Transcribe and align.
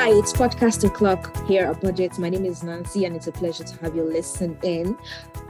Hi, 0.00 0.10
it's 0.10 0.32
Podcast 0.32 0.84
O'Clock 0.84 1.44
here 1.48 1.64
at 1.64 1.80
BudgIT. 1.80 2.20
My 2.20 2.28
name 2.28 2.44
is 2.44 2.62
Nancy, 2.62 3.04
and 3.04 3.16
it's 3.16 3.26
a 3.26 3.32
pleasure 3.32 3.64
to 3.64 3.76
have 3.80 3.96
you 3.96 4.04
listen 4.04 4.56
in. 4.62 4.96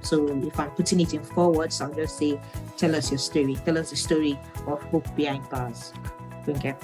So 0.00 0.26
if 0.28 0.58
I'm 0.58 0.70
putting 0.70 1.00
it 1.00 1.12
in 1.12 1.22
forwards, 1.22 1.82
I'll 1.82 1.92
just 1.92 2.16
say, 2.16 2.40
tell 2.78 2.96
us 2.96 3.10
your 3.10 3.18
story. 3.18 3.56
Tell 3.56 3.76
us 3.76 3.90
the 3.90 3.96
story 3.96 4.38
of 4.66 4.82
Hope 4.84 5.14
Behind 5.14 5.46
Bars. 5.50 5.92
Funke. 6.46 6.74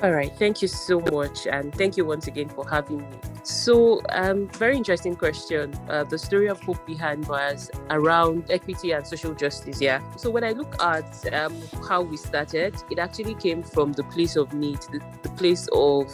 All 0.00 0.12
right, 0.12 0.32
thank 0.38 0.62
you 0.62 0.68
so 0.68 1.00
much, 1.00 1.48
and 1.48 1.74
thank 1.74 1.96
you 1.96 2.04
once 2.04 2.28
again 2.28 2.48
for 2.48 2.64
having 2.68 2.98
me. 2.98 3.16
So, 3.42 4.00
um, 4.10 4.46
very 4.50 4.76
interesting 4.76 5.16
question. 5.16 5.74
Uh, 5.88 6.04
the 6.04 6.16
story 6.16 6.46
of 6.46 6.60
Hope 6.60 6.86
Behind 6.86 7.26
was 7.26 7.68
around 7.90 8.48
equity 8.48 8.92
and 8.92 9.04
social 9.04 9.34
justice. 9.34 9.80
Yeah. 9.80 10.00
So, 10.14 10.30
when 10.30 10.44
I 10.44 10.52
look 10.52 10.80
at 10.80 11.34
um, 11.34 11.60
how 11.88 12.02
we 12.02 12.16
started, 12.16 12.76
it 12.92 13.00
actually 13.00 13.34
came 13.34 13.64
from 13.64 13.92
the 13.92 14.04
place 14.04 14.36
of 14.36 14.54
need, 14.54 14.78
the, 14.92 15.00
the 15.22 15.30
place 15.30 15.66
of 15.72 16.12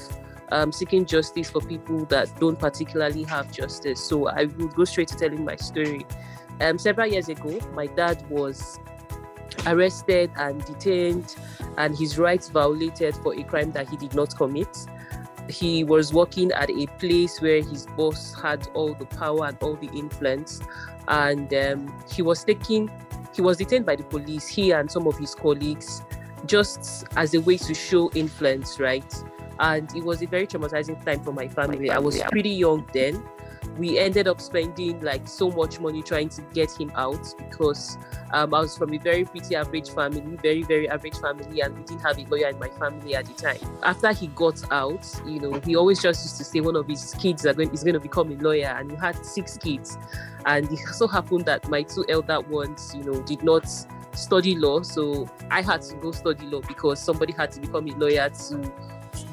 um, 0.51 0.73
seeking 0.73 1.05
justice 1.05 1.51
for 1.51 1.61
people 1.61 2.07
that 2.07 2.41
don't 2.41 2.59
particularly 2.59 3.25
have 3.25 3.53
justice. 3.53 4.03
So, 4.03 4.29
I 4.29 4.47
will 4.47 4.69
go 4.69 4.85
straight 4.85 5.09
to 5.09 5.17
telling 5.17 5.45
my 5.45 5.57
story. 5.57 6.07
Um, 6.63 6.79
several 6.79 7.09
years 7.09 7.29
ago, 7.29 7.59
my 7.75 7.87
dad 7.87 8.25
was 8.31 8.79
arrested 9.67 10.31
and 10.37 10.65
detained 10.65 11.37
and 11.79 11.97
his 11.97 12.19
rights 12.19 12.49
violated 12.49 13.15
for 13.17 13.35
a 13.35 13.43
crime 13.43 13.73
that 13.73 13.89
he 13.89 13.97
did 13.97 14.15
not 14.15 14.37
commit. 14.37 14.77
He 15.49 15.85
was 15.85 16.13
working 16.13 16.53
at 16.53 16.71
a 16.71 16.87
place 16.99 17.41
where 17.41 17.63
his 17.63 17.87
boss 17.97 18.35
had 18.41 18.67
all 18.75 18.95
the 18.95 19.05
power 19.05 19.47
and 19.47 19.59
all 19.61 19.75
the 19.75 19.89
influence, 19.89 20.61
and 21.09 21.53
um, 21.53 22.05
he 22.11 22.23
was 22.23 22.43
taking, 22.45 22.91
he 23.35 23.43
was 23.43 23.59
detained 23.59 23.85
by 23.85 23.97
the 23.97 24.05
police, 24.05 24.47
he 24.47 24.71
and 24.73 24.91
some 24.91 25.07
of 25.07 25.19
his 25.19 25.35
colleagues, 25.35 26.03
just 26.47 27.05
as 27.17 27.35
a 27.35 27.41
way 27.41 27.59
to 27.59 27.75
show 27.75 28.11
influence, 28.15 28.81
right? 28.81 29.15
And 29.59 29.95
it 29.95 30.03
was 30.03 30.23
a 30.23 30.27
very 30.27 30.47
traumatizing 30.47 31.05
time 31.05 31.23
for 31.23 31.33
my 31.33 31.49
family. 31.49 31.91
I 31.91 31.99
was 31.99 32.19
pretty 32.31 32.51
young 32.51 32.89
then, 32.95 33.23
we 33.79 33.99
ended 33.99 34.29
up 34.29 34.41
spending 34.41 35.01
like 35.01 35.27
so 35.27 35.51
much 35.51 35.81
money 35.81 36.03
trying 36.03 36.29
to 36.31 36.43
get 36.53 36.71
him 36.79 36.93
out 36.95 37.35
because 37.39 37.99
um, 38.33 38.55
I 38.55 38.61
was 38.61 38.77
from 38.77 38.95
a 38.95 38.99
very 38.99 39.25
pretty 39.25 39.57
average 39.57 39.91
family, 39.91 40.37
very, 40.37 40.63
very 40.63 40.89
average 40.89 41.17
family, 41.17 41.61
and 41.61 41.77
we 41.77 41.85
didn't 41.85 42.03
have 42.03 42.19
a 42.19 42.25
lawyer 42.25 42.49
in 42.49 42.59
my 42.59 42.69
family 42.69 43.15
at 43.15 43.27
the 43.27 43.35
time. 43.35 43.59
After 43.83 44.13
he 44.13 44.29
got 44.29 44.61
out, 44.73 45.05
you 45.27 45.41
know, 45.41 45.61
he 45.61 45.77
always 45.77 46.01
just 46.01 46.25
used 46.25 46.37
to 46.39 46.45
say 46.45 46.61
one 46.61 46.77
of 46.77 46.87
his 46.87 47.15
kids 47.19 47.45
are 47.47 47.55
going, 47.55 47.73
is 47.73 47.85
going 47.85 47.95
to 47.95 48.01
become 48.01 48.31
a 48.31 48.37
lawyer, 48.37 48.75
and 48.79 48.91
he 48.91 48.97
had 48.97 49.25
six 49.25 49.57
kids. 49.57 49.99
And 50.47 50.71
it 50.71 50.79
so 50.79 51.07
happened 51.07 51.47
that 51.47 51.69
my 51.69 51.83
two 51.83 52.05
elder 52.09 52.41
ones, 52.41 52.95
you 52.95 53.03
know, 53.03 53.23
did 53.23 53.43
not 53.43 53.69
study 54.17 54.57
law. 54.57 54.83
So 54.83 55.29
I 55.51 55.63
had 55.63 55.83
to 55.83 55.95
go 55.97 56.13
study 56.13 56.47
law 56.47 56.61
because 56.61 57.01
somebody 57.01 57.33
had 57.33 57.51
to 57.53 57.61
become 57.61 57.89
a 57.89 57.93
lawyer 57.93 58.29
to 58.29 58.73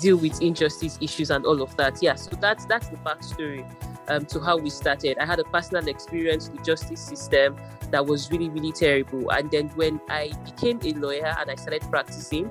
deal 0.01 0.17
with 0.17 0.41
injustice 0.41 0.97
issues 0.99 1.29
and 1.29 1.45
all 1.45 1.61
of 1.61 1.75
that. 1.77 2.01
Yeah, 2.01 2.15
so 2.15 2.35
that's 2.39 2.65
that's 2.65 2.87
the 2.89 2.97
backstory 2.97 3.65
um, 4.07 4.25
to 4.25 4.39
how 4.39 4.57
we 4.57 4.69
started. 4.69 5.17
I 5.19 5.25
had 5.25 5.39
a 5.39 5.43
personal 5.45 5.87
experience 5.87 6.49
with 6.49 6.63
justice 6.65 6.99
system 6.99 7.55
that 7.91 8.05
was 8.05 8.31
really, 8.31 8.49
really 8.49 8.71
terrible. 8.71 9.29
And 9.31 9.51
then 9.51 9.69
when 9.69 10.01
I 10.09 10.31
became 10.43 10.79
a 10.83 10.93
lawyer 10.97 11.35
and 11.39 11.49
I 11.49 11.55
started 11.55 11.83
practicing, 11.89 12.49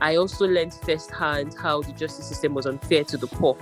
I 0.00 0.16
also 0.16 0.46
learned 0.46 0.74
firsthand 0.74 1.54
how 1.58 1.82
the 1.82 1.92
justice 1.92 2.26
system 2.26 2.54
was 2.54 2.66
unfair 2.66 3.04
to 3.04 3.16
the 3.16 3.26
poor. 3.26 3.56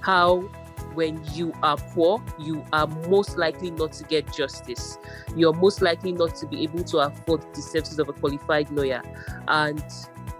How 0.00 0.48
when 0.94 1.22
you 1.32 1.52
are 1.62 1.76
poor, 1.76 2.22
you 2.38 2.64
are 2.72 2.86
most 3.08 3.36
likely 3.36 3.70
not 3.70 3.92
to 3.92 4.04
get 4.04 4.32
justice. 4.32 4.98
You're 5.34 5.52
most 5.52 5.82
likely 5.82 6.12
not 6.12 6.34
to 6.36 6.46
be 6.46 6.62
able 6.62 6.84
to 6.84 6.98
afford 6.98 7.42
the 7.54 7.62
services 7.62 7.98
of 7.98 8.08
a 8.08 8.12
qualified 8.12 8.70
lawyer. 8.70 9.02
And 9.48 9.84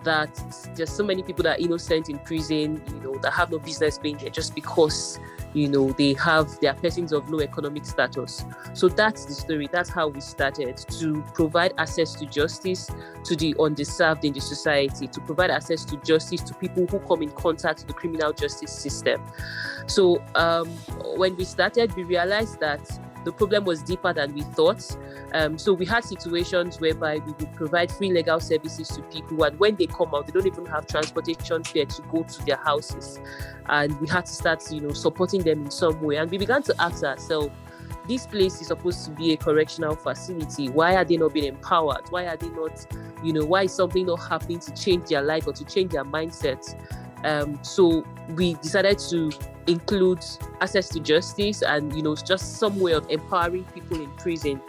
that 0.04 0.40
there's 0.76 0.90
so 0.90 1.04
many 1.04 1.22
people 1.22 1.42
that 1.42 1.58
are 1.58 1.62
innocent 1.62 2.08
in 2.08 2.18
prison, 2.20 2.82
you 2.94 3.00
know, 3.00 3.18
that 3.18 3.32
have 3.32 3.50
no 3.50 3.58
business 3.58 3.98
being 3.98 4.16
there 4.18 4.30
just 4.30 4.54
because 4.54 5.18
you 5.56 5.68
know 5.68 5.90
they 5.92 6.12
have 6.14 6.60
their 6.60 6.74
persons 6.74 7.12
of 7.12 7.30
low 7.30 7.40
economic 7.40 7.84
status. 7.86 8.44
So 8.74 8.88
that's 8.88 9.24
the 9.24 9.32
story. 9.32 9.68
That's 9.72 9.88
how 9.88 10.08
we 10.08 10.20
started 10.20 10.76
to 10.76 11.22
provide 11.34 11.72
access 11.78 12.14
to 12.16 12.26
justice 12.26 12.90
to 13.24 13.34
the 13.34 13.54
underserved 13.54 14.24
in 14.24 14.34
the 14.34 14.40
society 14.40 15.06
to 15.06 15.20
provide 15.22 15.50
access 15.50 15.84
to 15.86 15.96
justice 15.98 16.42
to 16.42 16.54
people 16.54 16.86
who 16.86 16.98
come 17.00 17.22
in 17.22 17.30
contact 17.30 17.80
with 17.80 17.88
the 17.88 17.94
criminal 17.94 18.32
justice 18.32 18.72
system. 18.72 19.22
So 19.86 20.22
um, 20.34 20.68
when 21.16 21.36
we 21.36 21.44
started 21.44 21.94
we 21.96 22.02
realized 22.02 22.60
that 22.60 22.80
the 23.26 23.32
problem 23.32 23.64
was 23.64 23.82
deeper 23.82 24.12
than 24.12 24.32
we 24.32 24.42
thought. 24.42 24.96
Um, 25.34 25.58
so 25.58 25.72
we 25.72 25.84
had 25.84 26.04
situations 26.04 26.80
whereby 26.80 27.18
we 27.18 27.32
would 27.32 27.52
provide 27.54 27.90
free 27.90 28.12
legal 28.12 28.38
services 28.38 28.86
to 28.90 29.02
people, 29.02 29.42
and 29.42 29.58
when 29.58 29.74
they 29.74 29.86
come 29.86 30.14
out, 30.14 30.26
they 30.26 30.32
don't 30.32 30.46
even 30.46 30.64
have 30.66 30.86
transportation 30.86 31.64
fare 31.64 31.86
to 31.86 32.02
go 32.02 32.22
to 32.22 32.44
their 32.44 32.56
houses, 32.56 33.18
and 33.68 34.00
we 34.00 34.06
had 34.06 34.26
to 34.26 34.32
start, 34.32 34.62
you 34.70 34.80
know, 34.80 34.92
supporting 34.92 35.42
them 35.42 35.64
in 35.64 35.70
some 35.72 36.00
way. 36.00 36.16
And 36.16 36.30
we 36.30 36.38
began 36.38 36.62
to 36.62 36.74
ask 36.78 37.02
ourselves, 37.02 37.50
this 38.06 38.28
place 38.28 38.60
is 38.60 38.68
supposed 38.68 39.04
to 39.06 39.10
be 39.10 39.32
a 39.32 39.36
correctional 39.36 39.96
facility. 39.96 40.68
Why 40.68 40.94
are 40.94 41.04
they 41.04 41.16
not 41.16 41.34
being 41.34 41.46
empowered? 41.46 42.04
Why 42.10 42.26
are 42.26 42.36
they 42.36 42.50
not, 42.50 42.86
you 43.24 43.32
know, 43.32 43.44
why 43.44 43.64
is 43.64 43.72
something 43.72 44.06
not 44.06 44.20
happening 44.20 44.60
to 44.60 44.72
change 44.74 45.08
their 45.08 45.22
life 45.22 45.48
or 45.48 45.52
to 45.52 45.64
change 45.64 45.90
their 45.90 46.04
mindset? 46.04 46.62
Um, 47.24 47.58
so 47.62 48.04
we 48.30 48.54
decided 48.54 48.98
to 49.10 49.32
include 49.66 50.24
access 50.60 50.88
to 50.90 51.00
justice 51.00 51.62
and 51.62 51.94
you 51.94 52.02
know 52.02 52.14
just 52.14 52.58
some 52.58 52.78
way 52.78 52.92
of 52.92 53.08
empowering 53.10 53.64
people 53.74 54.00
in 54.00 54.10
prison. 54.12 54.60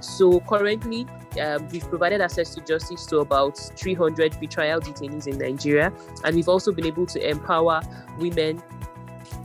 So 0.00 0.40
currently, 0.40 1.06
um, 1.40 1.68
we've 1.68 1.88
provided 1.88 2.20
access 2.20 2.54
to 2.54 2.60
justice 2.60 3.06
to 3.06 3.18
about 3.18 3.56
300 3.58 4.36
retrial 4.40 4.80
detainees 4.80 5.26
in 5.26 5.38
Nigeria, 5.38 5.92
and 6.24 6.36
we've 6.36 6.48
also 6.48 6.72
been 6.72 6.86
able 6.86 7.06
to 7.06 7.28
empower 7.28 7.80
women 8.18 8.62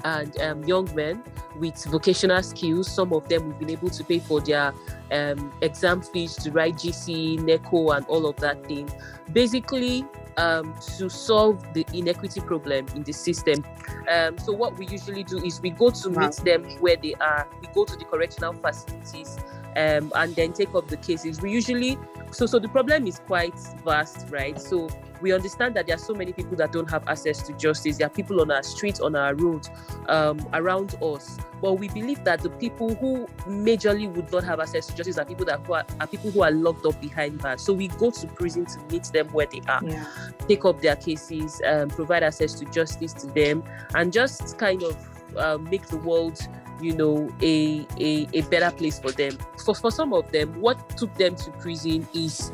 and 0.03 0.39
um, 0.41 0.63
young 0.63 0.93
men 0.95 1.23
with 1.57 1.83
vocational 1.85 2.41
skills. 2.43 2.89
Some 2.89 3.13
of 3.13 3.27
them 3.27 3.47
we've 3.47 3.59
been 3.59 3.69
able 3.71 3.89
to 3.89 4.03
pay 4.03 4.19
for 4.19 4.41
their 4.41 4.73
um, 5.11 5.51
exam 5.61 6.01
fees 6.01 6.35
to 6.37 6.51
write 6.51 6.75
GC, 6.75 7.39
NECO, 7.39 7.95
and 7.95 8.05
all 8.07 8.25
of 8.25 8.35
that 8.37 8.65
thing. 8.67 8.89
Basically, 9.31 10.05
um, 10.37 10.75
to 10.97 11.09
solve 11.09 11.61
the 11.73 11.85
inequity 11.93 12.41
problem 12.41 12.85
in 12.95 13.03
the 13.03 13.13
system. 13.13 13.63
Um, 14.09 14.37
so 14.37 14.53
what 14.53 14.77
we 14.77 14.87
usually 14.87 15.23
do 15.23 15.43
is 15.43 15.61
we 15.61 15.69
go 15.71 15.89
to 15.89 16.09
wow. 16.09 16.27
meet 16.27 16.35
them 16.37 16.63
where 16.79 16.97
they 16.97 17.13
are. 17.15 17.47
We 17.61 17.67
go 17.73 17.85
to 17.85 17.95
the 17.95 18.05
correctional 18.05 18.53
facilities 18.53 19.37
um, 19.75 20.11
and 20.15 20.35
then 20.35 20.53
take 20.53 20.73
up 20.75 20.87
the 20.87 20.97
cases. 20.97 21.41
We 21.41 21.51
usually 21.51 21.97
so 22.31 22.45
so 22.45 22.59
the 22.59 22.69
problem 22.69 23.07
is 23.07 23.19
quite 23.19 23.57
vast, 23.83 24.29
right? 24.29 24.59
So 24.59 24.89
we 25.21 25.31
understand 25.33 25.75
that 25.75 25.87
there 25.87 25.95
are 25.95 25.99
so 25.99 26.13
many 26.13 26.33
people 26.33 26.55
that 26.57 26.71
don't 26.71 26.89
have 26.89 27.07
access 27.07 27.41
to 27.43 27.53
justice. 27.53 27.97
There 27.97 28.07
are 28.07 28.11
people 28.11 28.41
on 28.41 28.51
our 28.51 28.63
streets, 28.63 28.99
on 28.99 29.15
our 29.15 29.35
roads, 29.35 29.69
um, 30.07 30.39
around 30.53 30.95
us. 31.01 31.37
But 31.61 31.73
we 31.73 31.89
believe 31.89 32.23
that 32.23 32.41
the 32.41 32.49
people 32.49 32.95
who 32.95 33.27
majorly 33.47 34.11
would 34.11 34.31
not 34.31 34.43
have 34.43 34.59
access 34.59 34.87
to 34.87 34.95
justice 34.95 35.17
are 35.19 35.25
people 35.25 35.45
that 35.45 35.69
are, 35.69 35.85
are 35.99 36.07
people 36.07 36.31
who 36.31 36.41
are 36.41 36.51
locked 36.51 36.85
up 36.85 36.99
behind 36.99 37.39
bars. 37.39 37.61
So 37.61 37.73
we 37.73 37.87
go 37.87 38.09
to 38.09 38.27
prison 38.27 38.65
to 38.65 38.79
meet 38.91 39.03
them 39.05 39.27
where 39.27 39.45
they 39.45 39.61
are, 39.67 39.81
yeah. 39.83 40.05
take 40.47 40.65
up 40.65 40.81
their 40.81 40.95
cases, 40.95 41.61
um, 41.67 41.89
provide 41.89 42.23
access 42.23 42.53
to 42.55 42.65
justice 42.65 43.13
to 43.13 43.27
them, 43.27 43.63
and 43.93 44.11
just 44.11 44.57
kind 44.57 44.81
of 44.81 45.37
uh, 45.37 45.57
make 45.57 45.85
the 45.87 45.97
world 45.97 46.39
you 46.81 46.93
know 46.93 47.29
a, 47.41 47.85
a 47.99 48.27
a 48.33 48.41
better 48.43 48.75
place 48.75 48.99
for 48.99 49.11
them 49.11 49.37
for 49.63 49.75
for 49.75 49.91
some 49.91 50.13
of 50.13 50.31
them 50.31 50.59
what 50.61 50.97
took 50.97 51.13
them 51.15 51.35
to 51.35 51.51
prison 51.51 52.07
is 52.13 52.51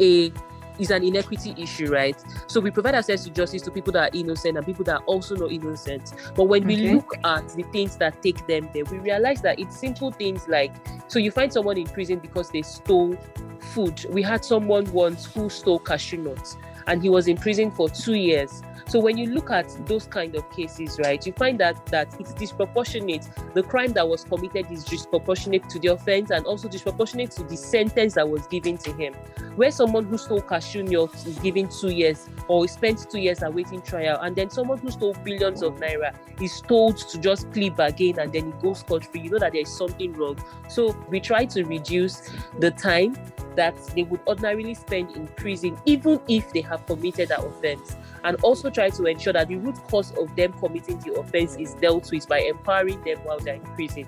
a 0.00 0.32
is 0.78 0.90
an 0.90 1.02
inequity 1.02 1.54
issue, 1.56 1.90
right? 1.90 2.22
So 2.46 2.60
we 2.60 2.70
provide 2.70 2.94
access 2.94 3.24
to 3.24 3.30
justice 3.30 3.62
to 3.62 3.70
people 3.70 3.92
that 3.94 4.12
are 4.12 4.18
innocent 4.18 4.56
and 4.56 4.66
people 4.66 4.84
that 4.84 4.96
are 4.96 5.04
also 5.04 5.34
not 5.34 5.50
innocent. 5.50 6.12
But 6.34 6.44
when 6.44 6.64
okay. 6.64 6.76
we 6.76 6.94
look 6.94 7.14
at 7.24 7.48
the 7.50 7.62
things 7.64 7.96
that 7.96 8.22
take 8.22 8.46
them 8.46 8.68
there, 8.74 8.84
we 8.84 8.98
realize 8.98 9.40
that 9.42 9.58
it's 9.58 9.78
simple 9.78 10.12
things 10.12 10.46
like 10.48 10.74
so 11.08 11.18
you 11.18 11.30
find 11.30 11.52
someone 11.52 11.78
in 11.78 11.86
prison 11.86 12.18
because 12.18 12.50
they 12.50 12.62
stole 12.62 13.16
food. 13.72 14.04
We 14.10 14.22
had 14.22 14.44
someone 14.44 14.90
once 14.92 15.24
who 15.26 15.48
stole 15.48 15.78
cashew 15.78 16.18
nuts 16.18 16.56
and 16.86 17.02
he 17.02 17.08
was 17.08 17.28
in 17.28 17.36
prison 17.36 17.70
for 17.70 17.88
two 17.88 18.14
years 18.14 18.62
so 18.88 19.00
when 19.00 19.18
you 19.18 19.26
look 19.34 19.50
at 19.50 19.68
those 19.86 20.06
kind 20.06 20.36
of 20.36 20.48
cases, 20.50 20.98
right, 21.02 21.24
you 21.26 21.32
find 21.32 21.58
that 21.58 21.86
that 21.86 22.14
it's 22.20 22.32
disproportionate. 22.32 23.28
The 23.52 23.64
crime 23.64 23.92
that 23.94 24.08
was 24.08 24.22
committed 24.22 24.70
is 24.70 24.84
disproportionate 24.84 25.68
to 25.70 25.80
the 25.80 25.88
offense 25.88 26.30
and 26.30 26.46
also 26.46 26.68
disproportionate 26.68 27.32
to 27.32 27.42
the 27.42 27.56
sentence 27.56 28.14
that 28.14 28.28
was 28.28 28.46
given 28.46 28.78
to 28.78 28.92
him. 28.92 29.14
Where 29.56 29.72
someone 29.72 30.04
who 30.04 30.16
stole 30.18 30.40
cashew 30.40 30.84
nuts 30.84 31.26
is 31.26 31.36
given 31.40 31.68
two 31.68 31.90
years 31.90 32.28
or 32.46 32.68
spent 32.68 33.10
two 33.10 33.18
years 33.18 33.42
awaiting 33.42 33.82
trial, 33.82 34.20
and 34.20 34.36
then 34.36 34.50
someone 34.50 34.78
who 34.78 34.92
stole 34.92 35.14
billions 35.24 35.62
of 35.62 35.74
naira 35.76 36.14
is 36.40 36.60
told 36.60 36.96
to 36.96 37.18
just 37.18 37.50
plea 37.50 37.70
bargain 37.70 38.20
and 38.20 38.32
then 38.32 38.52
he 38.52 38.62
goes 38.62 38.80
scot 38.80 39.04
free. 39.04 39.22
You 39.22 39.30
know 39.30 39.38
that 39.40 39.52
there 39.52 39.62
is 39.62 39.76
something 39.76 40.12
wrong. 40.12 40.38
So 40.68 40.96
we 41.08 41.18
try 41.18 41.44
to 41.46 41.64
reduce 41.64 42.30
the 42.60 42.70
time 42.70 43.16
that 43.56 43.74
they 43.96 44.04
would 44.04 44.20
ordinarily 44.28 44.74
spend 44.74 45.16
in 45.16 45.26
prison, 45.28 45.76
even 45.86 46.20
if 46.28 46.52
they 46.52 46.60
have 46.60 46.86
committed 46.86 47.30
that 47.30 47.40
offense 47.40 47.96
and 48.26 48.36
also 48.42 48.68
try 48.68 48.90
to 48.90 49.04
ensure 49.04 49.32
that 49.32 49.46
the 49.46 49.56
root 49.56 49.76
cause 49.88 50.12
of 50.18 50.34
them 50.34 50.52
committing 50.54 50.98
the 50.98 51.14
offense 51.14 51.56
is 51.56 51.74
dealt 51.74 52.10
with 52.10 52.28
by 52.28 52.40
empowering 52.40 53.00
them 53.04 53.18
while 53.18 53.38
they're 53.38 53.54
in 53.54 53.62
prison. 53.74 54.06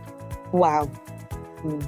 Wow. 0.51 0.91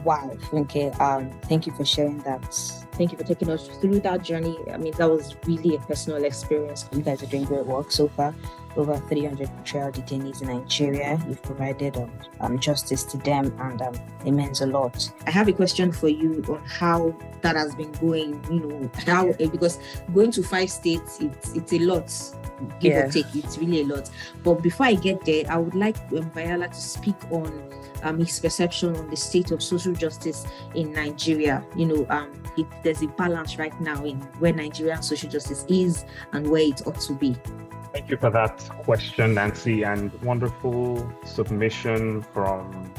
Wow, 0.04 0.36
Okay. 0.52 0.90
Um, 0.92 1.30
thank 1.42 1.66
you 1.66 1.72
for 1.72 1.84
sharing 1.84 2.18
that. 2.18 2.54
Thank 2.92 3.12
you 3.12 3.18
for 3.18 3.24
taking 3.24 3.50
us 3.50 3.68
through 3.80 4.00
that 4.00 4.22
journey. 4.22 4.56
I 4.72 4.76
mean, 4.76 4.92
that 4.98 5.10
was 5.10 5.36
really 5.44 5.76
a 5.76 5.78
personal 5.80 6.24
experience. 6.24 6.88
You 6.92 7.02
guys 7.02 7.22
are 7.22 7.26
doing 7.26 7.44
great 7.44 7.66
work 7.66 7.90
so 7.90 8.08
far 8.08 8.34
over 8.76 8.96
300 8.96 9.48
trial 9.64 9.90
detainees 9.90 10.42
in 10.42 10.48
Nigeria. 10.48 11.18
You've 11.28 11.42
provided 11.42 11.96
um, 11.96 12.12
um, 12.40 12.58
justice 12.58 13.04
to 13.04 13.18
them, 13.18 13.54
and 13.60 13.82
um, 13.82 13.94
it 14.24 14.32
means 14.32 14.60
a 14.60 14.66
lot. 14.66 15.10
I 15.26 15.30
have 15.30 15.48
a 15.48 15.52
question 15.52 15.92
for 15.92 16.08
you 16.08 16.44
on 16.48 16.62
how 16.66 17.16
that 17.42 17.56
has 17.56 17.74
been 17.74 17.92
going. 17.92 18.42
You 18.50 18.60
know, 18.60 18.90
how 19.06 19.32
because 19.32 19.78
going 20.14 20.30
to 20.32 20.42
five 20.42 20.70
states, 20.70 21.18
it's 21.20 21.54
it's 21.54 21.72
a 21.72 21.78
lot. 21.78 22.12
Give 22.78 22.92
yeah. 22.92 23.06
or 23.06 23.10
take, 23.10 23.34
it's 23.34 23.56
really 23.56 23.80
a 23.80 23.84
lot. 23.84 24.10
But 24.42 24.62
before 24.62 24.86
I 24.86 24.94
get 24.94 25.24
there, 25.24 25.44
I 25.48 25.56
would 25.56 25.74
like 25.74 25.96
um, 26.12 26.30
Viola 26.30 26.68
to 26.68 26.74
speak 26.74 27.16
on 27.30 27.72
um, 28.02 28.18
his 28.18 28.38
perception 28.38 28.94
on 28.96 29.08
the 29.08 29.16
state 29.16 29.50
of 29.50 29.62
social 29.62 29.94
justice 29.94 30.46
in 30.74 30.92
Nigeria. 30.92 31.64
You 31.74 31.86
know, 31.86 32.06
um, 32.10 32.30
if 32.58 32.66
there's 32.82 33.02
a 33.02 33.08
balance 33.08 33.58
right 33.58 33.78
now 33.80 34.04
in 34.04 34.16
where 34.38 34.52
Nigerian 34.52 35.02
social 35.02 35.30
justice 35.30 35.64
is 35.68 36.04
and 36.32 36.50
where 36.50 36.62
it 36.62 36.86
ought 36.86 37.00
to 37.00 37.14
be. 37.14 37.36
Thank 37.92 38.08
you 38.08 38.16
for 38.16 38.30
that 38.30 38.58
question, 38.84 39.34
Nancy, 39.34 39.82
and 39.82 40.12
wonderful 40.22 41.12
submission 41.24 42.22
from 42.22 42.92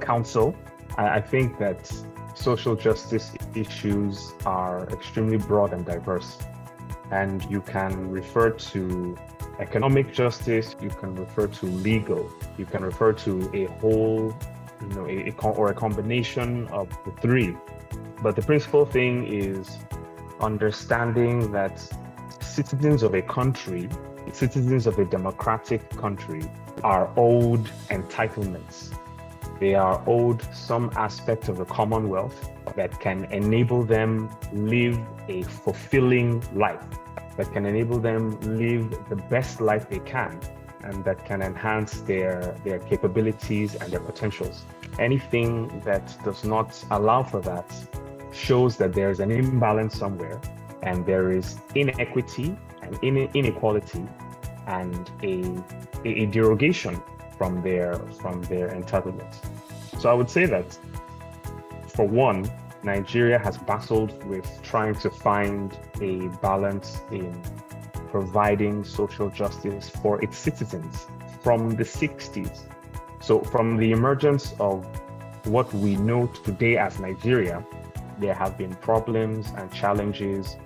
Counsel. 0.00 0.56
I, 0.98 1.20
think 1.20 1.58
that 1.58 1.90
social 2.34 2.74
justice 2.74 3.32
issues 3.54 4.32
are 4.44 4.88
extremely 4.90 5.38
broad 5.38 5.72
and 5.72 5.86
diverse. 5.86 6.38
And 7.10 7.44
you 7.50 7.60
can 7.60 8.10
refer 8.10 8.50
to 8.50 9.16
economic 9.60 10.12
justice, 10.12 10.74
you 10.80 10.90
can 10.90 11.14
refer 11.14 11.46
to 11.46 11.66
legal, 11.66 12.28
you 12.58 12.66
can 12.66 12.82
refer 12.84 13.12
to 13.12 13.50
a 13.54 13.66
whole, 13.78 14.36
you 14.80 14.88
know, 14.88 15.06
a, 15.06 15.28
a, 15.30 15.48
or 15.48 15.70
a 15.70 15.74
combination 15.74 16.66
of 16.68 16.88
the 17.04 17.12
three. 17.20 17.56
But 18.20 18.34
the 18.34 18.42
principal 18.42 18.84
thing 18.84 19.26
is 19.26 19.78
understanding 20.40 21.52
that 21.52 21.80
citizens 22.54 23.02
of 23.02 23.14
a 23.14 23.22
country 23.22 23.88
citizens 24.32 24.86
of 24.86 24.98
a 24.98 25.04
democratic 25.04 25.88
country 25.90 26.42
are 26.82 27.10
owed 27.16 27.64
entitlements. 27.90 28.96
They 29.60 29.74
are 29.74 30.02
owed 30.06 30.42
some 30.54 30.90
aspect 30.96 31.48
of 31.48 31.58
the 31.58 31.64
Commonwealth 31.64 32.50
that 32.76 32.98
can 33.00 33.24
enable 33.26 33.84
them 33.84 34.30
live 34.52 34.98
a 35.28 35.42
fulfilling 35.42 36.42
life, 36.54 36.84
that 37.36 37.52
can 37.52 37.66
enable 37.66 37.98
them 37.98 38.40
live 38.40 38.90
the 39.08 39.16
best 39.16 39.60
life 39.60 39.88
they 39.88 40.00
can, 40.00 40.40
and 40.82 41.04
that 41.04 41.24
can 41.24 41.42
enhance 41.42 42.00
their, 42.02 42.56
their 42.64 42.78
capabilities 42.78 43.74
and 43.74 43.92
their 43.92 44.00
potentials. 44.00 44.64
Anything 44.98 45.80
that 45.80 46.16
does 46.24 46.44
not 46.44 46.82
allow 46.90 47.22
for 47.22 47.40
that 47.40 47.66
shows 48.32 48.76
that 48.78 48.92
there 48.92 49.10
is 49.10 49.20
an 49.20 49.30
imbalance 49.30 49.96
somewhere 49.96 50.40
and 50.84 51.04
there 51.06 51.30
is 51.32 51.56
inequity 51.74 52.56
and 52.82 52.98
inequality 53.34 54.06
and 54.66 55.10
a, 55.22 55.62
a 56.04 56.26
derogation 56.26 57.02
from 57.36 57.62
their 57.62 57.94
from 58.20 58.42
their 58.42 58.68
entitlements. 58.68 59.36
So 59.98 60.10
I 60.10 60.14
would 60.14 60.30
say 60.30 60.46
that 60.46 60.78
for 61.88 62.06
one, 62.06 62.50
Nigeria 62.82 63.38
has 63.38 63.56
battled 63.56 64.22
with 64.24 64.46
trying 64.62 64.94
to 64.96 65.10
find 65.10 65.76
a 66.00 66.28
balance 66.42 67.00
in 67.10 67.40
providing 68.10 68.84
social 68.84 69.30
justice 69.30 69.88
for 69.88 70.22
its 70.22 70.36
citizens 70.36 71.06
from 71.42 71.70
the 71.70 71.84
60s. 71.84 72.60
So 73.20 73.40
from 73.40 73.76
the 73.76 73.90
emergence 73.92 74.54
of 74.60 74.86
what 75.46 75.72
we 75.74 75.96
know 75.96 76.26
today 76.44 76.76
as 76.76 77.00
Nigeria, 77.00 77.64
there 78.18 78.34
have 78.34 78.56
been 78.56 78.74
problems 78.76 79.52
and 79.56 79.72
challenges 79.72 80.56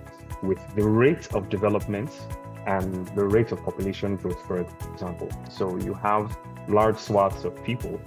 with 0.41 0.59
the 0.75 0.83
rate 0.83 1.33
of 1.33 1.49
development 1.49 2.09
and 2.65 3.07
the 3.09 3.25
rate 3.25 3.51
of 3.51 3.63
population 3.63 4.15
growth, 4.15 4.41
for 4.45 4.65
example. 4.93 5.29
So 5.49 5.77
you 5.77 5.93
have 5.95 6.37
large 6.67 6.97
swaths 6.97 7.43
of 7.43 7.63
people 7.63 7.99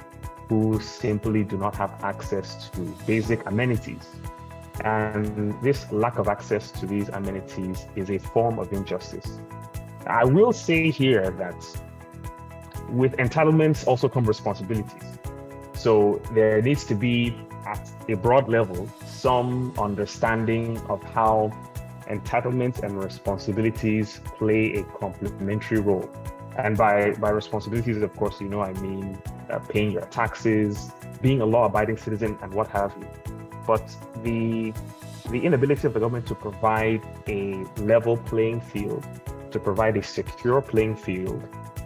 who 0.49 0.81
simply 0.81 1.45
do 1.45 1.57
not 1.57 1.75
have 1.77 1.93
access 2.05 2.69
to 2.71 2.81
basic 3.07 3.47
amenities. 3.47 4.07
And 4.85 5.61
this 5.63 5.91
lack 5.93 6.19
of 6.19 6.29
access 6.29 6.71
to 6.73 6.87
these 6.87 7.09
amenities 7.09 7.87
is 7.97 8.11
a 8.11 8.19
form 8.19 8.59
of 8.59 8.73
injustice. 8.73 9.41
I 10.07 10.25
will 10.25 10.53
say 10.53 10.91
here 10.91 11.31
that 11.31 11.55
with 12.89 13.13
entitlements 13.17 13.87
also 13.87 14.09
come 14.09 14.25
responsibilities. 14.25 15.03
So 15.75 16.21
there 16.33 16.61
needs 16.63 16.85
to 16.85 16.95
be, 16.95 17.37
at 17.67 17.91
a 18.09 18.15
broad 18.15 18.49
level, 18.49 18.89
some 19.07 19.73
understanding 19.79 20.79
of 20.89 21.03
how 21.03 21.51
entitlements 22.13 22.83
and 22.83 23.03
responsibilities 23.03 24.21
play 24.39 24.75
a 24.75 24.83
complementary 24.85 25.81
role. 25.81 26.09
And 26.57 26.77
by, 26.77 27.13
by 27.13 27.31
responsibilities, 27.31 28.03
of 28.03 28.15
course, 28.15 28.41
you 28.41 28.49
know, 28.49 28.61
I 28.61 28.73
mean 28.75 29.19
uh, 29.51 29.59
paying 29.61 29.93
your 29.93 30.03
taxes, 30.03 30.91
being 31.23 31.41
a 31.41 31.47
law 31.47 31.65
abiding 31.65 31.97
citizen, 31.97 32.39
and 32.43 32.53
what 32.53 32.69
have 32.69 32.95
you. 33.01 33.09
But 33.67 33.85
the, 34.23 34.75
the 35.31 35.41
inability 35.41 35.87
of 35.87 35.95
the 35.95 36.01
government 36.01 36.27
to 36.27 36.35
provide 36.35 37.03
a 37.27 37.65
level 37.79 38.19
playing 38.19 38.61
field, 38.61 39.07
to 39.51 39.59
provide 39.59 39.97
a 39.97 40.03
secure 40.03 40.61
playing 40.61 40.97
field, 40.97 41.43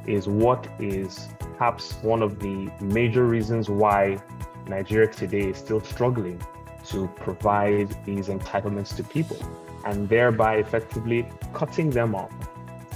is 0.07 0.27
what 0.27 0.67
is 0.81 1.29
perhaps 1.57 1.95
one 2.03 2.23
of 2.23 2.41
the 2.41 2.71
major 2.81 3.25
reasons 3.25 3.69
why 3.69 4.19
Nigeria 4.67 5.07
today 5.07 5.51
is 5.51 5.59
still 5.59 5.81
struggling 5.81 6.43
to 6.87 7.09
provide 7.17 7.97
these 8.05 8.29
entitlements 8.29 8.97
to 8.97 9.05
people 9.05 9.39
and 9.87 10.09
thereby 10.09 10.57
effectively 10.57 11.27
cutting 11.55 11.89
them 11.91 12.15
off 12.15 12.33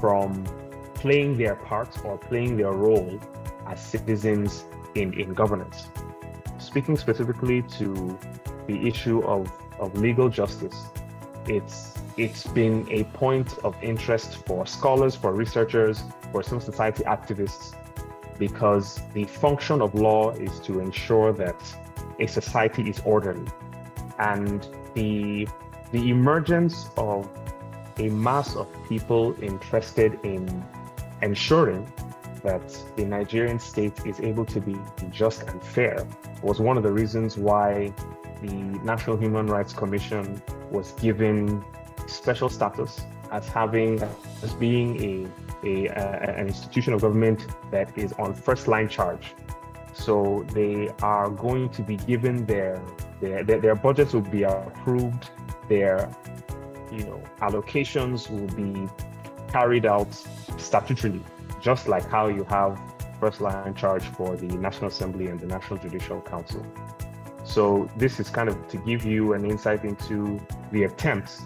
from 0.00 0.44
playing 0.94 1.38
their 1.38 1.54
parts 1.54 1.98
or 2.04 2.18
playing 2.18 2.56
their 2.56 2.72
role 2.72 3.18
as 3.66 3.80
citizens 3.80 4.64
in, 4.94 5.14
in 5.18 5.32
governance. 5.32 5.86
Speaking 6.58 6.96
specifically 6.96 7.62
to 7.78 8.18
the 8.66 8.86
issue 8.86 9.22
of, 9.22 9.50
of 9.78 9.94
legal 9.96 10.28
justice, 10.28 10.76
it's 11.46 11.94
it's 12.16 12.46
been 12.48 12.86
a 12.90 13.04
point 13.04 13.56
of 13.64 13.74
interest 13.82 14.44
for 14.46 14.66
scholars, 14.66 15.14
for 15.16 15.32
researchers, 15.32 16.02
for 16.32 16.42
civil 16.42 16.60
society 16.60 17.02
activists, 17.04 17.74
because 18.38 19.00
the 19.14 19.24
function 19.24 19.80
of 19.80 19.94
law 19.94 20.32
is 20.32 20.60
to 20.60 20.80
ensure 20.80 21.32
that 21.32 21.56
a 22.18 22.26
society 22.26 22.90
is 22.90 23.00
orderly. 23.06 23.46
And 24.18 24.68
the, 24.94 25.48
the 25.92 26.10
emergence 26.10 26.88
of 26.96 27.28
a 27.98 28.08
mass 28.08 28.56
of 28.56 28.68
people 28.88 29.34
interested 29.42 30.18
in 30.22 30.64
ensuring 31.22 31.92
that 32.42 32.62
the 32.96 33.04
Nigerian 33.04 33.58
state 33.58 34.06
is 34.06 34.20
able 34.20 34.44
to 34.46 34.60
be 34.60 34.76
just 35.10 35.42
and 35.42 35.62
fair 35.62 36.06
was 36.42 36.60
one 36.60 36.76
of 36.76 36.82
the 36.82 36.92
reasons 36.92 37.36
why 37.36 37.92
the 38.40 38.52
National 38.82 39.16
Human 39.16 39.46
Rights 39.46 39.72
Commission 39.72 40.42
was 40.70 40.92
given 40.92 41.62
special 42.06 42.48
status 42.48 43.02
as 43.30 43.46
having 43.46 44.02
as 44.42 44.52
being 44.54 45.30
a, 45.62 45.66
a, 45.66 45.86
a, 45.88 45.92
an 46.38 46.48
institution 46.48 46.94
of 46.94 47.02
government 47.02 47.46
that 47.70 47.96
is 47.98 48.12
on 48.14 48.34
first 48.34 48.66
line 48.66 48.88
charge. 48.88 49.34
So 49.92 50.46
they 50.52 50.88
are 51.02 51.28
going 51.28 51.68
to 51.70 51.82
be 51.82 51.96
given 51.96 52.46
their 52.46 52.80
their, 53.20 53.44
their, 53.44 53.60
their 53.60 53.74
budgets 53.74 54.12
will 54.12 54.22
be 54.22 54.42
approved, 54.42 55.30
their 55.68 56.10
you 56.90 57.04
know 57.04 57.22
allocations 57.40 58.30
will 58.30 58.48
be 58.56 58.88
carried 59.52 59.86
out 59.86 60.10
statutorily, 60.56 61.22
just 61.60 61.88
like 61.88 62.06
how 62.08 62.28
you 62.28 62.44
have 62.44 62.80
first 63.20 63.40
line 63.40 63.74
charge 63.74 64.04
for 64.04 64.36
the 64.36 64.46
National 64.46 64.88
Assembly 64.88 65.26
and 65.26 65.38
the 65.38 65.46
National 65.46 65.78
Judicial 65.78 66.20
Council. 66.22 66.64
So 67.44 67.90
this 67.96 68.20
is 68.20 68.30
kind 68.30 68.48
of 68.48 68.68
to 68.68 68.78
give 68.78 69.04
you 69.04 69.34
an 69.34 69.44
insight 69.44 69.84
into 69.84 70.40
the 70.72 70.84
attempts 70.84 71.42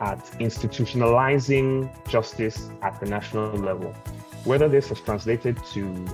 at 0.00 0.18
institutionalizing 0.38 1.90
justice 2.08 2.70
at 2.82 3.00
the 3.00 3.06
national 3.06 3.52
level. 3.52 3.92
Whether 4.44 4.68
this 4.68 4.88
has 4.90 5.00
translated 5.00 5.56
to 5.72 6.06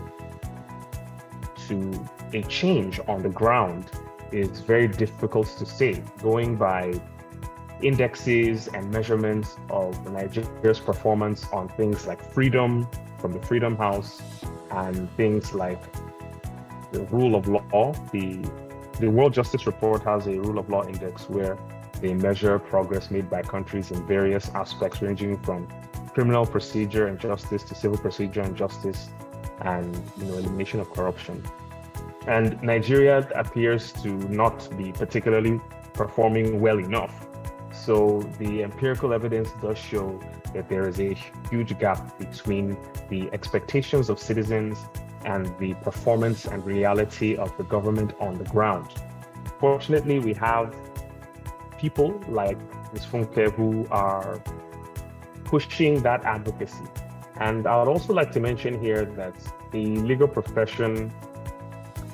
to 1.68 2.08
a 2.32 2.42
change 2.44 3.00
on 3.06 3.22
the 3.22 3.28
ground 3.28 3.90
is 4.32 4.60
very 4.60 4.88
difficult 4.88 5.46
to 5.58 5.66
say. 5.66 6.02
Going 6.22 6.56
by 6.56 7.00
indexes 7.82 8.68
and 8.68 8.90
measurements 8.90 9.56
of 9.70 10.10
Nigeria's 10.10 10.80
performance 10.80 11.46
on 11.52 11.68
things 11.70 12.06
like 12.06 12.32
freedom 12.32 12.88
from 13.18 13.32
the 13.32 13.42
Freedom 13.42 13.76
House 13.76 14.22
and 14.70 15.10
things 15.16 15.52
like 15.52 15.80
the 16.92 17.04
rule 17.06 17.34
of 17.34 17.48
law. 17.48 17.92
The 18.12 18.48
the 19.00 19.10
World 19.10 19.32
Justice 19.32 19.66
Report 19.66 20.02
has 20.04 20.26
a 20.26 20.38
rule 20.38 20.58
of 20.58 20.68
law 20.68 20.86
index 20.86 21.28
where 21.28 21.58
they 22.00 22.14
measure 22.14 22.58
progress 22.58 23.10
made 23.10 23.30
by 23.30 23.42
countries 23.42 23.90
in 23.90 24.06
various 24.06 24.48
aspects, 24.50 25.00
ranging 25.00 25.38
from 25.42 25.66
criminal 26.12 26.44
procedure 26.44 27.06
and 27.06 27.18
justice 27.18 27.62
to 27.64 27.74
civil 27.74 27.96
procedure 27.96 28.42
and 28.42 28.54
justice, 28.56 29.08
and 29.62 29.96
you 30.18 30.26
know 30.26 30.34
elimination 30.34 30.78
of 30.78 30.90
corruption. 30.90 31.42
And 32.26 32.62
Nigeria 32.62 33.28
appears 33.34 33.92
to 34.02 34.08
not 34.28 34.68
be 34.76 34.92
particularly 34.92 35.60
performing 35.92 36.60
well 36.60 36.78
enough. 36.78 37.26
So 37.72 38.20
the 38.38 38.62
empirical 38.62 39.12
evidence 39.12 39.50
does 39.60 39.78
show 39.78 40.20
that 40.54 40.68
there 40.68 40.88
is 40.88 41.00
a 41.00 41.14
huge 41.50 41.76
gap 41.78 42.18
between 42.18 42.76
the 43.08 43.28
expectations 43.32 44.08
of 44.08 44.18
citizens 44.18 44.78
and 45.24 45.46
the 45.58 45.74
performance 45.74 46.44
and 46.44 46.64
reality 46.64 47.36
of 47.36 47.56
the 47.56 47.64
government 47.64 48.12
on 48.20 48.38
the 48.38 48.44
ground. 48.44 48.88
Fortunately, 49.58 50.18
we 50.18 50.34
have 50.34 50.74
people 51.78 52.20
like 52.28 52.58
Ms. 52.92 53.06
Funke 53.06 53.52
who 53.52 53.86
are 53.90 54.40
pushing 55.44 56.02
that 56.02 56.24
advocacy. 56.24 56.84
And 57.40 57.66
I 57.66 57.78
would 57.78 57.88
also 57.88 58.12
like 58.12 58.30
to 58.32 58.40
mention 58.40 58.80
here 58.80 59.04
that 59.04 59.34
the 59.72 59.96
legal 59.96 60.28
profession 60.28 61.12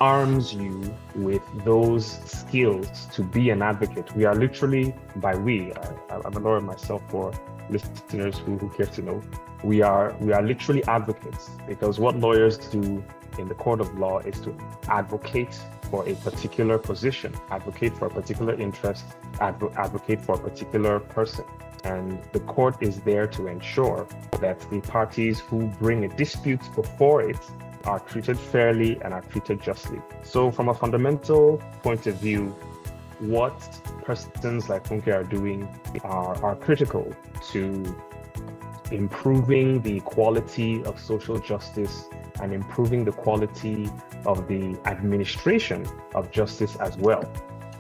arms 0.00 0.55
you 0.55 0.95
with 1.14 1.43
those 1.64 2.07
skills 2.31 3.07
to 3.12 3.23
be 3.23 3.50
an 3.50 3.62
advocate. 3.62 4.14
We 4.14 4.25
are 4.25 4.35
literally, 4.35 4.95
by 5.17 5.35
we, 5.37 5.73
I, 6.11 6.17
am 6.25 6.35
a 6.35 6.38
lawyer 6.38 6.61
myself 6.61 7.02
for 7.09 7.33
listeners 7.71 8.38
who, 8.38 8.57
who 8.59 8.69
care 8.71 8.87
to 8.87 9.02
know, 9.02 9.23
we 9.64 9.83
are 9.83 10.14
we 10.21 10.33
are 10.33 10.43
literally 10.43 10.85
advocates 10.85 11.50
because 11.67 11.99
what 11.99 12.17
lawyers 12.17 12.59
do 12.59 13.05
in 13.38 13.49
the 13.49 13.55
court 13.55 13.81
of 13.81 13.99
law 13.99 14.21
is 14.21 14.40
to 14.40 14.57
advocate 14.88 15.59
for 15.90 16.09
a 16.09 16.14
particular 16.17 16.78
position, 16.78 17.35
advocate 17.50 17.97
for 17.97 18.07
a 18.07 18.11
particular 18.11 18.55
interest, 18.55 19.05
adv- 19.40 19.73
advocate 19.76 20.21
for 20.21 20.37
a 20.37 20.38
particular 20.38 21.00
person. 21.00 21.45
And 21.85 22.21
the 22.33 22.40
court 22.40 22.76
is 22.83 23.00
there 23.00 23.26
to 23.28 23.47
ensure 23.47 24.07
that 24.40 24.61
the 24.71 24.81
parties 24.81 25.40
who 25.40 25.69
bring 25.78 26.05
a 26.05 26.09
dispute 26.09 26.61
before 26.75 27.23
it 27.23 27.38
are 27.85 28.01
treated 28.01 28.39
fairly 28.39 29.01
and 29.03 29.15
are 29.15 29.23
treated 29.23 29.63
justly. 29.63 30.01
So, 30.23 30.51
from 30.51 30.69
a 30.69 30.75
fundamental 30.75 31.63
point 31.83 32.07
of 32.07 32.17
view, 32.17 32.55
what 33.19 33.59
persons 34.05 34.69
like 34.69 34.85
Funke 34.85 35.09
are 35.09 35.25
doing 35.25 35.69
are, 36.05 36.43
are 36.45 36.57
critical 36.57 37.15
to 37.51 37.97
improving 38.91 39.83
the 39.83 40.01
quality 40.01 40.83
of 40.85 40.99
social 40.99 41.39
justice 41.39 42.05
and 42.41 42.53
improving 42.53 43.05
the 43.05 43.13
quality 43.13 43.91
of 44.25 44.49
the 44.49 44.79
administration 44.87 45.87
of 46.15 46.31
justice 46.31 46.77
as 46.77 46.97
well. 46.97 47.31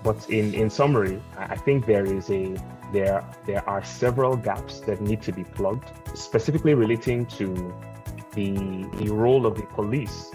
But 0.02 0.28
in, 0.30 0.54
in 0.54 0.70
summary, 0.70 1.20
I 1.36 1.56
think 1.56 1.86
there 1.86 2.04
is 2.04 2.30
a 2.30 2.56
there 2.92 3.22
there 3.46 3.68
are 3.68 3.84
several 3.84 4.36
gaps 4.36 4.80
that 4.80 5.00
need 5.00 5.22
to 5.22 5.32
be 5.32 5.44
plugged, 5.44 5.90
specifically 6.16 6.74
relating 6.74 7.26
to 7.26 7.74
the, 8.38 8.88
the 8.98 9.12
role 9.12 9.46
of 9.46 9.56
the 9.56 9.66
police 9.78 10.30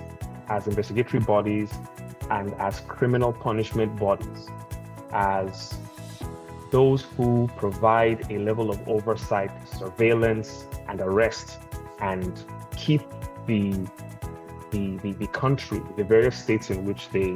as 0.49 0.67
investigatory 0.67 1.23
bodies 1.23 1.71
and 2.29 2.53
as 2.55 2.81
criminal 2.81 3.31
punishment 3.31 3.97
bodies, 3.97 4.47
as 5.13 5.77
those 6.69 7.03
who 7.15 7.49
provide 7.55 8.29
a 8.29 8.39
level 8.39 8.69
of 8.69 8.77
oversight, 8.89 9.51
surveillance, 9.67 10.65
and 10.89 10.99
arrest, 10.99 11.59
and 11.99 12.43
keep 12.75 13.03
the 13.47 13.87
the, 14.71 14.97
the, 15.03 15.11
the 15.13 15.27
country, 15.27 15.79
the 15.97 16.03
various 16.03 16.35
states 16.35 16.71
in 16.71 16.83
which 16.83 17.09
they 17.09 17.31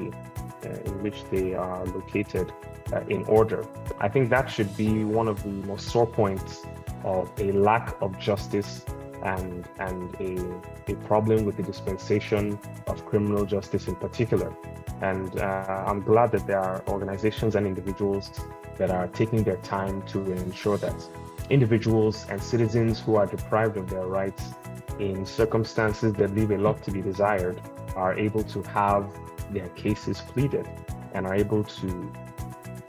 uh, 0.65 0.89
in 0.89 1.03
which 1.03 1.23
they 1.31 1.53
are 1.53 1.85
located 1.85 2.51
uh, 2.91 3.01
in 3.07 3.23
order. 3.25 3.65
I 3.99 4.09
think 4.09 4.29
that 4.31 4.47
should 4.49 4.75
be 4.75 5.05
one 5.05 5.27
of 5.27 5.43
the 5.43 5.55
most 5.69 5.87
sore 5.87 6.07
points 6.07 6.65
of 7.03 7.31
a 7.37 7.51
lack 7.51 7.95
of 8.01 8.17
justice 8.19 8.83
and 9.23 9.67
and 9.79 10.15
a, 10.19 10.91
a 10.91 10.95
problem 11.07 11.45
with 11.45 11.57
the 11.57 11.63
dispensation 11.63 12.59
of 12.87 13.05
criminal 13.05 13.45
justice 13.45 13.87
in 13.87 13.95
particular. 13.95 14.55
And 15.01 15.39
uh, 15.39 15.83
I'm 15.87 16.01
glad 16.01 16.31
that 16.31 16.47
there 16.47 16.59
are 16.59 16.83
organizations 16.87 17.55
and 17.55 17.67
individuals 17.67 18.31
that 18.77 18.89
are 18.91 19.07
taking 19.07 19.43
their 19.43 19.57
time 19.57 20.01
to 20.03 20.31
ensure 20.31 20.77
that 20.77 20.95
individuals 21.49 22.25
and 22.29 22.41
citizens 22.41 22.99
who 22.99 23.15
are 23.15 23.25
deprived 23.25 23.77
of 23.77 23.89
their 23.89 24.05
rights 24.05 24.43
in 24.99 25.25
circumstances 25.25 26.13
that 26.13 26.33
leave 26.33 26.51
a 26.51 26.57
lot 26.57 26.81
to 26.83 26.91
be 26.91 27.01
desired 27.01 27.61
are 27.95 28.17
able 28.17 28.43
to 28.43 28.61
have 28.63 29.07
their 29.51 29.69
cases 29.69 30.21
pleaded 30.21 30.67
and 31.13 31.25
are 31.25 31.35
able 31.35 31.63
to 31.63 32.11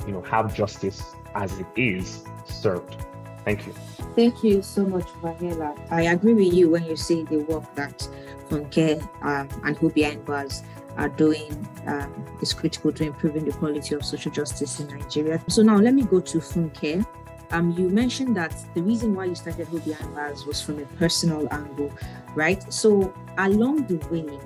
you 0.06 0.12
know 0.12 0.22
have 0.22 0.54
justice 0.54 1.14
as 1.34 1.58
it 1.58 1.66
is 1.76 2.24
served 2.46 2.96
thank 3.44 3.66
you 3.66 3.72
thank 4.14 4.42
you 4.42 4.62
so 4.62 4.84
much 4.84 5.06
Vangela. 5.22 5.76
i 5.90 6.02
agree 6.02 6.34
with 6.34 6.52
you 6.52 6.68
when 6.70 6.84
you 6.84 6.96
say 6.96 7.22
the 7.24 7.38
work 7.38 7.64
that 7.74 8.08
Funke 8.48 9.00
um, 9.22 9.48
and 9.64 9.76
Hubia 9.78 10.16
Bars 10.18 10.62
are 10.96 11.08
doing 11.08 11.68
um, 11.86 12.26
is 12.42 12.52
critical 12.52 12.92
to 12.92 13.04
improving 13.04 13.44
the 13.44 13.52
quality 13.52 13.94
of 13.94 14.04
social 14.04 14.32
justice 14.32 14.80
in 14.80 14.88
Nigeria. 14.88 15.40
So 15.48 15.62
now 15.62 15.76
let 15.76 15.94
me 15.94 16.02
go 16.02 16.20
to 16.20 16.38
Funke. 16.38 17.06
Um, 17.50 17.70
you 17.72 17.88
mentioned 17.88 18.36
that 18.36 18.54
the 18.74 18.82
reason 18.82 19.14
why 19.14 19.26
you 19.26 19.34
started 19.34 19.68
Hope 19.68 19.84
Behind 19.84 20.14
Bars 20.14 20.44
was 20.44 20.60
from 20.60 20.80
a 20.80 20.86
personal 20.98 21.48
angle, 21.52 21.90
right? 22.34 22.70
So 22.72 23.14
along 23.38 23.86
the 23.86 23.96
way, 24.08 24.38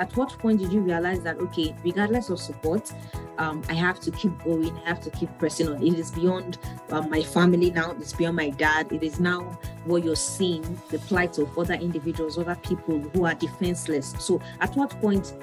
at 0.00 0.16
what 0.16 0.30
point 0.38 0.58
did 0.60 0.72
you 0.72 0.80
realize 0.80 1.20
that 1.20 1.38
okay, 1.38 1.74
regardless 1.84 2.30
of 2.30 2.40
support, 2.40 2.92
um, 3.38 3.62
I 3.68 3.74
have 3.74 4.00
to 4.00 4.10
keep 4.10 4.36
going, 4.42 4.74
I 4.78 4.88
have 4.88 5.00
to 5.02 5.10
keep 5.10 5.30
pressing 5.38 5.68
on. 5.68 5.82
It 5.86 5.98
is 5.98 6.10
beyond 6.10 6.58
um, 6.90 7.10
my 7.10 7.22
family 7.22 7.70
now, 7.70 7.92
it's 7.92 8.14
beyond 8.14 8.36
my 8.36 8.48
dad. 8.48 8.90
It 8.92 9.02
is 9.02 9.20
now 9.20 9.58
what 9.84 10.02
you're 10.02 10.16
seeing, 10.16 10.62
the 10.88 10.98
plight 11.00 11.38
of 11.38 11.56
other 11.58 11.74
individuals, 11.74 12.38
other 12.38 12.58
people 12.62 12.98
who 12.98 13.26
are 13.26 13.34
defenseless. 13.34 14.14
So 14.18 14.40
at 14.60 14.74
what 14.74 14.90
point 15.02 15.34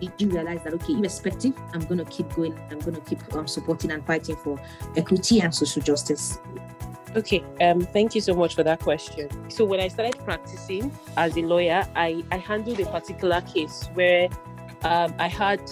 did 0.00 0.12
you 0.18 0.30
realize 0.30 0.62
that 0.64 0.72
okay, 0.72 0.94
irrespective, 0.94 1.54
I'm 1.74 1.84
going 1.84 1.98
to 1.98 2.04
keep 2.06 2.34
going, 2.34 2.58
I'm 2.70 2.78
going 2.80 2.94
to 2.94 3.02
keep 3.02 3.20
um, 3.34 3.46
supporting 3.46 3.90
and 3.90 4.04
fighting 4.06 4.36
for 4.36 4.58
equity 4.96 5.40
and 5.40 5.54
social 5.54 5.82
justice? 5.82 6.38
Okay, 7.16 7.42
um, 7.62 7.80
thank 7.80 8.14
you 8.14 8.20
so 8.20 8.34
much 8.34 8.54
for 8.54 8.62
that 8.62 8.80
question. 8.80 9.30
So 9.50 9.64
when 9.64 9.80
I 9.80 9.88
started 9.88 10.18
practicing 10.22 10.92
as 11.16 11.34
a 11.38 11.40
lawyer, 11.40 11.82
I, 11.96 12.22
I 12.30 12.36
handled 12.36 12.78
a 12.78 12.84
particular 12.84 13.40
case 13.40 13.88
where 13.94 14.28
um, 14.82 15.14
I 15.18 15.26
had 15.26 15.62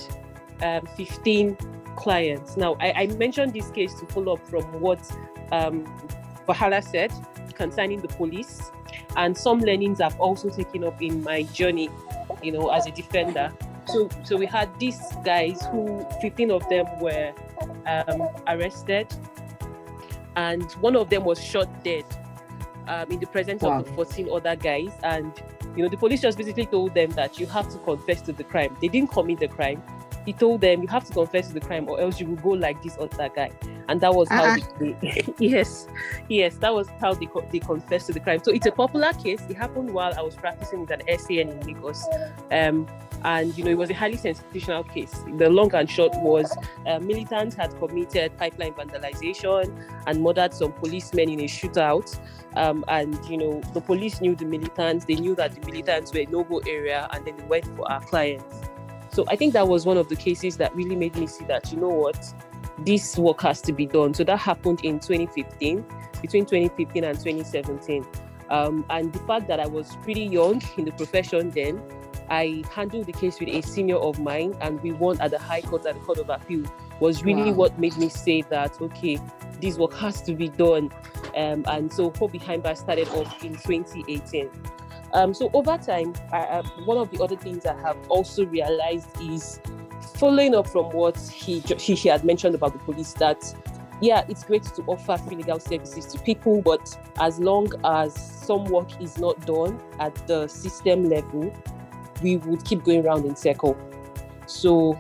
um, 0.63 0.87
15 0.97 1.59
clients. 1.97 2.57
Now, 2.57 2.79
I, 2.81 2.93
I 2.93 3.07
mentioned 3.09 3.53
this 3.53 3.71
case 3.71 3.93
to 4.01 4.07
follow 4.07 4.37
up 4.37 4.49
from 4.49 4.63
what 4.81 5.01
um, 5.53 5.85
Viola 6.47 6.81
said 6.81 7.13
concerning 7.53 8.01
the 8.01 8.09
police, 8.09 8.71
and 9.19 9.37
some 9.37 9.61
learnings 9.61 10.01
I've 10.01 10.19
also 10.19 10.49
taken 10.49 10.83
up 10.83 11.03
in 11.03 11.23
my 11.25 11.43
journey, 11.43 11.91
you 12.43 12.53
know, 12.53 12.71
as 12.71 12.87
a 12.87 12.91
defender. 12.91 13.53
So, 13.89 14.09
so 14.23 14.39
we 14.39 14.47
had 14.47 14.71
these 14.81 14.99
guys 15.27 15.61
who 15.71 16.07
15 16.23 16.51
of 16.51 16.67
them 16.71 16.87
were 17.01 17.35
um, 17.87 18.29
arrested, 18.47 19.15
and 20.37 20.71
one 20.75 20.97
of 20.97 21.11
them 21.11 21.25
was 21.25 21.43
shot 21.43 21.69
dead 21.85 22.05
um, 22.89 23.11
in 23.11 23.21
the 23.21 23.27
presence 23.27 23.63
wow. 23.63 23.79
of 23.81 23.87
the 23.87 23.93
14 23.93 24.29
other 24.31 24.57
guys. 24.57 24.91
And 25.03 25.33
you 25.77 25.83
know, 25.83 25.89
the 25.89 25.97
police 25.97 26.21
just 26.21 26.39
basically 26.39 26.67
told 26.67 26.95
them 26.95 27.11
that 27.13 27.39
you 27.39 27.47
have 27.47 27.69
to 27.71 27.79
confess 27.79 28.23
to 28.23 28.33
the 28.33 28.45
crime. 28.45 28.77
They 28.81 28.89
didn't 28.89 29.11
commit 29.11 29.41
the 29.41 29.49
crime. 29.49 29.83
He 30.25 30.33
told 30.33 30.63
them 30.63 30.81
you 30.83 30.89
have 30.89 31.05
to 31.05 31.13
confess 31.13 31.49
to 31.49 31.55
the 31.55 31.61
crime, 31.61 31.89
or 31.89 32.01
else 32.01 32.19
you 32.19 32.27
will 32.27 32.37
go 32.37 32.51
like 32.51 32.83
this 32.83 32.97
other 32.99 33.29
guy. 33.29 33.51
And 33.89 34.01
that 34.01 34.15
was 34.15 34.31
uh-huh. 34.31 34.59
how 34.59 34.79
they, 34.79 35.35
yes, 35.39 35.87
yes, 36.29 36.57
that 36.57 36.73
was 36.73 36.89
how 37.01 37.13
they, 37.13 37.29
they 37.53 37.59
confessed 37.59 38.07
to 38.07 38.13
the 38.13 38.21
crime. 38.21 38.41
So 38.43 38.51
it's 38.51 38.65
a 38.65 38.73
popular 38.73 39.13
case. 39.13 39.43
It 39.49 39.57
happened 39.57 39.93
while 39.93 40.15
I 40.17 40.23
was 40.23 40.35
practicing 40.35 40.81
with 40.81 40.91
an 40.91 41.03
SAN 41.19 41.51
in 41.51 41.61
Lagos. 41.61 42.07
Um, 42.51 42.87
and 43.25 43.57
you 43.57 43.65
know 43.65 43.71
it 43.71 43.79
was 43.79 43.91
a 43.91 43.95
highly 43.95 44.17
sensational 44.17 44.85
case. 44.85 45.13
The 45.39 45.49
long 45.49 45.75
and 45.75 45.89
short 45.89 46.13
was 46.17 46.55
uh, 46.87 46.99
militants 47.01 47.57
had 47.57 47.77
committed 47.79 48.37
pipeline 48.37 48.75
vandalization 48.75 49.75
and 50.07 50.23
murdered 50.23 50.53
some 50.53 50.73
policemen 50.73 51.31
in 51.31 51.41
a 51.41 51.45
shootout. 51.45 52.19
Um, 52.57 52.85
and 52.89 53.19
you 53.25 53.37
know 53.37 53.61
the 53.73 53.81
police 53.81 54.21
knew 54.21 54.37
the 54.37 54.45
militants. 54.45 55.07
They 55.07 55.15
knew 55.15 55.35
that 55.37 55.55
the 55.55 55.67
militants 55.67 56.13
were 56.13 56.25
no-go 56.29 56.59
area, 56.69 57.09
and 57.13 57.25
then 57.25 57.37
they 57.37 57.45
went 57.45 57.67
for 57.77 57.91
our 57.91 58.01
clients. 58.01 58.45
So 59.11 59.25
I 59.29 59.37
think 59.37 59.53
that 59.55 59.69
was 59.69 59.87
one 59.87 59.97
of 59.97 60.09
the 60.09 60.17
cases 60.17 60.57
that 60.59 60.75
really 60.75 60.97
made 60.97 61.17
me 61.17 61.27
see 61.27 61.45
that 61.47 61.73
you 61.73 61.79
know 61.79 61.89
what 61.89 62.35
this 62.79 63.17
work 63.17 63.41
has 63.43 63.61
to 63.63 63.73
be 63.73 63.87
done. 63.87 64.15
So 64.15 64.25
that 64.25 64.39
happened 64.39 64.81
in 64.85 65.01
2015, 65.01 65.85
between 66.21 66.45
2015 66.45 67.05
and 67.05 67.19
2017. 67.19 68.05
Um, 68.51 68.85
and 68.91 69.13
the 69.13 69.21
fact 69.21 69.49
that 69.49 69.61
I 69.61 69.67
was 69.67 69.97
pretty 70.03 70.25
young 70.25 70.63
in 70.77 70.85
the 70.85 70.93
profession 70.93 71.51
then, 71.51 71.83
I 72.31 72.65
handled 72.71 73.07
the 73.07 73.13
case 73.13 73.41
with 73.41 73.49
a 73.49 73.61
senior 73.63 73.97
of 73.97 74.19
mine, 74.19 74.57
and 74.61 74.83
we 74.83 74.93
won 74.93 75.21
at 75.21 75.31
the 75.31 75.39
High 75.39 75.61
Court 75.61 75.87
at 75.87 75.95
the 75.95 76.01
Court 76.01 76.19
of 76.19 76.31
Appeal. 76.31 76.65
Was 77.01 77.25
really 77.25 77.51
wow. 77.51 77.57
what 77.57 77.79
made 77.79 77.97
me 77.97 78.09
say 78.09 78.43
that 78.43 78.81
okay, 78.81 79.19
this 79.61 79.79
work 79.79 79.95
has 79.95 80.23
to 80.23 80.35
be 80.35 80.49
done. 80.49 80.91
Um, 81.37 81.65
and 81.67 81.93
so 81.93 82.13
Hope 82.17 82.33
Behind 82.33 82.63
Bars 82.63 82.81
started 82.81 83.09
off 83.09 83.43
in 83.45 83.53
2018. 83.55 84.51
Um, 85.13 85.33
so 85.33 85.51
over 85.53 85.79
time, 85.79 86.13
I, 86.33 86.39
uh, 86.39 86.63
one 86.85 86.99
of 86.99 87.11
the 87.11 87.23
other 87.23 87.37
things 87.37 87.67
I 87.67 87.79
have 87.81 87.97
also 88.09 88.47
realized 88.47 89.09
is 89.21 89.61
following 90.17 90.55
up 90.55 90.69
from 90.69 90.87
what 90.91 91.19
he, 91.19 91.61
he, 91.61 91.95
he 91.95 92.09
had 92.09 92.25
mentioned 92.25 92.55
about 92.55 92.73
the 92.73 92.79
police 92.81 93.13
that 93.15 93.43
yeah, 94.01 94.25
it's 94.29 94.45
great 94.45 94.65
to 94.65 94.83
offer 94.87 95.17
free 95.17 95.37
legal 95.37 95.61
services 95.61 96.07
to 96.07 96.19
people, 96.19 96.61
but 96.63 96.97
as 97.21 97.39
long 97.39 97.69
as 97.85 98.15
some 98.15 98.65
work 98.65 99.01
is 99.01 99.19
not 99.19 99.47
done 99.47 99.81
at 100.01 100.15
the 100.27 100.49
system 100.49 101.09
level, 101.09 101.55
we 102.25 102.39
would 102.39 102.65
keep 102.65 102.83
going 102.83 103.07
around 103.07 103.25
in 103.27 103.37
circle. 103.37 103.77
So 104.47 104.99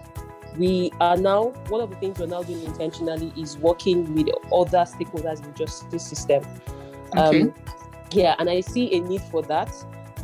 we 0.56 0.92
are 1.00 1.16
now 1.16 1.46
one 1.68 1.80
of 1.80 1.90
the 1.90 1.96
things 1.96 2.20
we're 2.20 2.26
now 2.26 2.42
doing 2.42 2.62
intentionally 2.62 3.32
is 3.36 3.58
working 3.58 4.14
with 4.14 4.28
other 4.52 4.84
stakeholders 4.84 5.42
in 5.42 5.50
the 5.50 5.56
justice 5.56 6.06
system. 6.06 6.44
Okay. 7.16 7.42
Um, 7.42 7.54
yeah, 8.12 8.36
and 8.38 8.48
I 8.48 8.60
see 8.60 8.94
a 8.94 9.00
need 9.00 9.22
for 9.22 9.42
that. 9.42 9.74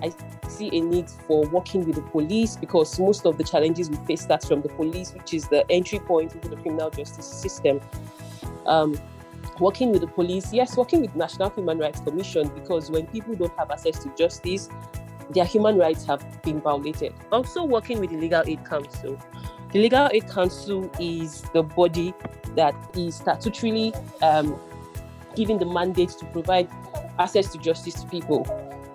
I 0.02 0.12
see 0.48 0.68
a 0.76 0.80
need 0.80 1.08
for 1.26 1.46
working 1.48 1.84
with 1.86 1.96
the 1.96 2.02
police 2.02 2.56
because 2.56 2.98
most 3.00 3.26
of 3.26 3.38
the 3.38 3.44
challenges 3.44 3.90
we 3.90 3.96
face 4.06 4.20
starts 4.20 4.46
from 4.46 4.60
the 4.60 4.68
police, 4.68 5.12
which 5.14 5.34
is 5.34 5.48
the 5.48 5.68
entry 5.70 5.98
point 5.98 6.34
into 6.34 6.48
the 6.48 6.56
criminal 6.56 6.90
justice 6.90 7.26
system. 7.26 7.80
Um, 8.66 8.96
working 9.58 9.90
with 9.90 10.02
the 10.02 10.06
police, 10.06 10.52
yes, 10.52 10.76
working 10.76 11.00
with 11.00 11.16
National 11.16 11.50
Human 11.50 11.78
Rights 11.78 12.00
Commission 12.00 12.48
because 12.48 12.90
when 12.90 13.06
people 13.06 13.34
don't 13.34 13.56
have 13.58 13.70
access 13.70 13.98
to 14.04 14.14
justice, 14.16 14.68
their 15.30 15.44
human 15.44 15.78
rights 15.78 16.04
have 16.04 16.42
been 16.42 16.60
violated. 16.60 17.14
Also, 17.32 17.64
working 17.64 18.00
with 18.00 18.10
the 18.10 18.16
Legal 18.16 18.42
Aid 18.46 18.64
Council. 18.64 19.18
The 19.72 19.78
Legal 19.78 20.08
Aid 20.12 20.28
Council 20.28 20.90
is 20.98 21.42
the 21.52 21.62
body 21.62 22.12
that 22.56 22.74
is 22.94 23.20
statutorily 23.20 23.94
um, 24.22 24.58
given 25.36 25.58
the 25.58 25.66
mandate 25.66 26.10
to 26.10 26.26
provide 26.26 26.68
access 27.18 27.52
to 27.52 27.58
justice 27.58 27.94
to 28.02 28.08
people. 28.08 28.46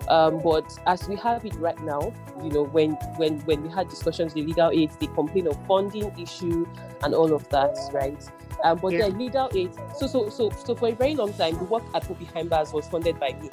Um, 0.08 0.40
but 0.40 0.78
as 0.86 1.08
we 1.08 1.16
have 1.16 1.44
it 1.44 1.54
right 1.56 1.80
now, 1.82 2.12
you 2.42 2.50
know, 2.50 2.64
when 2.64 2.92
when 3.16 3.40
when 3.40 3.62
we 3.62 3.68
had 3.70 3.88
discussions 3.88 4.34
with 4.34 4.46
legal 4.46 4.70
aid, 4.70 4.90
they 5.00 5.06
complain 5.08 5.48
of 5.48 5.66
funding 5.66 6.16
issue 6.18 6.66
and 7.02 7.14
all 7.14 7.32
of 7.32 7.48
that, 7.48 7.76
right? 7.92 8.22
Um, 8.62 8.78
but 8.78 8.92
yeah. 8.92 9.08
the 9.08 9.16
legal 9.16 9.50
aid, 9.54 9.74
so 9.96 10.06
so 10.06 10.28
so 10.28 10.50
so 10.50 10.74
for 10.76 10.88
a 10.88 10.92
very 10.92 11.16
long 11.16 11.32
time, 11.32 11.58
the 11.58 11.64
work 11.64 11.82
at 11.94 12.04
Hope 12.04 12.18
Behind 12.18 12.48
Bars 12.48 12.72
was 12.72 12.86
funded 12.86 13.18
by 13.18 13.32
me 13.32 13.50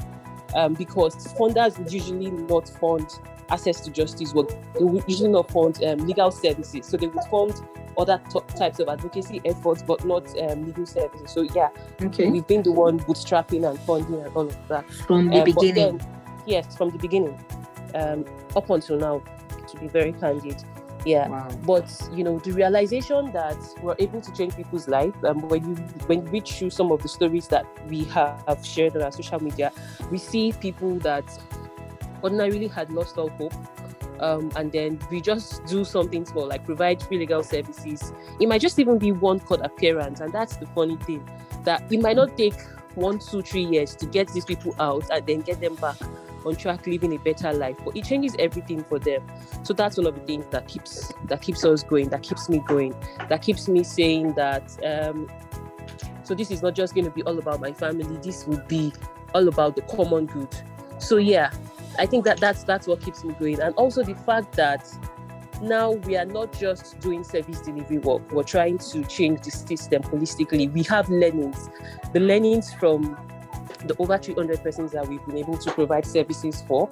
um, 0.55 0.73
because 0.73 1.15
funders 1.33 1.77
would 1.77 1.91
usually 1.91 2.31
not 2.31 2.69
fund 2.69 3.07
access 3.49 3.81
to 3.81 3.91
justice 3.91 4.33
work. 4.33 4.49
They 4.77 4.83
would 4.83 5.03
usually 5.07 5.29
not 5.29 5.51
fund 5.51 5.83
um, 5.83 5.99
legal 5.99 6.31
services. 6.31 6.85
So 6.85 6.97
they 6.97 7.07
would 7.07 7.23
fund 7.25 7.53
other 7.97 8.21
types 8.55 8.79
of 8.79 8.89
advocacy 8.89 9.41
efforts, 9.45 9.83
but 9.83 10.03
not 10.05 10.27
um, 10.39 10.65
legal 10.65 10.85
services. 10.85 11.31
So 11.31 11.41
yeah, 11.41 11.69
okay. 12.01 12.29
we've 12.29 12.47
been 12.47 12.63
the 12.63 12.71
one 12.71 12.99
bootstrapping 12.99 13.69
and 13.69 13.79
funding 13.81 14.21
and 14.21 14.35
all 14.35 14.47
of 14.47 14.67
that 14.67 14.89
from 15.07 15.29
the 15.29 15.39
um, 15.39 15.45
beginning. 15.45 15.97
Then, 15.97 16.07
yes, 16.45 16.75
from 16.75 16.89
the 16.89 16.97
beginning, 16.97 17.37
um, 17.93 18.25
up 18.55 18.69
until 18.69 18.97
now, 18.97 19.23
to 19.67 19.79
be 19.79 19.87
very 19.87 20.13
candid 20.13 20.63
yeah 21.05 21.27
wow. 21.27 21.47
but 21.65 21.89
you 22.13 22.23
know 22.23 22.39
the 22.39 22.51
realization 22.51 23.31
that 23.31 23.57
we're 23.81 23.95
able 23.99 24.21
to 24.21 24.31
change 24.33 24.55
people's 24.55 24.87
life 24.87 25.13
um, 25.25 25.41
when 25.49 25.63
you 25.63 25.75
when 26.07 26.23
we 26.25 26.31
read 26.31 26.47
through 26.47 26.69
some 26.69 26.91
of 26.91 27.01
the 27.01 27.07
stories 27.07 27.47
that 27.47 27.65
we 27.89 28.03
have 28.05 28.59
shared 28.63 28.95
on 28.95 29.01
our 29.01 29.11
social 29.11 29.41
media 29.41 29.71
we 30.11 30.17
see 30.17 30.53
people 30.53 30.97
that 30.99 31.25
ordinarily 32.23 32.67
had 32.67 32.91
lost 32.91 33.17
all 33.17 33.29
hope 33.29 33.53
um, 34.19 34.51
and 34.55 34.71
then 34.71 34.99
we 35.11 35.19
just 35.19 35.65
do 35.65 35.83
something 35.83 36.25
small 36.25 36.47
like 36.47 36.63
provide 36.65 37.01
free 37.03 37.17
legal 37.17 37.43
services 37.43 38.13
it 38.39 38.47
might 38.47 38.61
just 38.61 38.79
even 38.79 38.97
be 38.97 39.11
one 39.11 39.39
court 39.39 39.59
appearance 39.63 40.21
and 40.21 40.31
that's 40.31 40.55
the 40.57 40.65
funny 40.67 40.95
thing 40.97 41.27
that 41.63 41.83
it 41.91 41.99
might 41.99 42.15
not 42.15 42.37
take 42.37 42.59
one 42.95 43.19
two 43.19 43.41
three 43.41 43.65
years 43.65 43.95
to 43.95 44.05
get 44.05 44.27
these 44.29 44.45
people 44.45 44.73
out 44.79 45.03
and 45.11 45.25
then 45.25 45.41
get 45.41 45.59
them 45.59 45.75
back 45.75 45.97
on 46.45 46.55
track 46.55 46.85
living 46.87 47.13
a 47.13 47.19
better 47.19 47.53
life. 47.53 47.77
But 47.83 47.97
it 47.97 48.05
changes 48.05 48.35
everything 48.39 48.83
for 48.83 48.99
them. 48.99 49.25
So 49.63 49.73
that's 49.73 49.97
one 49.97 50.07
of 50.07 50.15
the 50.15 50.21
things 50.21 50.45
that 50.51 50.67
keeps 50.67 51.13
that 51.25 51.41
keeps 51.41 51.63
us 51.65 51.83
going 51.83 52.09
that 52.09 52.23
keeps 52.23 52.49
me 52.49 52.59
going 52.67 52.95
that 53.29 53.41
keeps 53.41 53.67
me 53.67 53.83
saying 53.83 54.33
that 54.33 54.77
um 54.85 55.29
so 56.23 56.33
this 56.33 56.51
is 56.51 56.61
not 56.61 56.73
just 56.73 56.95
going 56.95 57.05
to 57.05 57.11
be 57.11 57.21
all 57.23 57.37
about 57.37 57.59
my 57.59 57.73
family. 57.73 58.17
This 58.17 58.47
will 58.47 58.63
be 58.67 58.93
all 59.35 59.47
about 59.47 59.75
the 59.75 59.81
common 59.83 60.25
good. 60.25 60.55
So 60.99 61.17
yeah 61.17 61.51
i 61.99 62.05
think 62.05 62.25
that 62.25 62.39
that's 62.39 62.63
that's 62.63 62.87
what 62.87 63.01
keeps 63.01 63.23
me 63.23 63.33
going. 63.39 63.59
And 63.59 63.75
also 63.75 64.03
the 64.03 64.15
fact 64.15 64.55
that 64.55 64.87
now 65.61 65.91
we 65.91 66.17
are 66.17 66.25
not 66.25 66.51
just 66.59 66.99
doing 66.99 67.23
service 67.23 67.61
delivery 67.61 67.99
work. 67.99 68.31
We're 68.31 68.43
trying 68.43 68.79
to 68.79 69.03
change 69.05 69.41
the 69.41 69.51
system 69.51 70.01
holistically. 70.03 70.71
We 70.71 70.83
have 70.83 71.09
learnings. 71.09 71.69
The 72.11 72.19
learnings 72.19 72.73
from 72.73 73.17
the 73.85 73.95
over 73.99 74.17
300 74.17 74.63
persons 74.63 74.91
that 74.91 75.07
we've 75.07 75.25
been 75.25 75.37
able 75.37 75.57
to 75.57 75.71
provide 75.71 76.05
services 76.05 76.63
for 76.67 76.89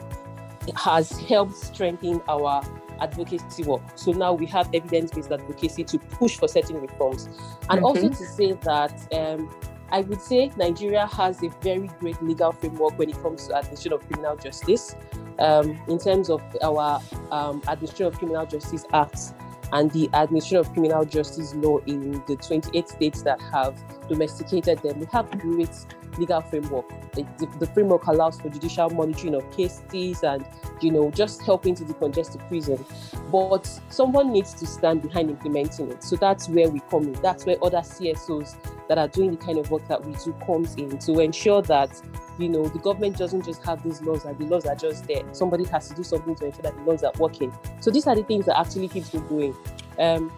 has 0.75 1.11
helped 1.21 1.55
strengthen 1.55 2.21
our 2.27 2.63
advocacy 2.99 3.63
work. 3.63 3.81
So 3.95 4.11
now 4.11 4.33
we 4.33 4.45
have 4.47 4.69
evidence-based 4.73 5.31
advocacy 5.31 5.83
to 5.85 5.97
push 5.97 6.37
for 6.37 6.47
certain 6.47 6.79
reforms, 6.79 7.25
and 7.69 7.81
mm-hmm. 7.81 7.85
also 7.85 8.09
to 8.09 8.15
say 8.15 8.53
that 8.53 9.13
um, 9.13 9.49
I 9.91 10.01
would 10.01 10.21
say 10.21 10.51
Nigeria 10.55 11.05
has 11.07 11.43
a 11.43 11.49
very 11.61 11.89
great 11.99 12.21
legal 12.23 12.53
framework 12.53 12.97
when 12.97 13.09
it 13.09 13.21
comes 13.21 13.47
to 13.47 13.55
administration 13.55 13.93
of 13.93 14.07
criminal 14.07 14.37
justice. 14.37 14.95
Um, 15.39 15.81
in 15.87 15.97
terms 15.97 16.29
of 16.29 16.41
our 16.61 17.01
um, 17.31 17.61
Administration 17.67 18.05
of 18.05 18.17
Criminal 18.19 18.45
Justice 18.45 18.85
Act 18.93 19.33
and 19.73 19.89
the 19.91 20.07
Administration 20.13 20.57
of 20.57 20.71
Criminal 20.71 21.03
Justice 21.03 21.55
Law 21.55 21.79
in 21.87 22.23
the 22.27 22.35
28 22.35 22.87
states 22.87 23.23
that 23.23 23.41
have 23.51 23.75
domesticated 24.07 24.79
them, 24.79 24.99
we 24.99 25.07
have 25.11 25.29
great 25.39 25.73
legal 26.17 26.41
framework. 26.41 26.87
The, 27.13 27.25
the, 27.59 27.67
framework 27.67 28.07
allows 28.07 28.39
for 28.39 28.49
judicial 28.49 28.89
monitoring 28.89 29.35
of 29.35 29.49
cases 29.51 30.23
and, 30.23 30.45
you 30.81 30.91
know, 30.91 31.11
just 31.11 31.41
helping 31.41 31.75
to 31.75 31.83
decongest 31.83 32.33
the 32.33 32.39
prison. 32.39 32.83
But 33.31 33.67
someone 33.89 34.31
needs 34.31 34.53
to 34.55 34.65
stand 34.65 35.01
behind 35.01 35.29
implementing 35.29 35.91
it. 35.91 36.03
So 36.03 36.15
that's 36.15 36.47
where 36.47 36.69
we 36.69 36.79
come 36.89 37.03
in. 37.03 37.13
That's 37.21 37.45
where 37.45 37.57
other 37.63 37.79
CSOs 37.79 38.55
that 38.87 38.97
are 38.97 39.07
doing 39.07 39.31
the 39.31 39.37
kind 39.37 39.57
of 39.57 39.69
work 39.71 39.87
that 39.87 40.05
we 40.05 40.13
do 40.13 40.33
comes 40.45 40.75
in 40.75 40.97
to 40.99 41.19
ensure 41.19 41.61
that, 41.63 42.01
you 42.37 42.49
know, 42.49 42.67
the 42.67 42.79
government 42.79 43.17
doesn't 43.17 43.45
just 43.45 43.63
have 43.63 43.83
these 43.83 44.01
laws 44.01 44.25
and 44.25 44.37
the 44.37 44.45
laws 44.45 44.65
are 44.65 44.75
just 44.75 45.07
there. 45.07 45.23
Somebody 45.33 45.65
has 45.65 45.89
to 45.89 45.95
do 45.95 46.03
something 46.03 46.35
to 46.35 46.45
ensure 46.45 46.63
that 46.63 46.75
the 46.75 46.83
laws 46.83 47.03
are 47.03 47.13
working. 47.19 47.53
So 47.79 47.91
these 47.91 48.07
are 48.07 48.15
the 48.15 48.23
things 48.23 48.45
that 48.45 48.57
actually 48.59 48.87
keeps 48.87 49.13
me 49.13 49.21
going. 49.29 49.55
Um, 49.99 50.31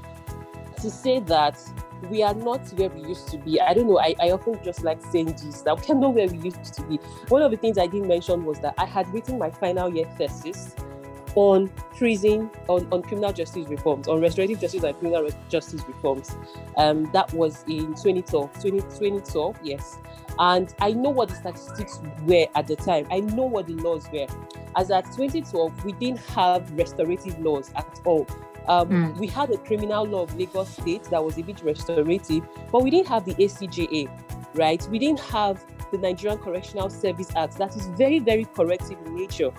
to 0.82 0.92
say 0.92 1.20
that 1.22 1.58
we 2.10 2.24
are 2.24 2.34
not 2.34 2.68
where 2.74 2.90
we 2.90 3.02
used 3.08 3.28
to 3.30 3.38
be. 3.38 3.60
I 3.60 3.74
don't 3.74 3.88
know. 3.88 4.00
I, 4.00 4.16
I 4.22 4.32
often 4.32 4.60
just 4.64 4.84
like 4.84 5.02
saying 5.02 5.28
this 5.28 5.64
we 5.66 5.72
are 5.72 5.96
not 5.96 6.14
where 6.14 6.28
we 6.28 6.38
used 6.38 6.74
to 6.74 6.84
be. 6.84 6.98
One 7.30 7.42
of 7.42 7.52
the 7.52 7.58
things 7.58 7.78
I 7.78 7.88
didn't 7.88 8.08
mention 8.08 8.46
was 8.46 8.60
that 8.60 8.74
I 8.78 8.86
had 8.86 9.12
written 9.14 9.38
my 9.38 9.50
final 9.50 9.94
year 9.94 10.06
thesis 10.18 10.76
on 11.36 11.70
prison, 11.98 12.50
on, 12.68 12.88
on 12.92 13.02
criminal 13.02 13.34
justice 13.34 13.68
reforms, 13.68 14.08
on 14.08 14.22
restorative 14.22 14.60
justice 14.60 14.84
and 14.84 14.98
criminal 15.00 15.30
justice 15.50 15.82
reforms. 15.88 16.36
Um, 16.78 17.10
that 17.14 17.32
was 17.34 17.64
in 17.68 17.96
2012, 17.96 18.54
20, 18.62 18.82
2012, 18.82 19.58
yes. 19.64 19.98
And 20.40 20.74
I 20.80 20.92
know 20.92 21.10
what 21.10 21.30
the 21.30 21.36
statistics 21.36 22.00
were 22.24 22.48
at 22.56 22.68
the 22.68 22.76
time. 22.76 23.08
I 23.12 23.20
know 23.20 23.46
what 23.46 23.68
the 23.68 23.74
laws 23.76 24.08
were. 24.12 24.28
As 24.76 24.92
at 24.92 25.06
2012, 25.06 25.86
we 25.86 25.92
didn't 25.94 26.20
have 26.20 26.72
restorative 26.74 27.40
laws 27.40 27.72
at 27.76 28.00
all. 28.06 28.28
Um, 28.68 28.90
mm. 28.90 29.18
We 29.18 29.28
had 29.28 29.50
a 29.52 29.58
criminal 29.58 30.06
law 30.06 30.24
of 30.24 30.36
Lagos 30.38 30.70
State 30.70 31.04
that 31.06 31.24
was 31.24 31.38
a 31.38 31.44
bit 31.44 31.62
restorative, 31.64 32.44
but 32.72 32.84
we 32.84 32.90
didn't 32.90 33.08
have 33.08 33.26
the 33.26 33.34
ACJA, 33.36 34.10
right? 34.56 34.88
We 34.90 35.00
didn't 35.00 35.20
have 35.20 35.64
the 35.92 35.98
Nigerian 35.98 36.40
Correctional 36.40 36.90
Service 36.90 37.30
Act 37.36 37.58
that 37.58 37.76
is 37.76 37.88
very, 37.88 38.20
very 38.20 38.46
corrective 38.46 38.98
in 39.06 39.16
nature. 39.16 39.52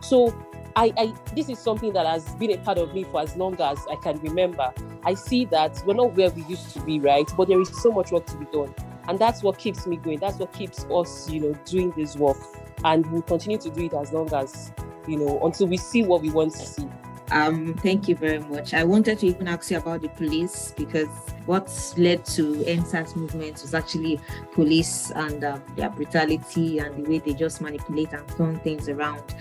So 0.00 0.34
I, 0.76 0.92
I, 0.96 1.14
this 1.34 1.48
is 1.48 1.58
something 1.58 1.92
that 1.94 2.06
has 2.06 2.24
been 2.36 2.52
a 2.52 2.58
part 2.58 2.78
of 2.78 2.94
me 2.94 3.04
for 3.04 3.20
as 3.20 3.36
long 3.36 3.60
as 3.60 3.78
I 3.90 3.96
can 3.96 4.18
remember. 4.20 4.72
I 5.04 5.14
see 5.14 5.44
that 5.46 5.82
we're 5.86 5.94
not 5.94 6.14
where 6.14 6.30
we 6.30 6.44
used 6.44 6.72
to 6.74 6.80
be, 6.80 7.00
right? 7.00 7.28
But 7.36 7.48
there 7.48 7.60
is 7.60 7.70
so 7.82 7.90
much 7.90 8.12
work 8.12 8.26
to 8.26 8.36
be 8.36 8.44
done. 8.46 8.74
And 9.08 9.18
that's 9.18 9.42
what 9.42 9.58
keeps 9.58 9.86
me 9.86 9.96
going. 9.96 10.18
That's 10.20 10.38
what 10.38 10.52
keeps 10.52 10.84
us, 10.84 11.28
you 11.28 11.40
know, 11.40 11.58
doing 11.64 11.92
this 11.96 12.16
work. 12.16 12.36
And 12.84 13.10
we'll 13.10 13.22
continue 13.22 13.58
to 13.58 13.70
do 13.70 13.86
it 13.86 13.94
as 13.94 14.12
long 14.12 14.32
as, 14.32 14.72
you 15.08 15.18
know, 15.18 15.40
until 15.44 15.66
we 15.66 15.76
see 15.76 16.02
what 16.02 16.22
we 16.22 16.30
want 16.30 16.52
to 16.52 16.66
see. 16.66 16.88
Um, 17.30 17.74
thank 17.74 18.08
you 18.08 18.16
very 18.16 18.40
much. 18.40 18.74
I 18.74 18.82
wanted 18.82 19.20
to 19.20 19.26
even 19.26 19.46
ask 19.46 19.70
you 19.70 19.78
about 19.78 20.02
the 20.02 20.08
police 20.08 20.74
because 20.76 21.08
what 21.46 21.70
led 21.96 22.24
to 22.26 22.54
EndSARS 22.64 23.14
movement 23.14 23.62
was 23.62 23.72
actually 23.72 24.20
police 24.52 25.12
and 25.12 25.44
um, 25.44 25.62
their 25.76 25.90
brutality 25.90 26.80
and 26.80 27.04
the 27.04 27.08
way 27.08 27.18
they 27.18 27.34
just 27.34 27.60
manipulate 27.60 28.12
and 28.12 28.26
turn 28.36 28.58
things 28.60 28.88
around. 28.88 29.34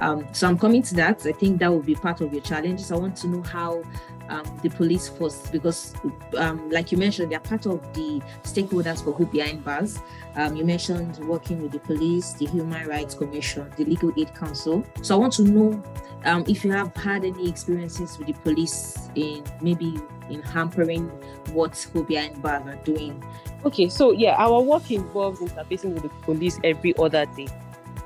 Um, 0.00 0.26
so 0.32 0.46
I'm 0.46 0.58
coming 0.58 0.82
to 0.82 0.94
that. 0.96 1.24
I 1.26 1.32
think 1.32 1.58
that 1.60 1.70
will 1.70 1.82
be 1.82 1.94
part 1.94 2.20
of 2.20 2.32
your 2.32 2.42
challenges. 2.42 2.92
I 2.92 2.96
want 2.96 3.16
to 3.18 3.28
know 3.28 3.42
how 3.42 3.82
um, 4.28 4.44
the 4.62 4.70
police 4.70 5.08
force, 5.08 5.48
because 5.50 5.94
um, 6.36 6.68
like 6.70 6.90
you 6.92 6.98
mentioned, 6.98 7.32
they're 7.32 7.40
part 7.40 7.66
of 7.66 7.80
the 7.94 8.20
stakeholders 8.42 9.02
for 9.02 9.12
Hope 9.12 9.32
Behind 9.32 9.64
Bars. 9.64 9.98
Um, 10.34 10.56
you 10.56 10.64
mentioned 10.64 11.18
working 11.18 11.62
with 11.62 11.72
the 11.72 11.78
police, 11.78 12.32
the 12.32 12.46
Human 12.46 12.86
Rights 12.88 13.14
Commission, 13.14 13.70
the 13.76 13.84
Legal 13.84 14.12
Aid 14.16 14.34
Council. 14.34 14.84
So 15.02 15.14
I 15.14 15.18
want 15.18 15.32
to 15.34 15.42
know 15.42 15.82
um, 16.24 16.44
if 16.48 16.64
you 16.64 16.72
have 16.72 16.94
had 16.96 17.24
any 17.24 17.48
experiences 17.48 18.18
with 18.18 18.26
the 18.26 18.34
police 18.34 19.08
in 19.14 19.44
maybe 19.60 20.00
in 20.28 20.42
hampering 20.42 21.08
what 21.52 21.88
Hope 21.92 22.08
Behind 22.08 22.42
Bars 22.42 22.66
are 22.66 22.82
doing. 22.84 23.24
Okay, 23.64 23.88
so 23.88 24.10
yeah, 24.10 24.34
our 24.38 24.60
work 24.60 24.90
involves 24.90 25.40
interfacing 25.40 25.94
with 25.94 26.02
the 26.02 26.08
police 26.24 26.58
every 26.64 26.96
other 26.98 27.26
day, 27.36 27.48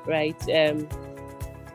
right? 0.07 0.41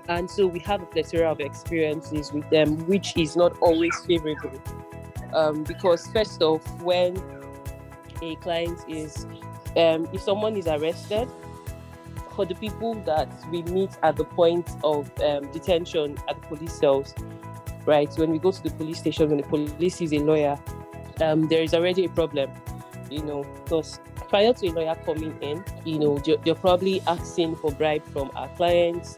And 0.07 0.29
so 0.29 0.45
we 0.45 0.59
have 0.59 0.81
a 0.81 0.85
plethora 0.85 1.31
of 1.31 1.39
experiences 1.39 2.31
with 2.31 2.47
them, 2.49 2.85
which 2.87 3.17
is 3.17 3.35
not 3.35 3.57
always 3.59 3.95
favorable. 4.05 4.61
Um, 5.33 5.63
because 5.63 6.05
first 6.07 6.41
off, 6.41 6.63
when 6.81 7.21
a 8.21 8.35
client 8.37 8.79
is, 8.87 9.25
um, 9.75 10.07
if 10.13 10.21
someone 10.21 10.55
is 10.55 10.67
arrested, 10.67 11.27
for 12.35 12.45
the 12.45 12.55
people 12.55 12.93
that 13.05 13.29
we 13.49 13.63
meet 13.63 13.91
at 14.03 14.17
the 14.17 14.25
point 14.25 14.69
of 14.83 15.09
um, 15.21 15.49
detention 15.51 16.17
at 16.27 16.41
the 16.41 16.47
police 16.47 16.73
cells, 16.73 17.13
right? 17.85 18.13
When 18.17 18.31
we 18.31 18.39
go 18.39 18.51
to 18.51 18.61
the 18.61 18.71
police 18.71 18.99
station, 18.99 19.29
when 19.29 19.37
the 19.37 19.47
police 19.47 20.01
is 20.01 20.11
a 20.13 20.19
lawyer, 20.19 20.59
um, 21.21 21.47
there 21.47 21.63
is 21.63 21.73
already 21.73 22.05
a 22.05 22.09
problem, 22.09 22.51
you 23.09 23.23
know, 23.23 23.43
because 23.63 23.99
prior 24.27 24.53
to 24.53 24.67
a 24.67 24.71
lawyer 24.71 24.95
coming 25.05 25.37
in, 25.41 25.63
you 25.85 25.97
know, 25.97 26.21
you're, 26.25 26.37
you're 26.43 26.55
probably 26.55 27.01
asking 27.07 27.55
for 27.55 27.71
bribe 27.71 28.05
from 28.07 28.31
our 28.35 28.49
clients 28.49 29.15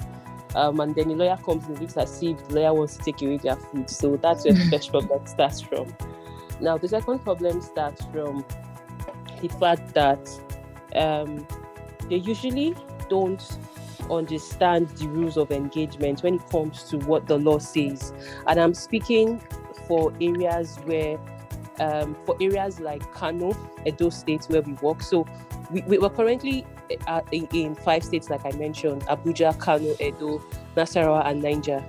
um, 0.55 0.79
and 0.79 0.95
then 0.95 1.09
the 1.09 1.15
lawyer 1.15 1.37
comes 1.37 1.65
and 1.65 1.79
looks 1.79 1.97
as 1.97 2.21
if 2.23 2.47
the 2.47 2.55
lawyer 2.55 2.73
wants 2.73 2.97
to 2.97 3.03
take 3.03 3.21
away 3.21 3.37
their 3.37 3.55
food. 3.55 3.89
So 3.89 4.17
that's 4.17 4.45
where 4.45 4.53
the 4.53 4.65
first 4.71 4.91
problem 4.91 5.25
starts 5.27 5.61
from. 5.61 5.93
Now, 6.59 6.77
the 6.77 6.87
second 6.87 7.19
problem 7.19 7.61
starts 7.61 8.05
from 8.05 8.45
the 9.41 9.47
fact 9.47 9.93
that 9.93 10.29
um, 10.95 11.45
they 12.09 12.17
usually 12.17 12.75
don't 13.09 13.43
understand 14.09 14.89
the 14.89 15.07
rules 15.07 15.37
of 15.37 15.51
engagement 15.51 16.23
when 16.23 16.35
it 16.35 16.49
comes 16.49 16.83
to 16.83 16.97
what 16.99 17.27
the 17.27 17.37
law 17.37 17.59
says. 17.59 18.13
And 18.47 18.59
I'm 18.59 18.73
speaking 18.73 19.41
for 19.87 20.13
areas 20.21 20.77
where, 20.85 21.19
um, 21.79 22.15
for 22.25 22.35
areas 22.41 22.79
like 22.79 23.11
Kano, 23.13 23.55
Edo 23.85 24.09
State, 24.09 24.45
where 24.45 24.61
we 24.61 24.73
work. 24.73 25.01
So 25.01 25.25
we, 25.71 25.81
we, 25.81 25.97
are 25.97 26.09
currently 26.09 26.65
in, 27.31 27.47
in, 27.53 27.75
five 27.75 28.03
states, 28.03 28.29
like 28.29 28.45
I 28.45 28.51
mentioned 28.57 29.03
Abuja, 29.03 29.57
Kano, 29.59 29.95
Edo, 29.99 30.39
Nasarawa, 30.75 31.25
and 31.25 31.41
Niger. 31.41 31.83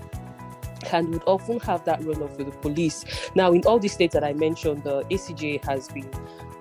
And 0.92 1.08
would 1.11 1.22
often 1.26 1.58
have 1.61 1.84
that 1.87 2.00
runoff 2.00 2.37
with 2.38 2.52
the 2.52 2.58
police. 2.58 3.04
Now, 3.34 3.52
in 3.52 3.62
all 3.66 3.78
these 3.78 3.92
states 3.92 4.14
that 4.14 4.22
I 4.22 4.32
mentioned, 4.32 4.84
the 4.84 5.02
ACJ 5.11 5.64
has 5.64 5.88
been 5.88 6.08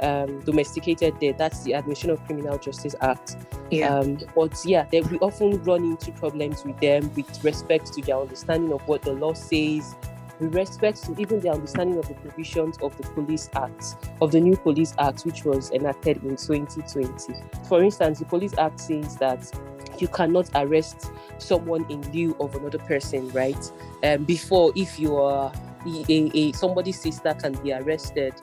um, 0.02 0.39
domesticated 0.41 1.15
there. 1.19 1.34
That's 1.34 1.63
the 1.63 1.73
Admission 1.73 2.10
of 2.10 2.23
Criminal 2.26 2.58
Justice 2.58 2.95
Act. 3.02 3.36
Yeah. 3.69 3.93
Um, 3.95 4.19
but 4.36 4.58
yeah, 4.65 4.86
they, 4.91 5.02
we 5.02 5.17
often 5.19 5.62
run 5.63 5.84
into 5.84 6.12
problems 6.13 6.65
with 6.65 6.80
them 6.80 7.13
with 7.15 7.43
respect 7.43 7.93
to 7.93 8.02
their 8.02 8.17
understanding 8.17 8.73
of 8.73 8.82
what 8.88 9.04
the 9.04 9.13
law 9.13 9.34
says, 9.34 9.95
with 10.39 10.54
respect 10.56 11.04
to 11.04 11.19
even 11.19 11.39
the 11.39 11.50
understanding 11.50 11.97
of 11.97 12.08
the 12.08 12.13
provisions 12.15 12.78
of 12.82 12.95
the 12.97 13.04
Police 13.10 13.50
Act, 13.56 13.95
of 14.21 14.32
the 14.32 14.39
new 14.39 14.56
Police 14.56 14.93
Act, 15.00 15.23
which 15.23 15.45
was 15.45 15.71
enacted 15.71 16.17
in 16.23 16.36
2020. 16.36 17.34
For 17.67 17.84
instance, 17.84 18.19
the 18.19 18.26
Police 18.26 18.58
Act 18.58 18.80
says 18.80 19.15
that 19.17 19.52
you 20.00 20.08
cannot 20.08 20.50
arrest 20.56 21.12
someone 21.39 21.86
in 21.89 22.02
lieu 22.12 22.36
of 22.39 22.56
another 22.56 22.80
person, 22.80 23.30
right? 23.32 23.71
Um, 24.04 24.26
before, 24.26 24.71
if 24.76 25.00
you 25.00 25.17
are 25.17 25.52
a, 25.86 26.32
a, 26.34 26.52
somebody's 26.54 27.00
sister 27.00 27.34
can 27.34 27.54
be 27.63 27.73
arrested 27.73 28.34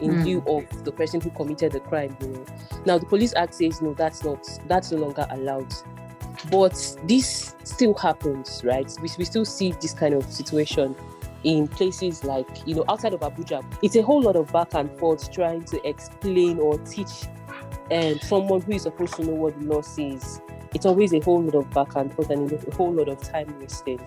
in 0.00 0.10
mm. 0.10 0.24
lieu 0.24 0.44
of 0.46 0.84
the 0.84 0.92
person 0.92 1.20
who 1.20 1.30
committed 1.30 1.72
the 1.72 1.80
crime. 1.80 2.16
You 2.20 2.28
know. 2.28 2.44
Now 2.84 2.98
the 2.98 3.06
Police 3.06 3.34
Act 3.34 3.54
says 3.54 3.80
no, 3.80 3.94
that's 3.94 4.24
not 4.24 4.46
that's 4.66 4.90
no 4.90 4.98
longer 4.98 5.26
allowed. 5.30 5.72
But 6.50 6.96
this 7.04 7.54
still 7.64 7.94
happens, 7.94 8.62
right? 8.64 8.92
We, 9.00 9.08
we 9.16 9.24
still 9.24 9.44
see 9.44 9.72
this 9.80 9.94
kind 9.94 10.14
of 10.14 10.30
situation 10.30 10.94
in 11.44 11.68
places 11.68 12.24
like, 12.24 12.66
you 12.66 12.74
know, 12.74 12.84
outside 12.88 13.14
of 13.14 13.20
Abuja. 13.20 13.64
It's 13.82 13.96
a 13.96 14.02
whole 14.02 14.22
lot 14.22 14.36
of 14.36 14.52
back 14.52 14.74
and 14.74 14.90
forth 14.98 15.30
trying 15.30 15.64
to 15.64 15.88
explain 15.88 16.58
or 16.58 16.78
teach 16.78 17.26
um, 17.92 18.18
someone 18.20 18.62
who 18.62 18.72
is 18.72 18.82
supposed 18.82 19.14
to 19.14 19.24
know 19.24 19.34
what 19.34 19.58
the 19.58 19.66
law 19.66 19.82
says. 19.82 20.40
It's 20.74 20.86
always 20.86 21.12
a 21.12 21.20
whole 21.20 21.42
lot 21.42 21.54
of 21.54 21.70
back 21.70 21.94
and 21.94 22.12
forth 22.12 22.30
and 22.30 22.50
a 22.50 22.74
whole 22.74 22.92
lot 22.92 23.08
of 23.08 23.20
time 23.20 23.54
wasting. 23.60 24.00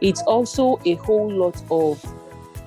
It's 0.00 0.22
also 0.22 0.78
a 0.84 0.94
whole 0.94 1.30
lot 1.30 1.60
of 1.70 2.04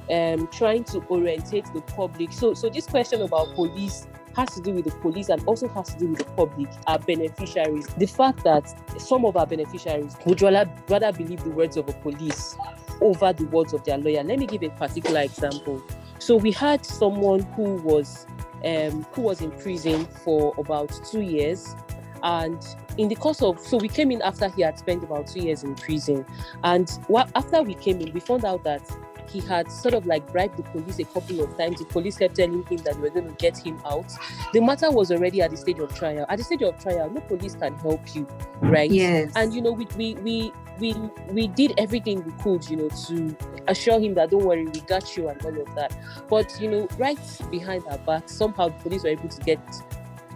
um, 0.10 0.48
trying 0.48 0.84
to 0.86 1.00
orientate 1.10 1.66
the 1.74 1.82
public. 1.82 2.34
So, 2.34 2.54
so 2.54 2.70
this 2.70 2.88
question 2.88 3.22
about 3.22 3.54
police 3.54 4.08
has 4.36 4.50
to 4.56 4.62
do 4.62 4.74
with 4.74 4.86
the 4.86 4.92
police 4.92 5.30
and 5.30 5.44
also 5.46 5.68
has 5.70 5.94
to 5.94 6.00
do 6.00 6.08
with 6.08 6.20
the 6.20 6.26
public, 6.26 6.68
our 6.88 7.00
beneficiaries. 7.00 7.88
The 7.98 8.08
fact 8.08 8.44
that 8.44 8.74
some 9.00 9.26
of 9.26 9.38
our 9.38 9.46
beneficiaries 9.46 10.16
would 10.26 10.42
rather, 10.42 10.70
rather 10.88 11.12
believe 11.12 11.44
the 11.44 11.52
words 11.52 11.78
of 11.78 11.88
a 11.90 11.94
police 11.94 12.58
over 13.02 13.34
the 13.34 13.46
words 13.46 13.74
of 13.74 13.84
their 13.84 13.98
lawyer. 13.98 14.24
Let 14.24 14.40
me 14.40 14.46
give 14.46 14.64
a 14.64 14.70
particular 14.70 15.22
example. 15.22 15.82
So 16.20 16.36
we 16.36 16.52
had 16.52 16.86
someone 16.86 17.42
who 17.54 17.76
was 17.76 18.26
um, 18.66 19.04
who 19.14 19.22
was 19.22 19.42
in 19.42 19.52
prison 19.52 20.06
for 20.06 20.54
about 20.58 20.92
two 21.10 21.22
years, 21.22 21.76
and 22.24 22.62
in 22.98 23.08
the 23.08 23.16
course 23.16 23.42
of 23.42 23.60
so 23.60 23.78
we 23.78 23.88
came 23.88 24.12
in 24.12 24.22
after 24.22 24.50
he 24.50 24.62
had 24.62 24.78
spent 24.78 25.04
about 25.04 25.28
two 25.28 25.40
years 25.40 25.64
in 25.64 25.76
prison, 25.76 26.26
and 26.64 26.90
what, 27.08 27.32
after 27.36 27.62
we 27.62 27.74
came 27.74 28.02
in, 28.02 28.12
we 28.14 28.20
found 28.20 28.44
out 28.44 28.64
that 28.66 28.82
he 29.30 29.40
had 29.40 29.72
sort 29.72 29.94
of 29.94 30.06
like 30.06 30.32
bribed 30.32 30.58
the 30.58 30.64
police 30.64 31.00
a 31.00 31.06
couple 31.06 31.42
of 31.42 31.58
times. 31.58 31.80
The 31.80 31.86
police 31.86 32.18
kept 32.18 32.36
telling 32.36 32.64
him 32.66 32.78
that 32.78 32.96
we 32.96 33.02
were 33.02 33.10
going 33.10 33.28
to 33.28 33.36
get 33.36 33.58
him 33.58 33.80
out. 33.86 34.12
The 34.54 34.62
matter 34.62 34.92
was 34.92 35.12
already 35.12 35.42
at 35.42 35.52
the 35.52 35.58
stage 35.58 35.80
of 35.80 35.94
trial. 35.94 36.26
At 36.30 36.38
the 36.38 36.44
stage 36.44 36.62
of 36.64 36.82
trial, 36.82 37.10
no 37.10 37.22
police 37.22 37.56
can 37.56 37.76
help 37.76 38.16
you, 38.16 38.28
right? 38.62 38.90
Yes. 38.90 39.32
And 39.36 39.54
you 39.54 39.62
know, 39.62 39.72
we 39.72 39.88
we 39.98 40.16
we 40.16 40.52
we 40.80 40.94
we 41.30 41.48
did 41.48 41.74
everything 41.78 42.24
we 42.24 42.32
could, 42.44 42.68
you 42.70 42.78
know, 42.78 42.90
to 43.08 43.38
assure 43.68 44.00
him 44.00 44.14
that 44.16 44.32
don't 44.32 44.44
worry, 44.44 44.66
we 44.66 44.82
got 44.82 45.16
you 45.16 45.30
and 45.30 45.44
all 45.46 45.62
of 45.62 45.76
that. 45.76 45.96
But 46.30 46.60
you 46.60 46.70
know, 46.70 46.88
right 46.98 47.20
behind 47.52 47.84
our 47.90 47.98
back, 48.00 48.30
somehow 48.30 48.70
the 48.70 48.84
police 48.84 49.04
were 49.04 49.10
able 49.10 49.30
to 49.30 49.42
get 49.42 49.60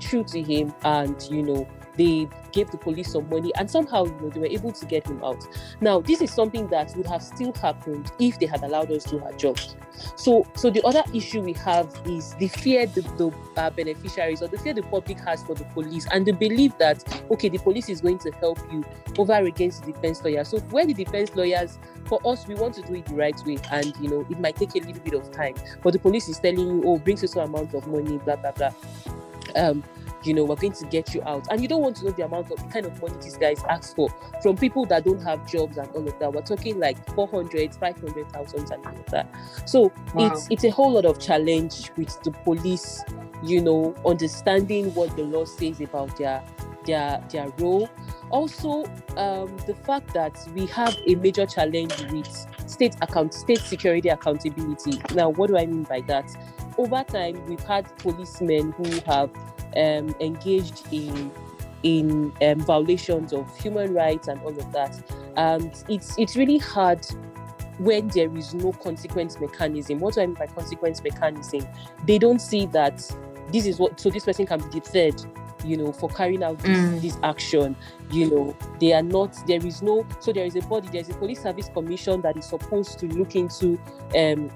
through 0.02 0.26
to 0.26 0.42
him 0.42 0.74
and 0.84 1.22
you 1.32 1.42
know 1.42 1.68
they 1.98 2.28
gave 2.52 2.70
the 2.72 2.78
police 2.78 3.12
some 3.12 3.30
money 3.30 3.52
and 3.56 3.70
somehow 3.70 4.06
you 4.06 4.18
know 4.22 4.30
they 4.30 4.40
were 4.40 4.46
able 4.46 4.72
to 4.72 4.86
get 4.86 5.08
him 5.08 5.24
out. 5.24 5.46
Now 5.82 6.02
this 6.02 6.22
is 6.22 6.32
something 6.32 6.68
that 6.68 6.96
would 6.96 7.08
have 7.08 7.24
still 7.24 7.54
happened 7.54 8.12
if 8.20 8.40
they 8.40 8.46
had 8.46 8.64
allowed 8.64 8.92
us 8.92 9.04
to 9.06 9.12
do 9.12 9.24
our 9.24 9.34
jobs 9.34 9.76
so 10.16 10.46
so 10.56 10.70
the 10.70 10.82
other 10.84 11.04
issue 11.14 11.42
we 11.42 11.54
have 11.54 11.88
is 12.06 12.34
the 12.36 12.48
fear 12.48 12.86
the, 12.88 13.02
the 13.18 13.32
uh, 13.58 13.70
beneficiaries 13.70 14.42
or 14.42 14.48
the 14.48 14.58
fear 14.58 14.74
the 14.74 14.82
public 14.84 15.20
has 15.20 15.44
for 15.44 15.56
the 15.56 15.66
police 15.66 16.08
and 16.12 16.26
the 16.26 16.32
belief 16.32 16.78
that 16.78 17.04
okay 17.32 17.50
the 17.50 17.58
police 17.60 17.90
is 17.90 18.02
going 18.02 18.18
to 18.18 18.32
help 18.34 18.60
you 18.72 18.84
over 19.18 19.34
against 19.34 19.84
the 19.84 19.92
defense 19.92 20.24
lawyer 20.24 20.44
so 20.44 20.60
where 20.72 20.86
the 20.86 20.94
defense 20.94 21.36
lawyers 21.36 21.78
for 22.06 22.20
us 22.26 22.48
we 22.48 22.56
want 22.56 22.74
to 22.74 22.82
do 22.84 22.96
it 22.96 23.06
the 23.06 23.16
right 23.16 23.40
way 23.46 23.58
and 23.72 23.96
you 23.98 24.10
know 24.10 24.26
it 24.30 24.40
might 24.40 24.56
take 24.56 24.76
a 24.76 24.80
little 24.80 25.02
bit 25.02 25.14
of 25.14 25.32
time 25.32 25.54
but 25.84 25.94
the 25.94 26.00
police 26.00 26.28
is 26.28 26.40
telling 26.40 26.60
you 26.60 26.84
oh 26.86 26.98
bring 26.98 27.18
so 27.18 27.42
amount 27.42 27.74
of 27.74 27.86
money 27.88 28.18
blah 28.20 28.36
blah 28.36 28.52
blah. 28.52 28.72
Um 29.56 29.84
you 30.26 30.34
know, 30.34 30.44
we're 30.44 30.56
going 30.56 30.74
to 30.74 30.86
get 30.88 31.14
you 31.14 31.22
out. 31.24 31.48
And 31.50 31.62
you 31.62 31.68
don't 31.68 31.82
want 31.82 31.98
to 31.98 32.06
know 32.06 32.12
the 32.12 32.26
amount 32.26 32.52
of 32.52 32.62
the 32.62 32.70
kind 32.70 32.86
of 32.86 33.02
money 33.02 33.16
these 33.22 33.38
guys 33.38 33.62
ask 33.70 33.96
for 33.96 34.10
from 34.42 34.58
people 34.58 34.86
that 34.86 35.06
don't 35.06 35.22
have 35.22 35.50
jobs 35.50 35.78
and 35.78 35.90
all 35.92 36.08
of 36.08 36.18
that. 36.20 36.34
We're 36.34 36.42
talking 36.42 36.80
like 36.80 36.98
400, 37.16 37.76
500,000 37.76 38.72
and 38.72 38.86
all 38.86 38.96
of 38.96 39.06
that. 39.08 39.28
So 39.66 39.92
wow. 40.14 40.28
it's 40.28 40.48
it's 40.50 40.64
a 40.64 40.70
whole 40.70 40.92
lot 40.92 41.06
of 41.06 41.20
challenge 41.20 41.92
with 41.98 42.22
the 42.24 42.32
police, 42.32 43.04
you 43.44 43.62
know, 43.62 43.96
understanding 44.06 44.94
what 44.94 45.16
the 45.16 45.24
law 45.24 45.46
says 45.46 45.82
about 45.82 46.18
their 46.18 46.44
their 46.86 47.24
their 47.30 47.50
role. 47.60 47.90
Also, 48.30 48.86
um, 49.18 49.56
the 49.68 49.76
fact 49.86 50.14
that 50.14 50.38
we 50.56 50.66
have 50.68 50.96
a 51.08 51.16
major 51.16 51.46
challenge 51.46 51.94
with 52.12 52.48
state 52.68 52.96
account 53.02 53.34
state 53.34 53.60
security 53.60 54.10
accountability. 54.10 55.02
Now, 55.14 55.30
what 55.30 55.48
do 55.50 55.58
I 55.58 55.66
mean 55.66 55.84
by 55.84 56.02
that? 56.02 56.26
Over 56.78 57.04
time, 57.04 57.46
we've 57.46 57.64
had 57.64 57.86
policemen 57.98 58.72
who 58.72 58.90
have 59.12 59.30
um, 59.78 60.16
engaged 60.20 60.84
in 60.92 61.32
in 61.84 62.32
um, 62.42 62.62
violations 62.62 63.34
of 63.34 63.58
human 63.58 63.94
rights 63.94 64.28
and 64.30 64.42
all 64.42 64.58
of 64.58 64.72
that. 64.72 65.02
And 65.36 65.84
it's 65.90 66.18
it's 66.18 66.36
really 66.36 66.58
hard 66.58 67.06
when 67.80 68.08
there 68.10 68.36
is 68.38 68.54
no 68.54 68.72
consequence 68.72 69.40
mechanism. 69.40 70.00
What 70.00 70.16
do 70.16 70.22
I 70.22 70.26
mean 70.28 70.36
by 70.36 70.48
consequence 70.48 71.04
mechanism? 71.04 71.68
They 72.06 72.18
don't 72.18 72.40
see 72.40 72.66
that 72.68 73.00
this 73.52 73.66
is 73.66 73.80
what 73.80 74.00
so 74.00 74.10
this 74.10 74.26
person 74.26 74.46
can 74.46 74.60
be 74.60 74.80
deterred 74.80 75.22
you 75.64 75.78
know 75.78 75.92
for 75.92 76.10
carrying 76.10 76.44
out 76.44 76.60
this, 76.60 76.78
mm. 76.78 77.02
this 77.02 77.18
action 77.24 77.76
you 78.12 78.30
know 78.30 78.58
they 78.80 78.94
are 78.94 79.02
not 79.02 79.36
there 79.48 79.66
is 79.66 79.82
no 79.82 80.06
so 80.20 80.34
there 80.34 80.46
is 80.46 80.56
a 80.56 80.62
body 80.62 80.88
there's 80.92 81.10
a 81.10 81.14
police 81.14 81.42
service 81.42 81.70
commission 81.70 82.22
that 82.22 82.36
is 82.38 82.46
supposed 82.46 83.00
to 83.00 83.08
look 83.08 83.36
into 83.36 83.80
um 84.18 84.52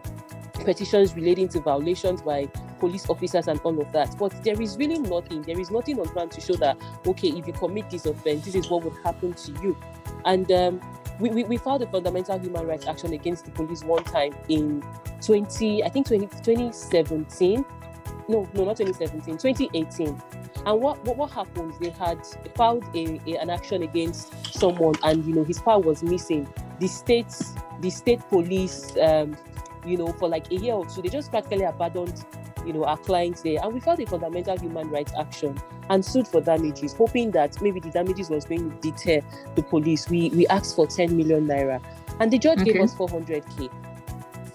petitions 0.63 1.15
relating 1.15 1.47
to 1.49 1.59
violations 1.59 2.21
by 2.21 2.45
police 2.79 3.09
officers 3.09 3.47
and 3.47 3.59
all 3.61 3.79
of 3.81 3.91
that. 3.91 4.15
But 4.17 4.43
there 4.43 4.61
is 4.61 4.77
really 4.77 4.99
nothing. 4.99 5.41
There 5.41 5.59
is 5.59 5.71
nothing 5.71 5.99
on 5.99 6.07
ground 6.07 6.31
to 6.31 6.41
show 6.41 6.55
that 6.55 6.77
okay, 7.05 7.29
if 7.29 7.47
you 7.47 7.53
commit 7.53 7.89
this 7.89 8.05
offense, 8.05 8.45
this 8.45 8.55
is 8.55 8.69
what 8.69 8.83
would 8.83 8.95
happen 9.03 9.33
to 9.33 9.51
you. 9.61 9.77
And 10.25 10.51
um, 10.51 10.81
we, 11.19 11.29
we, 11.29 11.43
we, 11.43 11.57
filed 11.57 11.81
a 11.81 11.87
fundamental 11.87 12.37
human 12.39 12.67
rights 12.67 12.85
action 12.85 13.13
against 13.13 13.45
the 13.45 13.51
police 13.51 13.83
one 13.83 14.03
time 14.03 14.35
in 14.49 14.83
20, 15.21 15.83
I 15.83 15.89
think 15.89 16.07
20, 16.07 16.27
2017. 16.27 17.65
No, 18.29 18.47
no, 18.53 18.65
not 18.65 18.77
2017, 18.77 19.37
2018. 19.37 20.21
And 20.65 20.81
what, 20.81 21.03
what, 21.05 21.17
what 21.17 21.31
happened? 21.31 21.73
They 21.79 21.91
had 21.91 22.19
filed 22.55 22.83
a, 22.93 23.21
a, 23.25 23.37
an 23.37 23.49
action 23.49 23.83
against 23.83 24.53
someone, 24.53 24.95
and 25.03 25.25
you 25.25 25.33
know 25.33 25.43
his 25.43 25.59
file 25.59 25.81
was 25.81 26.03
missing. 26.03 26.47
The 26.79 26.87
state, 26.87 27.33
the 27.79 27.89
state 27.89 28.19
police, 28.27 28.95
um, 29.01 29.37
you 29.87 29.97
know, 29.97 30.13
for 30.13 30.27
like 30.27 30.51
a 30.51 30.55
year 30.55 30.73
or 30.73 30.85
two, 30.85 31.01
they 31.01 31.09
just 31.09 31.31
practically 31.31 31.63
abandoned 31.63 32.23
you 32.65 32.73
know, 32.73 32.83
our 32.83 32.97
clients 32.97 33.41
there. 33.41 33.59
And 33.63 33.73
we 33.73 33.79
filed 33.79 34.01
a 34.01 34.05
fundamental 34.05 34.57
human 34.59 34.89
rights 34.89 35.13
action 35.17 35.57
and 35.89 36.03
sued 36.03 36.27
for 36.27 36.41
damages, 36.41 36.93
hoping 36.93 37.31
that 37.31 37.61
maybe 37.61 37.79
the 37.79 37.89
damages 37.89 38.29
was 38.29 38.45
going 38.45 38.69
to 38.69 38.91
deter 38.91 39.25
the 39.55 39.63
police. 39.63 40.09
We 40.09 40.29
we 40.31 40.45
asked 40.47 40.75
for 40.75 40.85
10 40.85 41.15
million 41.15 41.47
naira. 41.47 41.81
And 42.19 42.31
the 42.31 42.37
judge 42.37 42.59
okay. 42.61 42.73
gave 42.73 42.81
us 42.81 42.93
400k. 42.95 43.69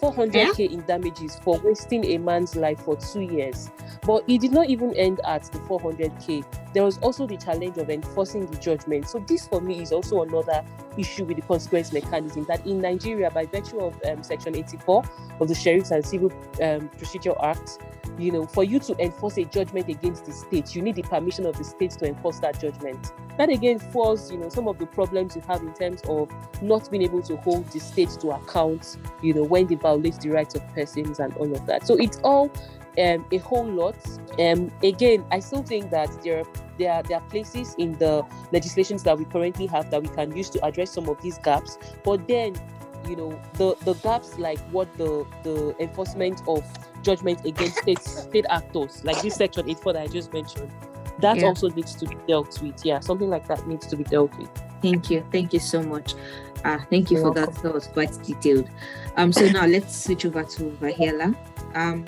400k 0.02 0.58
yeah? 0.58 0.66
in 0.66 0.80
damages 0.82 1.38
for 1.38 1.58
wasting 1.60 2.04
a 2.06 2.18
man's 2.18 2.56
life 2.56 2.80
for 2.80 2.96
two 2.96 3.20
years. 3.20 3.70
But 4.02 4.24
it 4.26 4.40
did 4.40 4.50
not 4.52 4.68
even 4.68 4.94
end 4.96 5.20
at 5.24 5.44
the 5.44 5.58
400k. 5.60 6.44
There 6.74 6.82
was 6.82 6.98
also 6.98 7.26
the 7.26 7.36
challenge 7.36 7.78
of 7.78 7.88
enforcing 7.88 8.46
the 8.46 8.56
judgment. 8.56 9.08
So 9.08 9.20
this, 9.20 9.46
for 9.46 9.60
me, 9.60 9.80
is 9.80 9.92
also 9.92 10.22
another 10.22 10.64
issue 10.98 11.24
with 11.24 11.36
the 11.36 11.42
consequence 11.42 11.92
mechanism. 11.92 12.44
That 12.46 12.66
in 12.66 12.80
Nigeria, 12.80 13.30
by 13.30 13.46
virtue 13.46 13.78
of 13.78 13.94
um, 14.08 14.22
Section 14.22 14.56
84 14.56 15.04
of 15.40 15.48
the 15.48 15.54
Sheriffs 15.54 15.92
and 15.92 16.04
Civil 16.04 16.32
um, 16.60 16.88
Procedure 16.88 17.34
Act, 17.40 17.78
you 18.18 18.31
know, 18.31 18.46
for 18.46 18.64
you 18.64 18.79
to 18.81 18.96
enforce 19.03 19.37
a 19.38 19.44
judgment 19.44 19.88
against 19.88 20.25
the 20.25 20.33
state, 20.33 20.75
you 20.75 20.83
need 20.83 20.96
the 20.96 21.03
permission 21.03 21.46
of 21.46 21.57
the 21.57 21.64
state 21.64 21.92
to 21.92 22.07
enforce 22.07 22.38
that 22.40 22.61
judgment. 22.61 23.12
That 23.38 23.48
again 23.48 23.79
falls, 23.79 24.31
you 24.31 24.38
know, 24.38 24.48
some 24.48 24.68
of 24.68 24.79
the 24.79 24.87
problems 24.87 25.37
you 25.37 25.42
have 25.42 25.62
in 25.62 25.72
terms 25.75 26.03
of 26.09 26.31
not 26.62 26.90
being 26.90 27.03
able 27.03 27.22
to 27.22 27.37
hold 27.38 27.68
the 27.70 27.81
state 27.81 28.11
to 28.20 28.31
account, 28.31 28.96
you 29.22 29.35
know, 29.35 29.44
when 29.44 29.66
they 29.66 29.77
violate 29.77 30.20
the 30.20 30.31
rights 30.31 30.55
of 30.55 30.66
persons 30.75 31.18
and 31.18 31.35
all 31.37 31.53
of 31.53 31.66
that. 31.66 31.87
So 31.87 31.96
it's 31.96 32.18
all 32.22 32.51
um, 32.98 33.25
a 33.33 33.38
whole 33.38 33.66
lot. 33.66 33.96
Um, 34.38 34.70
again, 34.83 35.25
I 35.31 35.40
still 35.40 35.62
think 35.62 35.90
that 35.90 36.11
there 36.22 36.40
are, 36.40 36.44
there 36.79 36.92
are 36.92 37.03
there 37.03 37.18
are 37.18 37.29
places 37.29 37.75
in 37.79 37.92
the 37.98 38.25
legislations 38.53 39.03
that 39.05 39.18
we 39.18 39.25
currently 39.25 39.66
have 39.66 39.90
that 39.90 40.03
we 40.03 40.09
can 40.09 40.37
use 40.37 40.51
to 40.51 40.64
address 40.64 40.90
some 40.90 41.09
of 41.09 41.20
these 41.22 41.38
gaps. 41.38 41.79
But 42.05 42.29
then, 42.29 42.55
you 43.08 43.16
know, 43.16 43.40
the 43.54 43.74
the 43.84 43.94
gaps 43.94 44.38
like 44.38 44.58
what 44.70 44.88
the 44.96 45.26
the 45.42 45.74
enforcement 45.80 46.42
of 46.46 46.64
judgment 47.02 47.44
against 47.44 47.78
state 47.78 48.00
state 48.00 48.46
actors, 48.50 49.04
like 49.04 49.20
this 49.22 49.36
section 49.36 49.68
84 49.68 49.92
that 49.94 50.02
I 50.02 50.06
just 50.06 50.32
mentioned, 50.32 50.70
that 51.20 51.38
yeah. 51.38 51.46
also 51.46 51.68
needs 51.68 51.94
to 51.96 52.06
be 52.06 52.16
dealt 52.26 52.60
with. 52.62 52.84
Yeah, 52.84 53.00
something 53.00 53.28
like 53.28 53.46
that 53.48 53.66
needs 53.66 53.86
to 53.88 53.96
be 53.96 54.04
dealt 54.04 54.36
with. 54.38 54.50
Thank 54.82 55.10
you. 55.10 55.24
Thank 55.30 55.52
you 55.52 55.60
so 55.60 55.82
much. 55.82 56.14
Uh, 56.64 56.78
thank 56.90 57.10
you 57.10 57.18
You're 57.18 57.26
for 57.26 57.32
welcome. 57.32 57.54
that. 57.54 57.62
That 57.62 57.74
was 57.74 57.86
quite 57.88 58.22
detailed. 58.22 58.68
Um, 59.16 59.32
so 59.32 59.48
now 59.48 59.66
let's 59.66 60.04
switch 60.04 60.24
over 60.24 60.44
to 60.44 60.70
Viola. 60.70 61.34
Um, 61.74 62.04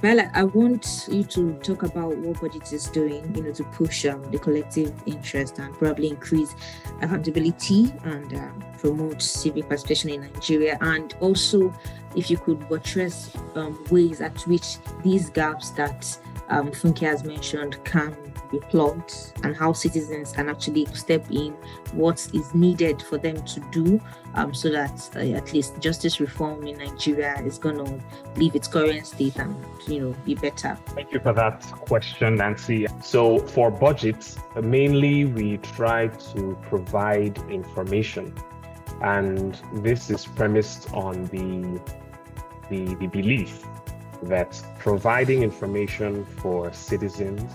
Viola, 0.00 0.30
I 0.32 0.44
want 0.44 1.08
you 1.10 1.24
to 1.24 1.52
talk 1.58 1.82
about 1.82 2.16
what 2.16 2.38
BudgIT 2.38 2.72
is 2.72 2.86
doing, 2.86 3.34
you 3.36 3.42
know, 3.42 3.52
to 3.52 3.64
push 3.64 4.06
um, 4.06 4.22
the 4.30 4.38
collective 4.38 4.94
interest 5.04 5.58
and 5.58 5.74
probably 5.74 6.08
increase 6.08 6.54
accountability 7.02 7.92
and 8.04 8.32
um, 8.32 8.64
promote 8.78 9.20
civic 9.20 9.68
participation 9.68 10.08
in 10.08 10.22
Nigeria. 10.22 10.78
And 10.80 11.14
also, 11.20 11.74
if 12.16 12.30
you 12.30 12.38
could 12.38 12.66
buttress 12.66 13.36
um, 13.56 13.84
ways 13.90 14.22
at 14.22 14.40
which 14.46 14.78
these 15.02 15.28
gaps 15.28 15.68
that 15.72 16.18
um, 16.48 16.70
Funke 16.70 17.00
has 17.00 17.22
mentioned 17.22 17.82
can 17.84 18.16
be 18.50 18.58
plugged 18.58 19.14
and 19.44 19.56
how 19.56 19.72
citizens 19.72 20.32
can 20.32 20.48
actually 20.48 20.84
step 20.86 21.24
in 21.30 21.52
what 21.92 22.18
is 22.34 22.54
needed 22.54 23.00
for 23.02 23.18
them 23.18 23.42
to 23.44 23.60
do 23.70 24.00
um, 24.34 24.54
so 24.54 24.70
that 24.70 25.10
uh, 25.16 25.20
at 25.20 25.52
least 25.52 25.78
justice 25.80 26.20
reform 26.20 26.66
in 26.66 26.78
Nigeria 26.78 27.40
is 27.44 27.58
going 27.58 27.84
to 27.84 28.00
leave 28.36 28.54
its 28.54 28.68
current 28.68 29.06
state 29.06 29.36
and 29.36 29.56
you 29.86 30.00
know 30.00 30.16
be 30.24 30.34
better. 30.34 30.78
Thank 30.88 31.12
you 31.12 31.20
for 31.20 31.32
that 31.32 31.60
question, 31.62 32.36
Nancy. 32.36 32.86
So 33.02 33.38
for 33.38 33.70
budgets, 33.70 34.36
mainly 34.60 35.24
we 35.24 35.58
try 35.58 36.08
to 36.08 36.58
provide 36.68 37.38
information, 37.50 38.34
and 39.02 39.60
this 39.74 40.10
is 40.10 40.26
premised 40.26 40.92
on 40.92 41.24
the 41.26 41.80
the, 42.68 42.94
the 42.96 43.08
belief 43.08 43.64
that 44.22 44.62
providing 44.78 45.42
information 45.42 46.24
for 46.24 46.72
citizens 46.72 47.50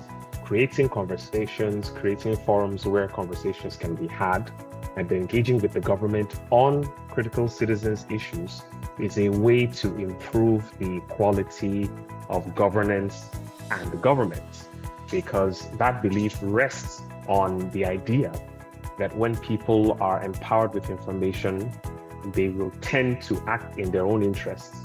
creating 0.46 0.88
conversations, 0.90 1.90
creating 1.90 2.38
forums 2.38 2.86
where 2.86 3.08
conversations 3.08 3.76
can 3.76 3.96
be 3.96 4.08
had, 4.08 4.52
and 4.96 5.12
engaging 5.12 5.60
with 5.60 5.74
the 5.74 5.82
government 5.82 6.36
on 6.52 6.86
critical 7.10 7.48
citizens' 7.48 8.06
issues 8.10 8.62
is 9.00 9.18
a 9.18 9.30
way 9.30 9.66
to 9.66 9.96
improve 9.98 10.72
the 10.78 11.00
quality 11.10 11.90
of 12.30 12.56
governance 12.56 13.30
and 13.72 13.92
the 13.92 13.98
government. 13.98 14.70
Because 15.10 15.68
that 15.78 16.02
belief 16.02 16.38
rests 16.42 17.02
on 17.28 17.70
the 17.72 17.84
idea 17.86 18.32
that 19.00 19.16
when 19.18 19.36
people 19.38 19.98
are 20.00 20.24
empowered 20.24 20.74
with 20.74 20.90
information, 20.90 21.72
they 22.34 22.50
will 22.50 22.72
tend 22.82 23.22
to 23.24 23.42
act 23.48 23.78
in 23.78 23.92
their 23.92 24.06
own 24.06 24.24
interests, 24.24 24.82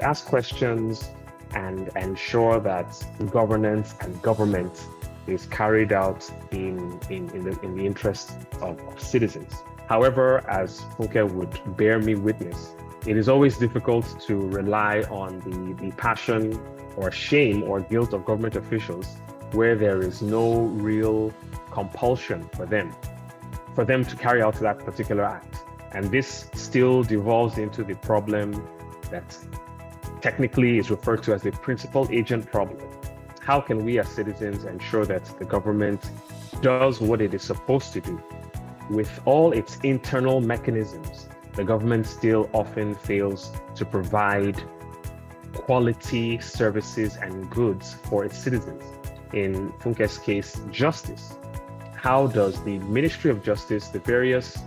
ask 0.00 0.26
questions, 0.26 1.10
and 1.54 1.90
ensure 1.96 2.58
that 2.60 2.90
governance 3.30 3.94
and 4.00 4.20
government 4.22 4.86
is 5.26 5.46
carried 5.46 5.92
out 5.92 6.28
in, 6.50 6.98
in, 7.10 7.30
in, 7.30 7.44
the, 7.44 7.60
in 7.62 7.76
the 7.76 7.86
interest 7.86 8.32
of, 8.60 8.78
of 8.88 9.00
citizens. 9.00 9.52
However, 9.88 10.48
as 10.48 10.80
Funke 10.96 11.30
would 11.32 11.76
bear 11.76 11.98
me 11.98 12.14
witness, 12.14 12.74
it 13.06 13.16
is 13.16 13.28
always 13.28 13.58
difficult 13.58 14.20
to 14.22 14.36
rely 14.36 15.02
on 15.10 15.40
the, 15.40 15.84
the 15.84 15.94
passion 15.96 16.60
or 16.96 17.10
shame 17.10 17.62
or 17.64 17.80
guilt 17.80 18.12
of 18.12 18.24
government 18.24 18.56
officials 18.56 19.16
where 19.52 19.74
there 19.74 20.00
is 20.00 20.22
no 20.22 20.62
real 20.62 21.32
compulsion 21.70 22.48
for 22.54 22.64
them, 22.64 22.94
for 23.74 23.84
them 23.84 24.04
to 24.04 24.16
carry 24.16 24.40
out 24.40 24.54
that 24.54 24.78
particular 24.78 25.24
act. 25.24 25.64
And 25.92 26.10
this 26.10 26.48
still 26.54 27.02
devolves 27.02 27.58
into 27.58 27.84
the 27.84 27.94
problem 27.96 28.66
that 29.10 29.36
technically 30.22 30.78
is 30.78 30.90
referred 30.90 31.22
to 31.24 31.34
as 31.34 31.42
the 31.42 31.52
principal 31.52 32.08
agent 32.10 32.50
problem 32.50 32.78
how 33.44 33.60
can 33.60 33.84
we 33.84 33.98
as 33.98 34.08
citizens 34.08 34.64
ensure 34.64 35.04
that 35.04 35.24
the 35.40 35.44
government 35.44 36.10
does 36.60 37.00
what 37.00 37.20
it 37.20 37.34
is 37.34 37.42
supposed 37.42 37.92
to 37.92 38.00
do? 38.00 38.22
With 38.88 39.10
all 39.24 39.52
its 39.52 39.78
internal 39.82 40.40
mechanisms, 40.40 41.28
the 41.54 41.64
government 41.64 42.06
still 42.06 42.48
often 42.52 42.94
fails 42.94 43.50
to 43.74 43.84
provide 43.84 44.62
quality 45.54 46.38
services 46.38 47.16
and 47.16 47.50
goods 47.50 47.94
for 48.04 48.24
its 48.24 48.38
citizens. 48.38 48.84
In 49.32 49.72
Funke's 49.80 50.18
case, 50.18 50.60
justice. 50.70 51.34
How 51.96 52.28
does 52.28 52.62
the 52.62 52.78
Ministry 52.78 53.30
of 53.30 53.42
Justice, 53.42 53.88
the 53.88 53.98
various 54.00 54.58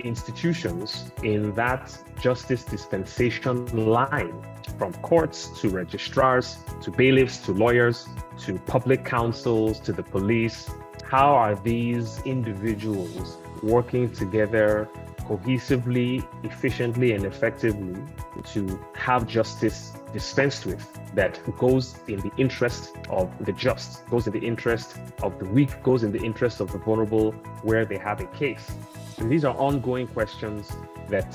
institutions 0.00 1.10
in 1.22 1.54
that 1.54 1.96
justice 2.20 2.64
dispensation 2.64 3.64
line, 3.90 4.53
from 4.78 4.92
courts 4.94 5.48
to 5.60 5.68
registrars 5.68 6.58
to 6.82 6.90
bailiffs 6.90 7.38
to 7.38 7.52
lawyers 7.52 8.08
to 8.38 8.58
public 8.66 9.04
councils 9.04 9.78
to 9.80 9.92
the 9.92 10.02
police, 10.02 10.70
how 11.04 11.34
are 11.34 11.54
these 11.54 12.20
individuals 12.24 13.38
working 13.62 14.10
together 14.10 14.88
cohesively, 15.20 16.26
efficiently, 16.42 17.12
and 17.12 17.24
effectively 17.24 18.00
to 18.44 18.78
have 18.94 19.26
justice 19.26 19.92
dispensed 20.12 20.66
with 20.66 20.86
that 21.14 21.40
goes 21.58 21.96
in 22.08 22.20
the 22.20 22.30
interest 22.36 22.96
of 23.08 23.30
the 23.44 23.52
just, 23.52 24.06
goes 24.10 24.26
in 24.26 24.32
the 24.32 24.40
interest 24.40 24.96
of 25.22 25.38
the 25.38 25.46
weak, 25.46 25.82
goes 25.82 26.02
in 26.02 26.12
the 26.12 26.22
interest 26.22 26.60
of 26.60 26.70
the 26.72 26.78
vulnerable 26.78 27.32
where 27.62 27.84
they 27.84 27.96
have 27.96 28.20
a 28.20 28.26
case. 28.26 28.70
And 29.18 29.30
these 29.30 29.44
are 29.44 29.56
ongoing 29.56 30.06
questions 30.08 30.70
that 31.08 31.34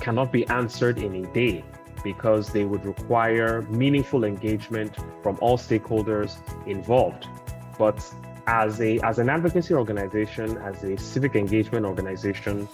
cannot 0.00 0.30
be 0.32 0.46
answered 0.48 0.98
in 0.98 1.24
a 1.24 1.26
day 1.32 1.64
because 2.02 2.50
they 2.50 2.64
would 2.64 2.84
require 2.84 3.62
meaningful 3.62 4.24
engagement 4.24 4.96
from 5.22 5.38
all 5.40 5.58
stakeholders 5.58 6.36
involved. 6.66 7.26
But 7.78 8.02
as 8.46 8.80
a 8.80 8.98
as 9.00 9.18
an 9.18 9.28
advocacy 9.28 9.74
organization, 9.74 10.56
as 10.58 10.82
a 10.82 10.96
civic 10.96 11.36
engagement 11.36 11.86
organization, 11.86 12.68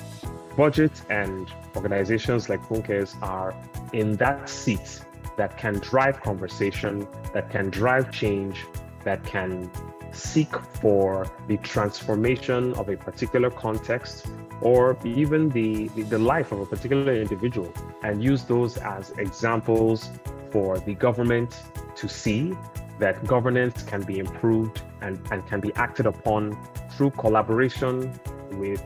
budgets 0.57 1.03
and 1.11 1.51
organizations 1.77 2.49
like 2.49 2.61
Funke's 2.69 3.14
are 3.23 3.55
in 3.93 4.17
that 4.17 4.49
seat 4.49 5.01
that 5.37 5.57
can 5.57 5.75
drive 5.79 6.21
conversation, 6.21 7.07
that 7.33 7.51
can 7.51 7.71
drive 7.71 8.11
change, 8.11 8.64
that 9.05 9.25
can 9.25 9.71
seek 10.12 10.53
for 10.81 11.31
the 11.47 11.57
transformation 11.59 12.75
of 12.75 12.88
a 12.88 12.97
particular 12.97 13.51
context 13.51 14.27
or 14.61 14.99
even 15.05 15.49
the, 15.51 15.88
the, 15.88 16.18
life 16.18 16.53
of 16.53 16.61
a 16.61 16.66
particular 16.66 17.14
individual 17.14 17.73
and 18.03 18.23
use 18.23 18.44
those 18.44 18.77
as 18.79 19.11
examples 19.18 20.11
for 20.51 20.79
the 20.81 20.94
government 20.94 21.62
to 21.94 22.09
see 22.09 22.57
that 22.99 23.25
governance 23.27 23.83
can 23.83 24.03
be 24.03 24.18
improved 24.18 24.83
and, 25.01 25.21
and 25.31 25.47
can 25.47 25.61
be 25.61 25.73
acted 25.75 26.07
upon 26.07 26.59
through 26.90 27.11
collaboration 27.11 28.12
with 28.53 28.83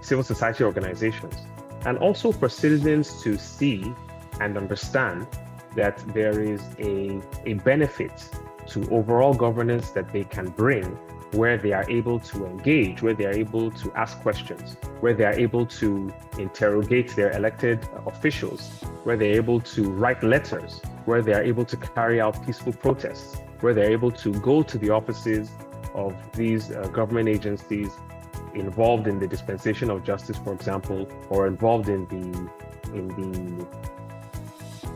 civil 0.00 0.24
society 0.24 0.64
organizations. 0.64 1.34
And 1.86 1.98
also 1.98 2.32
for 2.32 2.48
citizens 2.48 3.22
to 3.22 3.38
see 3.38 3.94
and 4.40 4.56
understand 4.56 5.26
that 5.76 5.98
there 6.12 6.40
is 6.40 6.62
a, 6.78 7.20
a 7.46 7.54
benefit 7.54 8.28
to 8.68 8.88
overall 8.90 9.34
governance 9.34 9.90
that 9.90 10.12
they 10.12 10.24
can 10.24 10.48
bring 10.48 10.98
where 11.34 11.56
they 11.56 11.72
are 11.72 11.88
able 11.88 12.18
to 12.20 12.46
engage, 12.46 13.02
where 13.02 13.14
they 13.14 13.26
are 13.26 13.32
able 13.32 13.70
to 13.70 13.92
ask 13.94 14.20
questions, 14.20 14.76
where 15.00 15.14
they 15.14 15.24
are 15.24 15.32
able 15.32 15.66
to 15.66 16.12
interrogate 16.38 17.14
their 17.16 17.30
elected 17.32 17.86
officials, 18.06 18.68
where 19.04 19.16
they're 19.16 19.36
able 19.36 19.60
to 19.60 19.90
write 19.90 20.22
letters, 20.22 20.80
where 21.04 21.22
they 21.22 21.32
are 21.32 21.42
able 21.42 21.64
to 21.64 21.76
carry 21.76 22.20
out 22.20 22.44
peaceful 22.46 22.72
protests, 22.72 23.36
where 23.60 23.74
they're 23.74 23.90
able 23.90 24.10
to 24.10 24.32
go 24.40 24.62
to 24.62 24.78
the 24.78 24.90
offices 24.90 25.50
of 25.94 26.14
these 26.32 26.70
uh, 26.70 26.86
government 26.88 27.28
agencies 27.28 27.90
involved 28.54 29.06
in 29.06 29.18
the 29.18 29.26
dispensation 29.26 29.90
of 29.90 30.04
justice, 30.04 30.38
for 30.38 30.52
example, 30.52 31.08
or 31.28 31.46
involved 31.46 31.88
in 31.88 32.06
the 32.06 32.50
in 32.94 33.08
the 33.08 33.66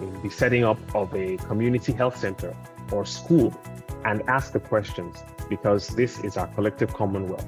in 0.00 0.22
the 0.22 0.30
setting 0.30 0.64
up 0.64 0.78
of 0.94 1.12
a 1.14 1.36
community 1.38 1.92
health 1.92 2.16
center 2.16 2.54
or 2.92 3.04
school 3.04 3.52
and 4.04 4.22
ask 4.28 4.52
the 4.52 4.60
questions 4.60 5.22
because 5.48 5.88
this 5.88 6.18
is 6.20 6.36
our 6.36 6.46
collective 6.48 6.94
commonwealth. 6.94 7.46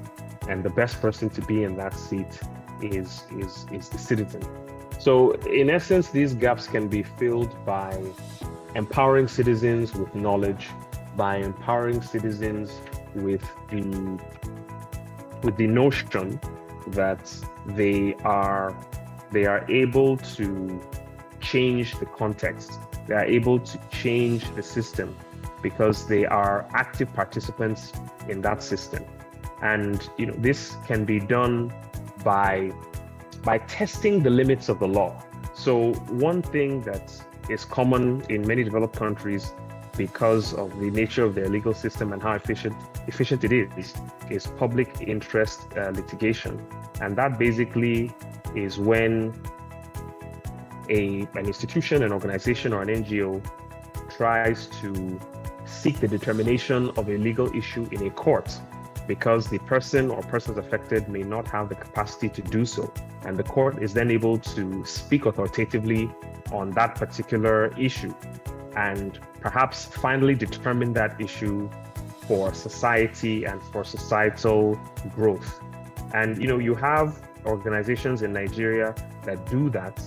And 0.49 0.63
the 0.63 0.69
best 0.69 1.01
person 1.01 1.29
to 1.31 1.41
be 1.41 1.63
in 1.63 1.75
that 1.77 1.93
seat 1.93 2.39
is 2.81 3.23
is 3.31 3.65
is 3.71 3.89
the 3.89 3.97
citizen. 3.97 4.43
So 4.99 5.31
in 5.61 5.69
essence 5.69 6.09
these 6.09 6.33
gaps 6.33 6.67
can 6.67 6.87
be 6.87 7.03
filled 7.03 7.53
by 7.65 7.97
empowering 8.75 9.27
citizens 9.27 9.93
with 9.93 10.13
knowledge 10.15 10.69
by 11.15 11.37
empowering 11.37 12.01
citizens 12.01 12.71
with 13.15 13.43
the 13.69 14.19
with 15.43 15.57
the 15.57 15.67
notion 15.67 16.39
that 16.87 17.33
they 17.67 18.15
are 18.23 18.75
they 19.31 19.45
are 19.45 19.65
able 19.69 20.17
to 20.17 20.81
change 21.39 21.97
the 21.99 22.05
context. 22.05 22.79
They 23.07 23.15
are 23.15 23.25
able 23.25 23.59
to 23.59 23.79
change 23.89 24.43
the 24.55 24.63
system 24.63 25.15
because 25.61 26.07
they 26.07 26.25
are 26.25 26.67
active 26.73 27.13
participants 27.13 27.93
in 28.27 28.41
that 28.41 28.63
system. 28.63 29.05
And 29.61 30.07
you 30.17 30.25
know 30.25 30.35
this 30.37 30.75
can 30.87 31.05
be 31.05 31.19
done 31.19 31.73
by 32.23 32.71
by 33.43 33.57
testing 33.59 34.23
the 34.23 34.29
limits 34.29 34.69
of 34.69 34.79
the 34.79 34.87
law. 34.87 35.23
So 35.53 35.93
one 36.09 36.41
thing 36.41 36.81
that 36.81 37.13
is 37.49 37.65
common 37.65 38.23
in 38.29 38.45
many 38.47 38.63
developed 38.63 38.95
countries 38.95 39.51
because 39.97 40.53
of 40.53 40.79
the 40.79 40.89
nature 40.89 41.25
of 41.25 41.35
their 41.35 41.49
legal 41.49 41.73
system 41.73 42.13
and 42.13 42.21
how 42.21 42.33
efficient 42.33 42.75
efficient 43.07 43.43
it 43.43 43.51
is 43.51 43.93
is 44.29 44.47
public 44.47 44.89
interest 45.01 45.61
uh, 45.75 45.89
litigation. 45.89 46.65
And 47.01 47.15
that 47.17 47.37
basically 47.37 48.11
is 48.55 48.77
when 48.79 49.33
a 50.89 51.27
an 51.35 51.45
institution 51.45 52.03
an 52.03 52.11
organization 52.11 52.73
or 52.73 52.81
an 52.81 52.89
NGO 52.89 53.43
tries 54.09 54.67
to 54.81 55.19
seek 55.71 55.99
the 55.99 56.07
determination 56.07 56.89
of 56.97 57.09
a 57.09 57.17
legal 57.17 57.53
issue 57.55 57.87
in 57.91 58.05
a 58.07 58.09
court 58.11 58.51
because 59.07 59.47
the 59.47 59.59
person 59.59 60.09
or 60.11 60.21
persons 60.23 60.57
affected 60.57 61.09
may 61.09 61.23
not 61.23 61.47
have 61.47 61.69
the 61.69 61.75
capacity 61.75 62.29
to 62.29 62.41
do 62.41 62.65
so. 62.65 62.93
And 63.25 63.37
the 63.37 63.43
court 63.43 63.81
is 63.81 63.93
then 63.93 64.11
able 64.11 64.37
to 64.39 64.85
speak 64.85 65.25
authoritatively 65.25 66.09
on 66.51 66.71
that 66.71 66.95
particular 66.95 67.73
issue 67.77 68.13
and 68.75 69.19
perhaps 69.41 69.85
finally 69.85 70.35
determine 70.35 70.93
that 70.93 71.19
issue 71.19 71.69
for 72.27 72.53
society 72.53 73.45
and 73.45 73.61
for 73.63 73.83
societal 73.83 74.79
growth. 75.15 75.59
And 76.13 76.41
you 76.41 76.47
know, 76.47 76.59
you 76.59 76.75
have 76.75 77.19
organizations 77.45 78.21
in 78.21 78.33
Nigeria 78.33 78.93
that 79.25 79.45
do 79.49 79.69
that, 79.71 80.01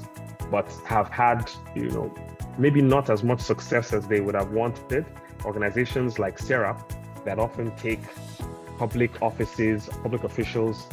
but 0.50 0.70
have 0.85 1.09
had, 1.09 1.50
you 1.74 1.90
know, 1.90 2.14
maybe 2.59 2.81
not 2.81 3.11
as 3.11 3.22
much 3.24 3.40
success 3.40 3.92
as 3.92 4.07
they 4.07 4.20
would 4.20 4.35
have 4.35 4.53
wanted 4.53 5.05
organizations 5.44 6.18
like 6.18 6.38
SERAP 6.38 6.78
that 7.24 7.38
often 7.38 7.74
take 7.76 8.00
public 8.78 9.22
offices, 9.22 9.88
public 10.02 10.24
officials, 10.24 10.88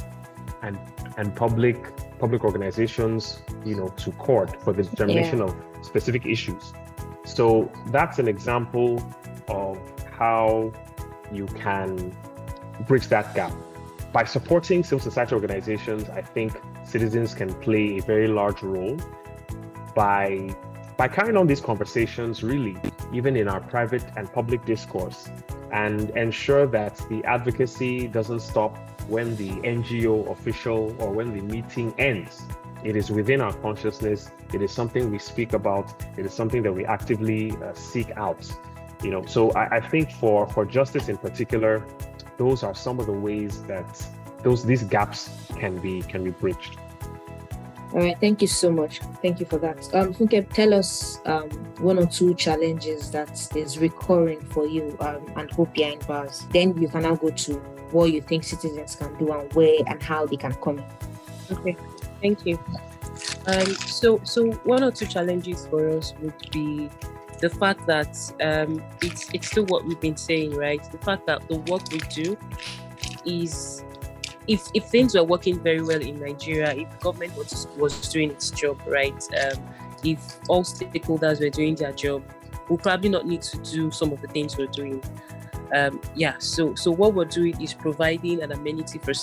and 0.61 0.77
and 1.17 1.35
public 1.35 1.77
public 2.19 2.43
organizations, 2.43 3.41
you 3.65 3.75
know, 3.75 3.89
to 3.89 4.11
court 4.13 4.61
for 4.63 4.73
the 4.73 4.83
determination 4.83 5.39
yeah. 5.39 5.45
of 5.45 5.55
specific 5.81 6.25
issues. 6.25 6.73
So 7.25 7.71
that's 7.87 8.19
an 8.19 8.27
example 8.27 9.03
of 9.47 9.77
how 10.11 10.71
you 11.31 11.47
can 11.47 12.15
bridge 12.87 13.07
that 13.07 13.33
gap. 13.33 13.53
By 14.13 14.25
supporting 14.25 14.83
civil 14.83 14.99
society 14.99 15.33
organizations, 15.33 16.09
I 16.09 16.21
think 16.21 16.59
citizens 16.85 17.33
can 17.33 17.53
play 17.55 17.97
a 17.97 18.01
very 18.01 18.27
large 18.27 18.61
role 18.61 18.97
by 19.95 20.55
by 20.97 21.07
carrying 21.07 21.37
on 21.37 21.47
these 21.47 21.61
conversations 21.61 22.43
really 22.43 22.75
even 23.13 23.35
in 23.35 23.47
our 23.47 23.59
private 23.59 24.03
and 24.15 24.31
public 24.31 24.65
discourse, 24.65 25.29
and 25.71 26.09
ensure 26.11 26.67
that 26.67 26.97
the 27.09 27.23
advocacy 27.25 28.07
doesn't 28.07 28.41
stop 28.41 28.77
when 29.07 29.35
the 29.35 29.51
NGO 29.61 30.29
official 30.31 30.95
or 30.99 31.11
when 31.11 31.33
the 31.33 31.41
meeting 31.41 31.93
ends. 31.97 32.43
It 32.83 32.95
is 32.95 33.11
within 33.11 33.41
our 33.41 33.53
consciousness. 33.53 34.31
It 34.53 34.61
is 34.61 34.71
something 34.71 35.11
we 35.11 35.19
speak 35.19 35.53
about. 35.53 36.03
It 36.17 36.25
is 36.25 36.33
something 36.33 36.63
that 36.63 36.73
we 36.73 36.85
actively 36.85 37.51
uh, 37.51 37.73
seek 37.73 38.11
out. 38.17 38.49
You 39.03 39.11
know, 39.11 39.25
so 39.25 39.51
I, 39.51 39.77
I 39.77 39.79
think 39.79 40.11
for 40.11 40.47
for 40.47 40.65
justice 40.65 41.09
in 41.09 41.17
particular, 41.17 41.85
those 42.37 42.63
are 42.63 42.75
some 42.75 42.99
of 42.99 43.05
the 43.05 43.13
ways 43.13 43.63
that 43.63 44.07
those 44.43 44.63
these 44.63 44.83
gaps 44.83 45.29
can 45.59 45.77
be 45.77 46.01
can 46.01 46.23
be 46.23 46.31
bridged. 46.31 46.77
All 47.93 47.99
right, 47.99 48.17
thank 48.19 48.41
you 48.41 48.47
so 48.47 48.71
much. 48.71 48.99
Thank 49.21 49.41
you 49.41 49.45
for 49.45 49.57
that. 49.57 49.77
Um, 49.93 50.13
Funke, 50.13 50.47
tell 50.53 50.73
us 50.73 51.19
um, 51.25 51.49
one 51.79 51.99
or 51.99 52.05
two 52.05 52.33
challenges 52.35 53.11
that 53.11 53.55
is 53.55 53.79
recurring 53.79 54.39
for 54.45 54.65
you 54.65 54.95
um, 55.01 55.25
and 55.35 55.51
Hope 55.51 55.73
Behind 55.73 56.05
Bars. 56.07 56.47
Then 56.51 56.77
you 56.81 56.87
can 56.87 57.01
now 57.01 57.15
go 57.15 57.29
to 57.29 57.53
what 57.91 58.13
you 58.13 58.21
think 58.21 58.45
citizens 58.45 58.95
can 58.95 59.17
do 59.17 59.33
and 59.33 59.51
where 59.53 59.79
and 59.87 60.01
how 60.01 60.25
they 60.25 60.37
can 60.37 60.53
come. 60.53 60.81
Okay, 61.51 61.75
thank 62.21 62.45
you. 62.45 62.57
Um, 63.45 63.65
so, 63.65 64.21
so 64.23 64.51
one 64.63 64.83
or 64.83 64.91
two 64.91 65.05
challenges 65.05 65.67
for 65.67 65.89
us 65.97 66.13
would 66.21 66.49
be 66.51 66.89
the 67.41 67.49
fact 67.49 67.85
that 67.87 68.15
um, 68.41 68.81
it's 69.01 69.29
it's 69.33 69.47
still 69.47 69.65
what 69.65 69.83
we've 69.83 69.99
been 69.99 70.15
saying, 70.15 70.55
right? 70.55 70.81
The 70.91 70.99
fact 70.99 71.27
that 71.27 71.45
the 71.49 71.57
work 71.57 71.81
we 71.91 71.99
do 71.99 72.37
is 73.25 73.83
if 74.51 74.69
if 74.73 74.83
things 74.85 75.15
were 75.15 75.23
working 75.23 75.59
very 75.59 75.81
well 75.81 76.01
in 76.01 76.19
Nigeria, 76.19 76.73
if 76.75 76.99
government 76.99 77.35
was 77.37 77.67
was 77.77 77.93
doing 78.09 78.31
its 78.31 78.51
job 78.51 78.81
right, 78.85 79.23
um, 79.43 79.57
if 80.03 80.19
all 80.49 80.63
stakeholders 80.63 81.39
were 81.39 81.49
doing 81.49 81.75
their 81.75 81.93
job, 81.93 82.21
we'll 82.67 82.77
probably 82.77 83.09
not 83.09 83.25
need 83.25 83.41
to 83.43 83.57
do 83.59 83.89
some 83.91 84.11
of 84.11 84.19
the 84.21 84.27
things 84.27 84.57
we're 84.57 84.67
doing. 84.67 85.01
um, 85.73 86.01
yeah, 86.15 86.37
so 86.37 86.75
so 86.75 86.91
what 86.91 87.13
we're 87.13 87.23
doing 87.39 87.59
is 87.61 87.73
providing 87.73 88.41
an 88.43 88.51
amenity 88.51 88.99
for 88.99 89.13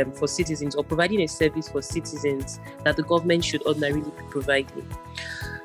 um, 0.00 0.12
for 0.12 0.26
citizens 0.26 0.74
or 0.74 0.82
providing 0.82 1.20
a 1.20 1.28
service 1.28 1.68
for 1.68 1.82
citizens 1.82 2.58
that 2.84 2.96
the 2.96 3.02
government 3.02 3.44
should 3.44 3.62
ordinarily 3.66 4.00
be 4.00 4.22
providing. 4.30 4.88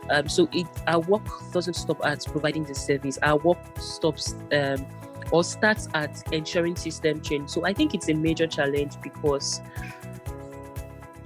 Um, 0.10 0.28
so 0.28 0.50
it, 0.52 0.68
our 0.88 1.00
work 1.00 1.26
doesn't 1.54 1.76
stop 1.76 2.06
at 2.06 2.26
providing 2.26 2.66
the 2.66 2.76
service. 2.76 3.18
Our 3.24 3.38
work 3.38 3.60
stops 3.80 4.36
um, 4.52 4.86
or 5.34 5.44
starts 5.44 5.90
at 5.96 6.24
ensuring 6.32 6.76
system 6.76 7.20
change. 7.20 7.50
So 7.50 7.66
I 7.66 7.74
think 7.74 7.96
it's 7.96 8.08
a 8.08 8.14
major 8.14 8.46
challenge 8.46 8.94
because 9.02 9.62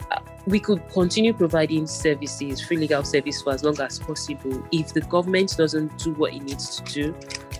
uh, 0.10 0.22
we 0.46 0.62
could 0.62 0.82
continue 0.90 1.34
providing 1.34 1.86
services, 1.86 2.62
free 2.62 2.78
legal 2.78 3.04
service 3.04 3.42
for 3.42 3.52
as 3.54 3.66
long 3.66 3.78
as 3.82 4.00
possible. 4.00 4.66
If 4.72 4.94
the 4.94 5.02
government 5.02 5.58
doesn't 5.58 5.98
do 5.98 6.14
what 6.14 6.34
it 6.34 6.42
needs 6.42 6.80
to 6.80 6.94
do, 6.94 7.16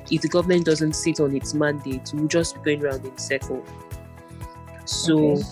if 0.10 0.22
the 0.22 0.30
government 0.30 0.64
doesn't 0.64 0.94
sit 0.94 1.20
on 1.20 1.36
its 1.36 1.54
mandate, 1.54 2.12
we'll 2.14 2.30
just 2.30 2.56
be 2.56 2.62
going 2.62 2.86
around 2.86 3.06
in 3.06 3.18
circle. 3.18 3.62
So 4.86 5.34
okay. 5.34 5.44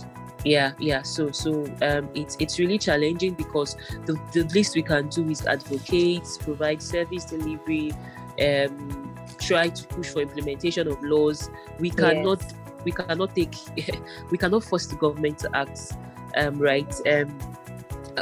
yeah, 0.45 0.71
yeah. 0.79 1.01
So 1.01 1.29
so 1.31 1.65
um 1.81 2.09
it's 2.15 2.37
it's 2.39 2.57
really 2.57 2.77
challenging 2.77 3.33
because 3.33 3.75
the, 4.05 4.17
the 4.31 4.43
least 4.53 4.75
we 4.75 4.81
can 4.81 5.09
do 5.09 5.29
is 5.29 5.45
advocate, 5.45 6.25
provide 6.39 6.81
service 6.81 7.25
delivery, 7.25 7.91
um 8.39 9.14
try 9.39 9.69
to 9.69 9.87
push 9.87 10.09
for 10.09 10.21
implementation 10.21 10.87
of 10.87 11.01
laws. 11.03 11.49
We 11.79 11.89
cannot 11.89 12.41
yes. 12.41 12.53
we 12.83 12.91
cannot 12.91 13.35
take 13.35 13.55
we 14.31 14.37
cannot 14.37 14.63
force 14.63 14.85
the 14.85 14.95
government 14.95 15.39
to 15.39 15.49
act 15.55 15.93
um, 16.37 16.57
right. 16.59 16.93
Um, 17.07 17.37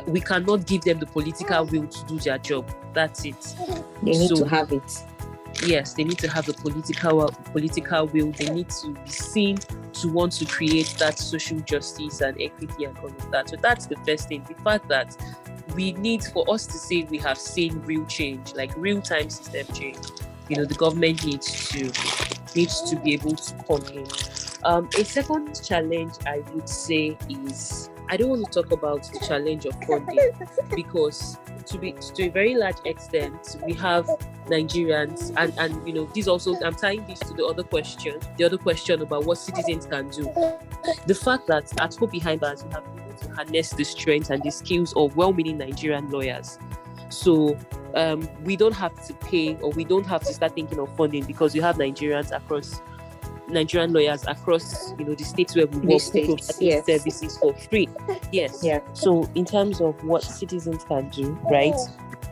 we 0.08 0.22
cannot 0.22 0.66
give 0.66 0.82
them 0.82 1.00
the 1.00 1.06
political 1.06 1.66
will 1.66 1.88
to 1.88 2.06
do 2.06 2.20
their 2.20 2.38
job. 2.38 2.72
That's 2.94 3.26
it. 3.26 3.56
They 4.02 4.12
need 4.12 4.30
so, 4.30 4.38
to 4.38 4.46
have 4.50 4.72
it. 4.72 5.04
Yes, 5.66 5.94
they 5.94 6.04
need 6.04 6.18
to 6.20 6.30
have 6.30 6.46
the 6.46 6.54
political 6.54 7.28
political 7.52 8.08
will. 8.08 8.32
They 8.32 8.50
need 8.50 8.70
to 8.70 8.94
be 8.94 9.10
seen 9.10 9.58
to 9.58 10.12
want 10.12 10.34
to 10.34 10.46
create 10.46 10.96
that 10.98 11.20
social 11.20 11.60
justice 11.60 12.22
and 12.22 12.40
equity 12.42 12.86
and 12.86 12.98
all 12.98 13.08
of 13.08 13.32
that. 13.32 13.50
So 13.50 13.56
that's 13.58 13.86
the 13.86 13.96
first 13.98 14.28
thing. 14.30 14.44
The 14.48 14.56
fact 14.64 14.88
that 14.90 15.16
we 15.76 15.94
need 15.94 16.24
for 16.24 16.44
us 16.52 16.66
to 16.68 16.74
say 16.74 17.04
we 17.04 17.20
have 17.20 17.38
seen 17.38 17.82
real 17.82 18.06
change, 18.06 18.54
like 18.56 18.72
real 18.76 19.02
time 19.02 19.30
system 19.30 19.68
change 19.76 20.00
you 20.54 20.60
know 20.60 20.66
the 20.66 20.76
government 20.76 21.26
needs 21.26 21.70
to 21.70 21.92
needs 22.56 22.82
to 22.90 22.96
be 22.98 23.14
able 23.16 23.36
to 23.36 23.54
come 23.68 23.84
in. 23.98 24.06
Um, 24.64 24.88
a 24.98 25.04
second 25.04 25.60
challenge 25.64 26.14
I 26.28 26.44
would 26.54 26.70
say 26.70 27.18
is 27.28 27.90
I 28.08 28.18
don't 28.18 28.30
want 28.30 28.46
to 28.46 28.62
talk 28.62 28.72
about 28.72 29.02
the 29.12 29.20
challenge 29.28 29.66
of 29.66 29.74
funding 29.84 30.32
because 30.76 31.40
to 31.66 31.78
be 31.80 31.94
to 31.94 32.24
a 32.24 32.30
very 32.30 32.54
large 32.56 32.78
extent 32.86 33.58
we 33.66 33.74
have 33.74 34.06
Nigerians 34.46 35.34
and 35.38 35.54
and 35.58 35.88
you 35.88 35.94
know 35.94 36.06
this 36.14 36.28
also 36.28 36.56
I'm 36.64 36.76
tying 36.76 37.04
this 37.08 37.20
to 37.22 37.34
the 37.34 37.46
other 37.46 37.64
question 37.64 38.20
the 38.38 38.44
other 38.44 38.58
question 38.58 39.02
about 39.02 39.26
what 39.26 39.40
citizens 39.40 39.88
can 39.88 40.10
do 40.10 40.26
the 41.08 41.16
fact 41.16 41.48
that 41.48 41.66
at 41.82 41.96
Hope 41.96 42.12
Behind 42.12 42.42
Bars 42.42 42.64
we 42.64 42.72
have 42.74 42.86
been 42.94 43.04
able 43.06 43.18
to 43.18 43.32
harness 43.32 43.72
the 43.72 43.86
strength 43.86 44.30
and 44.30 44.44
the 44.44 44.52
skills 44.52 44.94
of 44.96 45.16
well-meaning 45.16 45.58
Nigerian 45.58 46.10
lawyers 46.12 46.60
so 47.14 47.58
um, 47.96 48.28
we 48.44 48.56
don't 48.56 48.74
have 48.74 49.06
to 49.08 49.14
pay 49.16 49.56
or 49.56 49.70
we 49.72 49.84
don't 49.84 50.06
have 50.06 50.22
to 50.24 50.34
start 50.34 50.56
thinking 50.56 50.80
of 50.80 50.96
funding 50.96 51.26
because 51.26 51.54
we 51.54 51.60
have 51.60 51.78
Nigerians 51.78 52.36
across 52.36 52.82
Nigerian 53.48 53.94
lawyers 53.94 54.26
across 54.28 54.94
you 54.98 55.06
know 55.06 55.16
the 55.16 55.24
states 55.24 55.56
where 55.56 55.68
we 55.68 55.80
work 55.80 56.02
states, 56.02 56.58
yes. 56.60 56.86
services 56.86 57.38
for 57.38 57.54
free. 57.54 57.88
Yes. 58.32 58.64
Yeah. 58.64 58.80
So 58.94 59.30
in 59.36 59.46
terms 59.46 59.82
of 59.82 60.02
what 60.04 60.24
citizens 60.24 60.84
can 60.86 61.10
do, 61.10 61.34
right? 61.52 61.76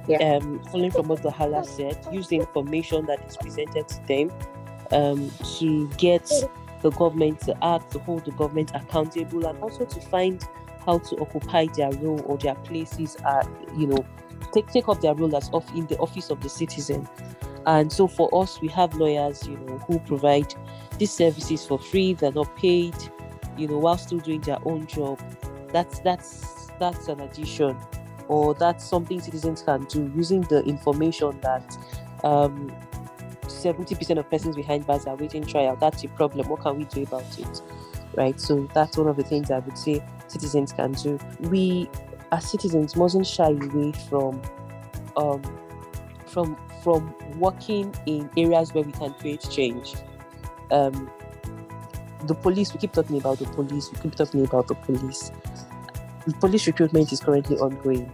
Yeah. 0.07 0.17
Um, 0.17 0.63
following 0.71 0.91
from 0.91 1.07
what 1.07 1.23
Hala 1.23 1.63
said, 1.63 1.97
use 2.11 2.27
the 2.27 2.37
information 2.37 3.05
that 3.05 3.23
is 3.27 3.37
presented 3.37 3.87
to 3.87 4.07
them 4.07 4.31
um, 4.91 5.31
to 5.59 5.87
get 5.97 6.29
the 6.81 6.89
government 6.91 7.41
to 7.41 7.55
act, 7.63 7.91
to 7.91 7.99
hold 7.99 8.25
the 8.25 8.31
government 8.31 8.71
accountable, 8.73 9.45
and 9.45 9.59
also 9.59 9.85
to 9.85 10.01
find 10.01 10.43
how 10.85 10.97
to 10.97 11.17
occupy 11.17 11.67
their 11.75 11.91
role 11.91 12.21
or 12.25 12.37
their 12.37 12.55
places 12.55 13.15
at 13.23 13.47
you 13.77 13.87
know 13.87 14.05
take 14.53 14.67
take 14.67 14.87
up 14.87 15.01
their 15.01 15.13
role 15.13 15.35
as 15.35 15.49
of 15.51 15.67
in 15.75 15.87
the 15.87 15.97
office 15.97 16.29
of 16.29 16.41
the 16.41 16.49
citizen. 16.49 17.07
And 17.65 17.91
so 17.91 18.07
for 18.07 18.29
us, 18.33 18.59
we 18.59 18.67
have 18.69 18.95
lawyers, 18.95 19.47
you 19.47 19.57
know, 19.57 19.77
who 19.79 19.99
provide 19.99 20.53
these 20.97 21.11
services 21.11 21.65
for 21.65 21.77
free. 21.77 22.13
They're 22.13 22.31
not 22.31 22.55
paid, 22.55 22.95
you 23.57 23.67
know, 23.67 23.77
while 23.77 23.97
still 23.97 24.19
doing 24.19 24.41
their 24.41 24.57
own 24.65 24.87
job. 24.87 25.19
That's 25.71 25.99
that's 25.99 26.71
that's 26.79 27.07
an 27.07 27.19
addition, 27.19 27.77
or 28.27 28.53
that's 28.55 28.83
something 28.83 29.21
citizens 29.21 29.61
can 29.61 29.85
do 29.85 30.11
using 30.15 30.41
the 30.41 30.63
information 30.63 31.39
that 31.41 31.77
um, 32.23 32.71
70% 33.43 34.17
of 34.17 34.29
persons 34.29 34.55
behind 34.55 34.87
bars 34.87 35.05
are 35.05 35.15
waiting 35.15 35.45
trial. 35.45 35.75
That's 35.75 36.03
a 36.03 36.07
problem. 36.09 36.49
What 36.49 36.61
can 36.61 36.77
we 36.77 36.85
do 36.85 37.03
about 37.03 37.39
it? 37.39 37.61
Right. 38.15 38.39
So 38.39 38.67
that's 38.73 38.97
one 38.97 39.07
of 39.07 39.15
the 39.15 39.23
things 39.23 39.51
I 39.51 39.59
would 39.59 39.77
say 39.77 40.03
citizens 40.27 40.73
can 40.73 40.93
do. 40.93 41.17
We 41.41 41.89
as 42.31 42.49
citizens 42.49 42.95
mustn't 42.95 43.27
shy 43.27 43.49
away 43.49 43.91
from 44.09 44.41
um, 45.17 45.41
from 46.25 46.57
from 46.83 47.13
working 47.37 47.93
in 48.05 48.29
areas 48.37 48.73
where 48.73 48.83
we 48.83 48.91
can 48.91 49.13
create 49.15 49.45
change. 49.49 49.95
Um, 50.71 51.09
the 52.27 52.35
police, 52.35 52.73
we 52.73 52.79
keep 52.79 52.93
talking 52.93 53.17
about 53.17 53.39
the 53.39 53.45
police, 53.45 53.91
we 53.91 53.99
keep 53.99 54.15
talking 54.15 54.43
about 54.45 54.67
the 54.67 54.75
police. 54.75 55.31
The 56.25 56.33
police 56.33 56.67
recruitment 56.67 57.11
is 57.11 57.19
currently 57.19 57.57
ongoing. 57.57 58.11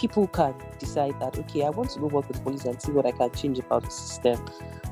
People 0.00 0.28
can 0.28 0.54
decide 0.78 1.20
that, 1.20 1.38
okay, 1.38 1.62
I 1.62 1.68
want 1.68 1.90
to 1.90 1.98
go 1.98 2.06
work 2.06 2.26
with 2.26 2.42
police 2.42 2.64
and 2.64 2.80
see 2.80 2.90
what 2.90 3.04
I 3.04 3.10
can 3.10 3.30
change 3.32 3.58
about 3.58 3.84
the 3.84 3.90
system, 3.90 4.42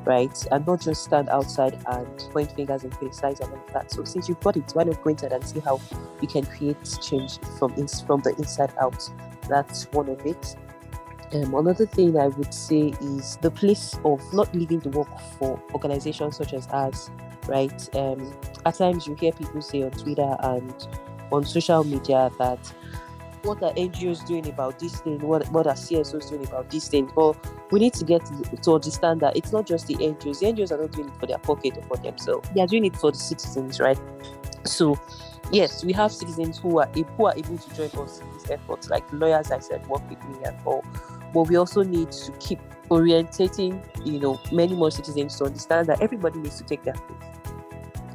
right? 0.05 0.47
And 0.53 0.67
not 0.67 0.83
just 0.83 1.03
stand 1.03 1.31
outside 1.31 1.83
and 1.87 2.19
point 2.31 2.53
fingers 2.53 2.85
and 2.85 2.93
criticize 2.93 3.41
and 3.41 3.51
all 3.51 3.59
of 3.59 3.73
that. 3.73 3.91
So 3.91 4.05
since 4.05 4.29
you've 4.29 4.41
got 4.41 4.59
it, 4.59 4.71
why 4.75 4.85
not 4.85 5.03
go 5.03 5.09
inside 5.09 5.33
and 5.33 5.43
see 5.43 5.61
how 5.61 5.81
you 6.21 6.29
can 6.29 6.45
create 6.45 6.77
change 7.01 7.39
from 7.59 7.73
in, 7.79 7.89
from 7.89 8.21
the 8.21 8.35
inside 8.37 8.75
out? 8.79 9.09
That's 9.49 9.85
one 9.93 10.11
of 10.11 10.27
it. 10.27 10.57
Um, 11.33 11.55
another 11.55 11.87
thing 11.87 12.19
I 12.19 12.29
would 12.29 12.53
say 12.53 12.93
is 13.01 13.39
the 13.39 13.51
place 13.51 13.99
of 14.05 14.21
not 14.35 14.55
leaving 14.55 14.81
the 14.81 14.91
work 14.91 15.09
for 15.39 15.59
organizations 15.73 16.37
such 16.37 16.53
as 16.53 16.67
ours, 16.69 17.11
right? 17.47 17.97
Um, 17.97 18.35
at 18.67 18.75
times 18.75 19.07
you 19.07 19.15
hear 19.15 19.33
people 19.33 19.63
say 19.63 19.85
on 19.85 19.91
Twitter 19.93 20.37
and 20.41 20.87
on 21.33 21.47
social 21.47 21.83
media 21.83 22.31
that 22.39 22.61
what 23.45 23.63
are 23.63 23.73
NGOs 23.73 24.27
doing 24.27 24.49
about 24.49 24.79
this 24.79 25.01
thing? 25.01 25.21
What 25.21 25.49
what 25.51 25.67
are 25.67 25.75
CSOs 25.75 26.31
doing 26.31 26.47
about 26.47 26.71
this 26.71 26.89
thing? 26.89 27.11
But 27.15 27.37
we 27.71 27.81
need 27.81 27.95
to 27.95 28.05
get 28.05 28.23
to 28.63 28.73
understand 28.73 29.21
that 29.21 29.37
it's 29.37 29.53
not 29.53 29.67
just 29.67 29.87
the 29.87 29.95
NGOs. 29.95 30.41
The 30.41 30.47
NGOs 30.47 30.73
are 30.73 30.81
not 30.81 30.93
doing 30.93 31.09
it 31.09 31.15
for 31.19 31.27
their 31.27 31.39
pocket 31.39 31.77
or 31.77 31.83
for 31.83 31.97
themselves. 31.97 32.49
They 32.55 32.61
are 32.61 32.67
doing 32.67 32.85
it 32.85 32.97
for 32.97 33.11
the 33.11 33.19
citizens, 33.19 33.81
right? 33.81 33.99
So 34.65 34.99
yes, 35.53 35.85
we 35.85 35.93
have 35.93 36.13
citizens 36.13 36.59
who 36.59 36.81
are 36.81 36.89
who 37.17 37.27
are 37.27 37.35
able 37.37 37.59
to 37.59 37.75
join 37.75 38.05
us 38.05 38.21
in 38.21 38.33
this 38.35 38.51
effort, 38.51 38.89
like 38.91 39.05
lawyers 39.13 39.51
I 39.51 39.59
said 39.61 39.87
work 39.87 40.09
with 40.09 40.23
me 40.29 40.45
and 40.45 40.57
all 40.65 40.85
but 41.33 41.43
we 41.43 41.57
also 41.57 41.83
need 41.83 42.11
to 42.13 42.33
keep 42.33 42.59
orientating, 42.91 43.83
you 44.05 44.19
know, 44.19 44.41
many 44.51 44.75
more 44.75 44.91
citizens 44.91 45.37
to 45.39 45.45
understand 45.45 45.87
that 45.89 46.01
everybody 46.01 46.39
needs 46.39 46.57
to 46.59 46.65
take 46.65 46.83
their 46.85 46.95
place. 46.95 47.38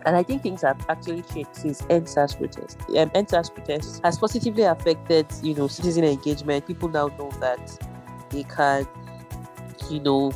And 0.06 0.16
I 0.16 0.24
think 0.24 0.44
things 0.44 0.62
have 0.62 0.84
actually 0.90 1.22
changed 1.22 1.56
since 1.56 1.82
EndSARS 1.84 2.38
protest. 2.38 2.80
Um, 2.90 3.10
EndSARS 3.12 3.54
protest 3.54 4.02
has 4.04 4.18
positively 4.18 4.64
affected, 4.64 5.28
you 5.42 5.54
know, 5.54 5.68
citizen 5.68 6.04
engagement. 6.04 6.68
People 6.68 6.90
now 6.90 7.08
know 7.08 7.32
that 7.40 7.78
they 8.30 8.44
can, 8.44 8.88
you 9.90 10.00
know, 10.00 10.34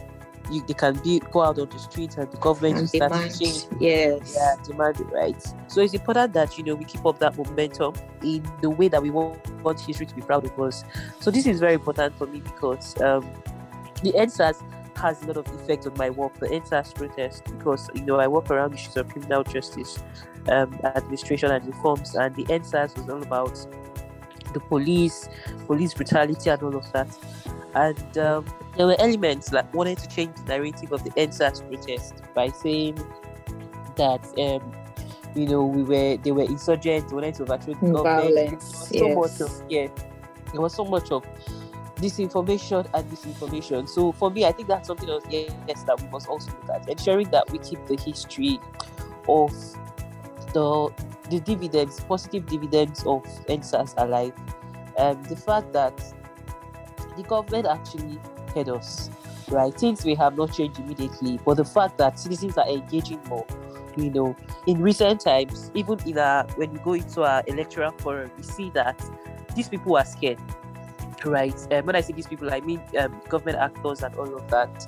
you, 0.50 0.64
they 0.66 0.74
can 0.74 0.98
be 1.00 1.20
go 1.20 1.42
out 1.42 1.60
on 1.60 1.70
the 1.70 1.80
streets 1.80 2.16
and 2.16 2.32
the 2.32 2.38
government 2.38 2.78
and 2.78 2.90
start 2.90 3.12
to 3.12 3.38
change. 3.38 3.66
Yes. 3.80 4.36
Yeah, 4.36 4.56
demand 4.64 5.00
rights. 5.12 5.54
So 5.68 5.82
it's 5.82 5.94
important 5.94 6.34
that 6.34 6.58
you 6.58 6.64
know 6.64 6.76
we 6.76 6.86
keep 6.86 7.06
up 7.06 7.20
that 7.20 7.38
momentum 7.38 7.94
in 8.22 8.46
the 8.62 8.70
way 8.70 8.88
that 8.88 9.02
we 9.02 9.10
want, 9.10 9.46
want 9.64 9.80
history 9.80 10.06
to 10.06 10.16
be 10.16 10.22
proud 10.22 10.46
of 10.46 10.60
us. 10.60 10.84
So 11.20 11.32
this 11.32 11.46
is 11.46 11.60
very 11.60 11.74
important 11.74 12.18
for 12.18 12.28
me 12.28 12.40
because 12.40 13.00
um, 13.02 13.30
the 14.04 14.14
EndSARS 14.14 14.62
has 14.98 15.22
a 15.24 15.28
lot 15.28 15.38
of 15.38 15.48
effect 15.48 15.86
on 15.86 15.94
my 15.98 16.10
work, 16.10 16.38
the 16.40 16.48
EndSARS 16.48 16.94
protest, 16.94 17.44
because 17.46 17.90
you 17.94 18.02
know 18.02 18.20
I 18.20 18.28
work 18.28 18.50
around 18.50 18.74
issues 18.74 18.98
of 18.98 19.10
criminal 19.10 19.44
justice, 19.44 20.04
um, 20.50 20.80
administration 20.84 21.52
and 21.52 21.66
reforms, 21.66 22.16
and 22.16 22.36
the 22.36 22.44
EndSARS 22.46 22.98
was 22.98 23.10
all 23.10 23.22
about 23.22 23.56
the 24.54 24.60
police, 24.60 25.30
police 25.66 25.94
brutality 25.94 26.50
and 26.50 26.62
all 26.64 26.76
of 26.76 26.92
that. 26.94 27.08
And 27.76 28.18
um, 28.18 28.46
there 28.76 28.88
were 28.88 28.96
elements 29.00 29.52
like 29.52 29.72
wanting 29.74 29.98
to 29.98 30.08
change 30.08 30.36
the 30.36 30.44
narrative 30.44 30.92
of 30.92 31.04
the 31.04 31.12
EndSARS 31.12 31.68
protest 31.68 32.22
by 32.34 32.50
saying 32.50 32.96
that 33.98 34.24
um, 34.38 34.74
you 35.36 35.48
know 35.48 35.66
we 35.66 35.84
were 35.84 36.18
they 36.18 36.32
were 36.32 36.44
insurgents, 36.44 37.14
wanted 37.14 37.36
to 37.36 37.44
overthrow 37.44 37.74
the 37.74 37.92
government. 37.92 38.62
So 38.62 39.08
yes. 39.08 39.16
much 39.16 39.42
of 39.42 39.64
yeah, 39.70 39.88
there 40.52 40.62
was 40.62 40.74
so 40.74 40.86
much 40.86 41.12
of 41.12 41.26
disinformation 41.98 42.88
and 42.94 43.12
disinformation. 43.12 43.88
So 43.88 44.12
for 44.12 44.30
me, 44.32 44.46
I 44.46 44.52
think 44.52 44.68
that's 44.68 44.88
something 44.88 45.10
else 45.10 45.24
yes 45.30 45.84
that 45.84 46.02
we 46.02 46.08
must 46.10 46.28
also 46.28 46.52
look 46.52 46.70
at, 46.76 46.90
ensuring 46.90 47.30
that 47.32 47.50
we 47.52 47.60
keep 47.60 47.86
the 47.88 47.98
history 47.98 48.60
of 49.28 49.52
the 50.54 50.90
the 51.30 51.40
dividends, 51.42 52.00
positive 52.06 52.46
dividends 52.46 53.04
of 53.06 53.24
EndSARS 53.50 53.94
alive. 53.98 54.34
Um, 54.98 55.22
the 55.24 55.36
fact 55.36 55.74
that 55.74 56.02
the 57.18 57.24
government 57.24 57.68
actually 57.68 58.20
heard 58.56 58.70
us. 58.70 59.10
right? 59.50 59.74
Things 59.74 60.06
may 60.06 60.16
have 60.16 60.38
not 60.38 60.54
changed 60.54 60.80
immediately, 60.80 61.40
but 61.46 61.56
the 61.56 61.66
fact 61.66 61.98
that 61.98 62.20
citizens 62.20 62.58
are 62.58 62.68
engaging 62.68 63.20
more, 63.28 63.46
you 63.96 64.10
know, 64.10 64.36
in 64.66 64.82
recent 64.82 65.22
times, 65.22 65.72
even 65.74 66.00
in 66.06 66.18
our 66.18 66.46
when 66.56 66.72
we 66.72 66.80
go 66.80 66.94
into 66.94 67.24
our 67.24 67.44
electoral 67.48 67.92
forum, 67.92 68.32
we 68.38 68.44
see 68.44 68.70
that 68.72 69.02
these 69.56 69.70
people 69.70 69.98
are 69.98 70.06
scared, 70.06 70.40
right? 71.26 71.56
And 71.64 71.74
um, 71.74 71.86
when 71.86 71.96
I 71.96 72.02
say 72.02 72.14
these 72.14 72.28
people, 72.28 72.54
I 72.54 72.62
mean 72.62 72.82
um, 73.00 73.22
government 73.30 73.58
actors 73.58 74.04
and 74.04 74.16
all 74.16 74.36
of 74.36 74.50
that. 74.50 74.88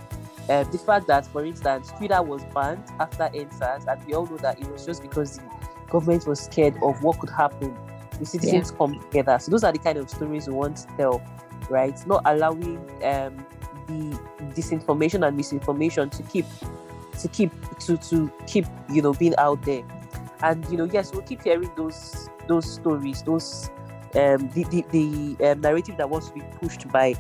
Uh, 0.50 0.64
the 0.64 0.80
fact 0.80 1.06
that, 1.06 1.28
for 1.28 1.46
instance, 1.46 1.92
Twitter 1.98 2.22
was 2.24 2.44
banned 2.56 2.84
after 3.00 3.30
EndSARS, 3.36 3.86
and 3.88 4.04
we 4.08 4.14
all 4.16 4.26
know 4.26 4.38
that 4.38 4.60
it 4.60 4.68
was 4.72 4.84
just 4.84 5.04
because 5.04 5.38
the 5.38 5.44
government 5.92 6.26
was 6.26 6.40
scared 6.40 6.76
of 6.82 7.04
what 7.04 7.20
could 7.20 7.30
happen. 7.30 7.78
The 8.18 8.26
citizens 8.26 8.72
yeah. 8.72 8.78
come 8.78 9.00
together. 9.00 9.38
So 9.40 9.52
those 9.52 9.64
are 9.64 9.72
the 9.72 9.78
kind 9.78 9.98
of 10.00 10.10
stories 10.10 10.48
we 10.48 10.54
want 10.54 10.78
to 10.78 10.88
tell, 10.98 11.22
right? 11.70 11.96
Not 12.08 12.24
allowing 12.26 12.78
um, 13.04 13.46
the 13.88 14.20
disinformation 14.56 15.26
and 15.26 15.38
misinformation 15.38 16.10
to 16.10 16.24
keep 16.24 16.46
to 17.20 17.28
keep 17.28 17.52
to 17.80 17.98
to 17.98 18.32
keep 18.48 18.66
you 18.90 19.02
know 19.02 19.14
being 19.14 19.36
out 19.38 19.62
there. 19.64 19.84
And 20.42 20.66
you 20.70 20.78
know, 20.78 20.86
yes, 20.86 21.12
we'll 21.12 21.22
keep 21.22 21.44
hearing 21.44 21.70
those 21.76 22.30
those 22.48 22.74
stories, 22.74 23.22
those 23.24 23.70
um, 24.16 24.50
the 24.50 24.64
the, 24.66 24.86
the 24.92 25.52
um, 25.52 25.62
narrative 25.62 25.98
that 25.98 26.10
wants 26.10 26.30
to 26.30 26.34
be 26.34 26.44
pushed 26.60 26.88
by 26.90 27.16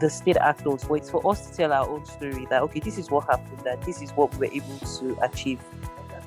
the 0.00 0.08
state 0.10 0.36
actors, 0.36 0.84
but 0.84 0.94
it's 0.94 1.10
for 1.10 1.28
us 1.30 1.48
to 1.48 1.56
tell 1.56 1.72
our 1.72 1.88
own 1.88 2.04
story 2.04 2.46
that 2.50 2.62
okay, 2.62 2.80
this 2.80 2.98
is 2.98 3.10
what 3.10 3.26
happened, 3.26 3.60
that 3.64 3.82
this 3.82 4.02
is 4.02 4.10
what 4.12 4.32
we 4.34 4.46
were 4.46 4.54
able 4.54 4.78
to 4.78 5.18
achieve, 5.22 5.60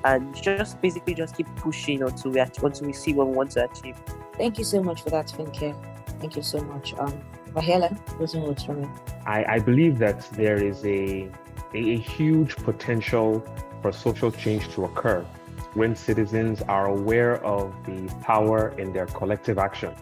and 0.04 0.34
just 0.34 0.80
basically 0.80 1.14
just 1.14 1.36
keep 1.36 1.46
pushing 1.56 2.02
until 2.02 2.30
we 2.30 2.40
until 2.40 2.86
we 2.86 2.92
see 2.92 3.12
what 3.12 3.26
we 3.28 3.34
want 3.34 3.50
to 3.52 3.64
achieve. 3.64 3.96
Thank 4.36 4.58
you 4.58 4.64
so 4.64 4.82
much 4.82 5.02
for 5.02 5.10
that, 5.10 5.26
Funke. 5.28 5.74
Thank 6.20 6.36
you 6.36 6.42
so 6.42 6.60
much. 6.62 6.94
Um, 6.94 7.20
Bahela, 7.52 7.94
closing 8.16 8.42
words 8.42 8.64
from 8.64 8.82
you. 8.82 8.90
I, 9.26 9.44
I 9.44 9.58
believe 9.58 9.98
that 9.98 10.26
there 10.32 10.56
is 10.56 10.84
a, 10.84 11.28
a, 11.74 11.78
a 11.78 11.98
huge 11.98 12.56
potential 12.56 13.44
for 13.82 13.92
social 13.92 14.30
change 14.30 14.68
to 14.74 14.84
occur 14.84 15.26
when 15.74 15.94
citizens 15.96 16.62
are 16.62 16.86
aware 16.86 17.42
of 17.44 17.74
the 17.84 18.12
power 18.22 18.74
in 18.78 18.92
their 18.92 19.06
collective 19.06 19.58
action. 19.58 19.94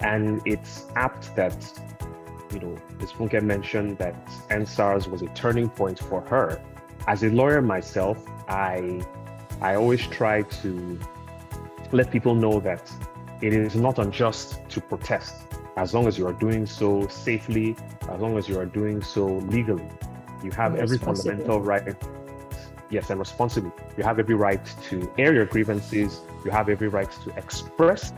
And 0.00 0.42
it's 0.44 0.86
apt 0.96 1.34
that 1.36 1.56
you 2.52 2.60
know, 2.60 2.76
Ms. 3.00 3.12
Funke 3.12 3.42
mentioned 3.42 3.98
that 3.98 4.14
EndSARS 4.48 5.08
was 5.08 5.22
a 5.22 5.26
turning 5.28 5.68
point 5.68 5.98
for 5.98 6.20
her. 6.22 6.62
As 7.06 7.22
a 7.24 7.30
lawyer 7.30 7.60
myself, 7.60 8.24
I 8.48 9.02
I 9.60 9.74
always 9.74 10.06
try 10.06 10.42
to 10.42 10.98
let 11.92 12.10
people 12.10 12.34
know 12.34 12.60
that 12.60 12.90
it 13.40 13.52
is 13.52 13.74
not 13.74 13.98
unjust 13.98 14.58
to 14.70 14.80
protest 14.80 15.34
as 15.76 15.92
long 15.92 16.06
as 16.06 16.16
you 16.16 16.26
are 16.26 16.32
doing 16.32 16.66
so 16.66 17.06
safely, 17.08 17.76
as 18.08 18.20
long 18.20 18.38
as 18.38 18.48
you 18.48 18.58
are 18.58 18.66
doing 18.66 19.02
so 19.02 19.26
legally. 19.26 19.88
You 20.42 20.50
have 20.52 20.76
every 20.76 20.98
fundamental 20.98 21.60
right. 21.60 21.96
Yes, 22.90 23.10
and 23.10 23.18
responsibly. 23.18 23.72
You 23.96 24.04
have 24.04 24.18
every 24.18 24.34
right 24.34 24.64
to 24.88 25.10
air 25.18 25.34
your 25.34 25.46
grievances. 25.46 26.20
You 26.44 26.50
have 26.50 26.68
every 26.68 26.88
right 26.88 27.10
to 27.24 27.36
express 27.36 28.12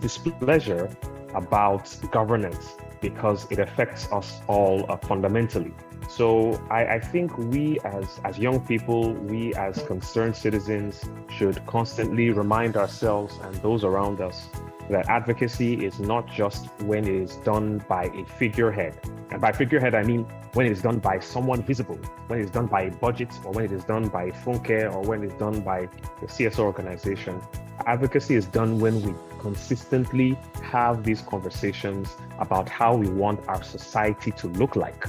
displeasure 0.00 0.90
about 1.34 1.94
governance 2.10 2.76
because 3.00 3.50
it 3.50 3.58
affects 3.58 4.10
us 4.12 4.40
all 4.48 4.90
uh, 4.90 4.96
fundamentally. 4.96 5.74
So 6.08 6.62
I, 6.70 6.94
I, 6.94 7.00
think 7.00 7.36
we 7.36 7.78
as, 7.80 8.20
as 8.24 8.38
young 8.38 8.60
people, 8.60 9.12
we 9.12 9.54
as 9.54 9.82
concerned 9.82 10.36
citizens 10.36 11.04
should 11.28 11.64
constantly 11.66 12.30
remind 12.30 12.76
ourselves 12.76 13.38
and 13.42 13.54
those 13.56 13.84
around 13.84 14.20
us 14.20 14.48
that 14.90 15.08
advocacy 15.08 15.84
is 15.84 15.98
not 15.98 16.26
just 16.28 16.66
when 16.82 17.04
it 17.04 17.14
is 17.14 17.36
done 17.36 17.82
by 17.88 18.04
a 18.04 18.24
figurehead. 18.24 18.98
And 19.34 19.40
by 19.40 19.50
figurehead, 19.50 19.96
I 19.96 20.04
mean 20.04 20.22
when 20.52 20.64
it 20.64 20.70
is 20.70 20.80
done 20.80 21.00
by 21.00 21.18
someone 21.18 21.60
visible, 21.64 21.98
when 22.28 22.38
it 22.38 22.44
is 22.44 22.50
done 22.52 22.68
by 22.68 22.82
a 22.82 22.90
BudgIT, 22.92 23.44
or 23.44 23.50
when 23.50 23.64
it 23.64 23.72
is 23.72 23.82
done 23.82 24.06
by 24.06 24.30
Funke, 24.30 24.94
or 24.94 25.02
when 25.02 25.24
it's 25.24 25.34
done 25.34 25.60
by 25.60 25.80
a 26.22 26.26
CSO 26.26 26.60
organization. 26.60 27.40
Advocacy 27.84 28.36
is 28.36 28.46
done 28.46 28.78
when 28.78 29.02
we 29.02 29.12
consistently 29.40 30.38
have 30.62 31.02
these 31.02 31.20
conversations 31.20 32.14
about 32.38 32.68
how 32.68 32.94
we 32.94 33.08
want 33.08 33.40
our 33.48 33.64
society 33.64 34.30
to 34.30 34.46
look 34.50 34.76
like. 34.76 35.04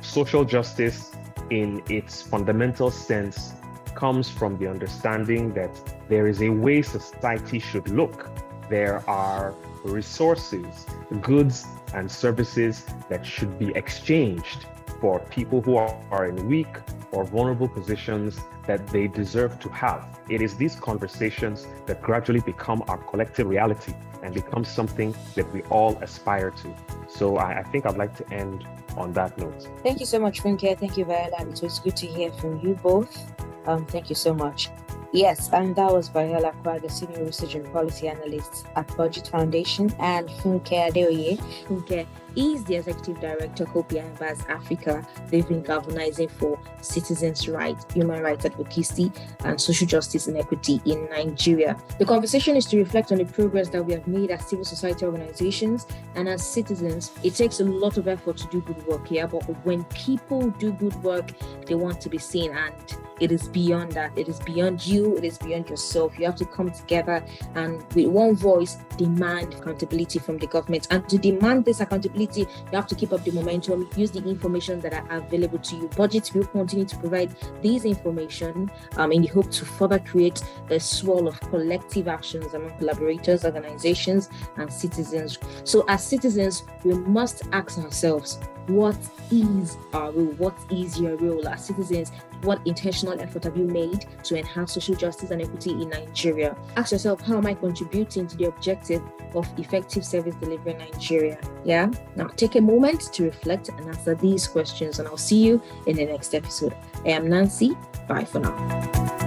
Social 0.00 0.44
justice, 0.44 1.10
in 1.50 1.82
its 1.90 2.22
fundamental 2.22 2.92
sense, 2.92 3.54
comes 3.96 4.30
from 4.30 4.56
the 4.58 4.68
understanding 4.70 5.52
that 5.54 5.72
there 6.08 6.28
is 6.28 6.40
a 6.40 6.50
way 6.50 6.82
society 6.82 7.58
should 7.58 7.88
look. 7.88 8.30
There 8.70 9.02
are 9.10 9.56
resources, 9.82 10.86
goods, 11.20 11.66
and 11.94 12.10
services 12.10 12.84
that 13.08 13.24
should 13.24 13.58
be 13.58 13.70
exchanged 13.74 14.66
for 15.00 15.20
people 15.30 15.60
who 15.60 15.76
are, 15.76 16.26
in 16.26 16.48
weak 16.48 16.68
or 17.12 17.24
vulnerable 17.24 17.68
positions 17.68 18.38
that 18.66 18.86
they 18.88 19.08
deserve 19.08 19.58
to 19.60 19.68
have. 19.70 20.06
It 20.28 20.42
is 20.42 20.56
these 20.56 20.76
conversations 20.76 21.66
that 21.86 22.02
gradually 22.02 22.40
become 22.40 22.82
our 22.88 22.98
collective 22.98 23.46
reality 23.46 23.94
and 24.22 24.34
become 24.34 24.64
something 24.64 25.14
that 25.34 25.50
we 25.52 25.62
all 25.64 25.96
aspire 26.02 26.50
to. 26.50 26.74
So 27.08 27.36
I, 27.36 27.60
I 27.60 27.62
think 27.64 27.86
I'd 27.86 27.96
like 27.96 28.16
to 28.16 28.34
end 28.34 28.66
on 28.96 29.12
that 29.12 29.38
note. 29.38 29.68
Thank 29.82 30.00
you 30.00 30.06
so 30.06 30.18
much, 30.18 30.42
Funke. 30.42 30.78
Thank 30.78 30.96
you, 30.96 31.04
Viola. 31.04 31.48
It 31.48 31.62
was 31.62 31.78
good 31.78 31.96
to 31.96 32.06
hear 32.06 32.32
from 32.32 32.60
you 32.60 32.74
both. 32.82 33.32
Um, 33.66 33.86
thank 33.86 34.08
you 34.08 34.16
so 34.16 34.34
much. 34.34 34.70
Yes, 35.12 35.50
and 35.52 35.74
that 35.76 35.90
was 35.90 36.08
Viola 36.08 36.52
Kwa, 36.62 36.80
the 36.80 36.90
Senior 36.90 37.24
Research 37.24 37.54
and 37.54 37.72
Policy 37.72 38.08
Analyst 38.08 38.66
at 38.76 38.86
BudgIT 38.88 39.30
Foundation, 39.30 39.94
and 39.98 40.28
Funke 40.28 40.90
Adeoye. 40.90 41.38
Funke 41.66 42.06
is 42.36 42.64
the 42.64 42.76
Executive 42.76 43.20
Director, 43.20 43.64
of 43.64 43.70
Hope 43.70 43.94
Baz 44.18 44.44
Africa. 44.48 45.06
They've 45.28 45.48
been 45.48 45.62
galvanizing 45.62 46.28
for 46.28 46.58
citizens' 46.82 47.48
rights, 47.48 47.86
human 47.94 48.22
rights 48.22 48.44
advocacy, 48.56 49.12
and 49.44 49.60
social 49.60 49.86
justice 49.86 50.26
and 50.26 50.36
equity 50.36 50.80
in 50.84 51.08
Nigeria. 51.10 51.76
The 51.98 52.04
conversation 52.04 52.56
is 52.56 52.66
to 52.66 52.78
reflect 52.78 53.12
on 53.12 53.18
the 53.18 53.24
progress 53.24 53.68
that 53.70 53.84
we 53.84 53.92
have 53.92 54.06
made 54.06 54.30
as 54.30 54.46
civil 54.46 54.64
society 54.64 55.04
organizations 55.04 55.86
and 56.14 56.28
as 56.28 56.46
citizens. 56.46 57.12
It 57.22 57.34
takes 57.34 57.60
a 57.60 57.64
lot 57.64 57.98
of 57.98 58.08
effort 58.08 58.36
to 58.38 58.46
do 58.48 58.60
good 58.60 58.86
work 58.86 59.06
here, 59.08 59.26
but 59.26 59.42
when 59.64 59.84
people 59.84 60.50
do 60.50 60.72
good 60.72 60.94
work, 61.02 61.32
they 61.66 61.74
want 61.74 62.00
to 62.00 62.08
be 62.08 62.18
seen 62.18 62.52
and 62.52 62.74
it 63.20 63.32
is 63.32 63.48
beyond 63.48 63.92
that. 63.92 64.16
It 64.16 64.28
is 64.28 64.40
beyond 64.40 64.86
you. 64.86 65.16
It 65.16 65.24
is 65.24 65.38
beyond 65.38 65.68
yourself. 65.70 66.18
You 66.18 66.26
have 66.26 66.36
to 66.36 66.44
come 66.44 66.70
together 66.70 67.24
and 67.54 67.82
with 67.94 68.06
one 68.06 68.36
voice 68.36 68.76
demand 68.96 69.54
accountability 69.54 70.18
from 70.18 70.38
the 70.38 70.46
government. 70.46 70.88
And 70.90 71.08
to 71.08 71.18
demand 71.18 71.64
this 71.64 71.80
accountability, 71.80 72.40
you 72.40 72.72
have 72.72 72.86
to 72.88 72.94
keep 72.94 73.12
up 73.12 73.24
the 73.24 73.32
momentum. 73.32 73.88
Use 73.96 74.10
the 74.10 74.22
information 74.24 74.80
that 74.80 74.92
are 74.92 75.06
available 75.10 75.58
to 75.58 75.76
you. 75.76 75.88
Budgets 75.96 76.34
will 76.34 76.46
continue 76.46 76.84
to 76.86 76.96
provide 76.98 77.34
this 77.62 77.84
information 77.84 78.70
um, 78.96 79.12
in 79.12 79.22
the 79.22 79.28
hope 79.28 79.50
to 79.50 79.64
further 79.64 79.98
create 79.98 80.42
a 80.70 80.78
swirl 80.78 81.28
of 81.28 81.40
collective 81.40 82.08
actions 82.08 82.52
among 82.54 82.76
collaborators, 82.78 83.44
organizations, 83.44 84.28
and 84.56 84.72
citizens. 84.72 85.38
So, 85.64 85.84
as 85.88 86.04
citizens, 86.04 86.64
we 86.84 86.94
must 86.94 87.42
ask 87.52 87.78
ourselves 87.78 88.38
what 88.68 88.96
is 89.30 89.76
our 89.92 90.10
role? 90.10 90.34
What 90.38 90.58
is 90.70 90.98
your 90.98 91.16
role 91.16 91.46
as 91.48 91.66
citizens? 91.66 92.10
What 92.42 92.60
intentional 92.66 93.20
effort 93.20 93.44
have 93.44 93.56
you 93.56 93.64
made 93.64 94.06
to 94.24 94.38
enhance 94.38 94.74
social 94.74 94.94
justice 94.94 95.30
and 95.30 95.42
equity 95.42 95.70
in 95.70 95.88
Nigeria? 95.88 96.56
Ask 96.76 96.92
yourself, 96.92 97.20
how 97.20 97.38
am 97.38 97.46
I 97.46 97.54
contributing 97.54 98.26
to 98.28 98.36
the 98.36 98.44
objective 98.44 99.02
of 99.34 99.46
effective 99.58 100.04
service 100.04 100.34
delivery 100.36 100.72
in 100.72 100.78
Nigeria? 100.78 101.38
Yeah. 101.64 101.90
Now 102.14 102.28
take 102.28 102.56
a 102.56 102.60
moment 102.60 103.12
to 103.14 103.24
reflect 103.24 103.68
and 103.68 103.80
answer 103.88 104.14
these 104.14 104.46
questions, 104.46 104.98
and 104.98 105.08
I'll 105.08 105.16
see 105.16 105.44
you 105.44 105.62
in 105.86 105.96
the 105.96 106.06
next 106.06 106.34
episode. 106.34 106.74
I 107.04 107.10
am 107.10 107.28
Nancy. 107.28 107.76
Bye 108.08 108.24
for 108.24 108.40
now. 108.40 109.25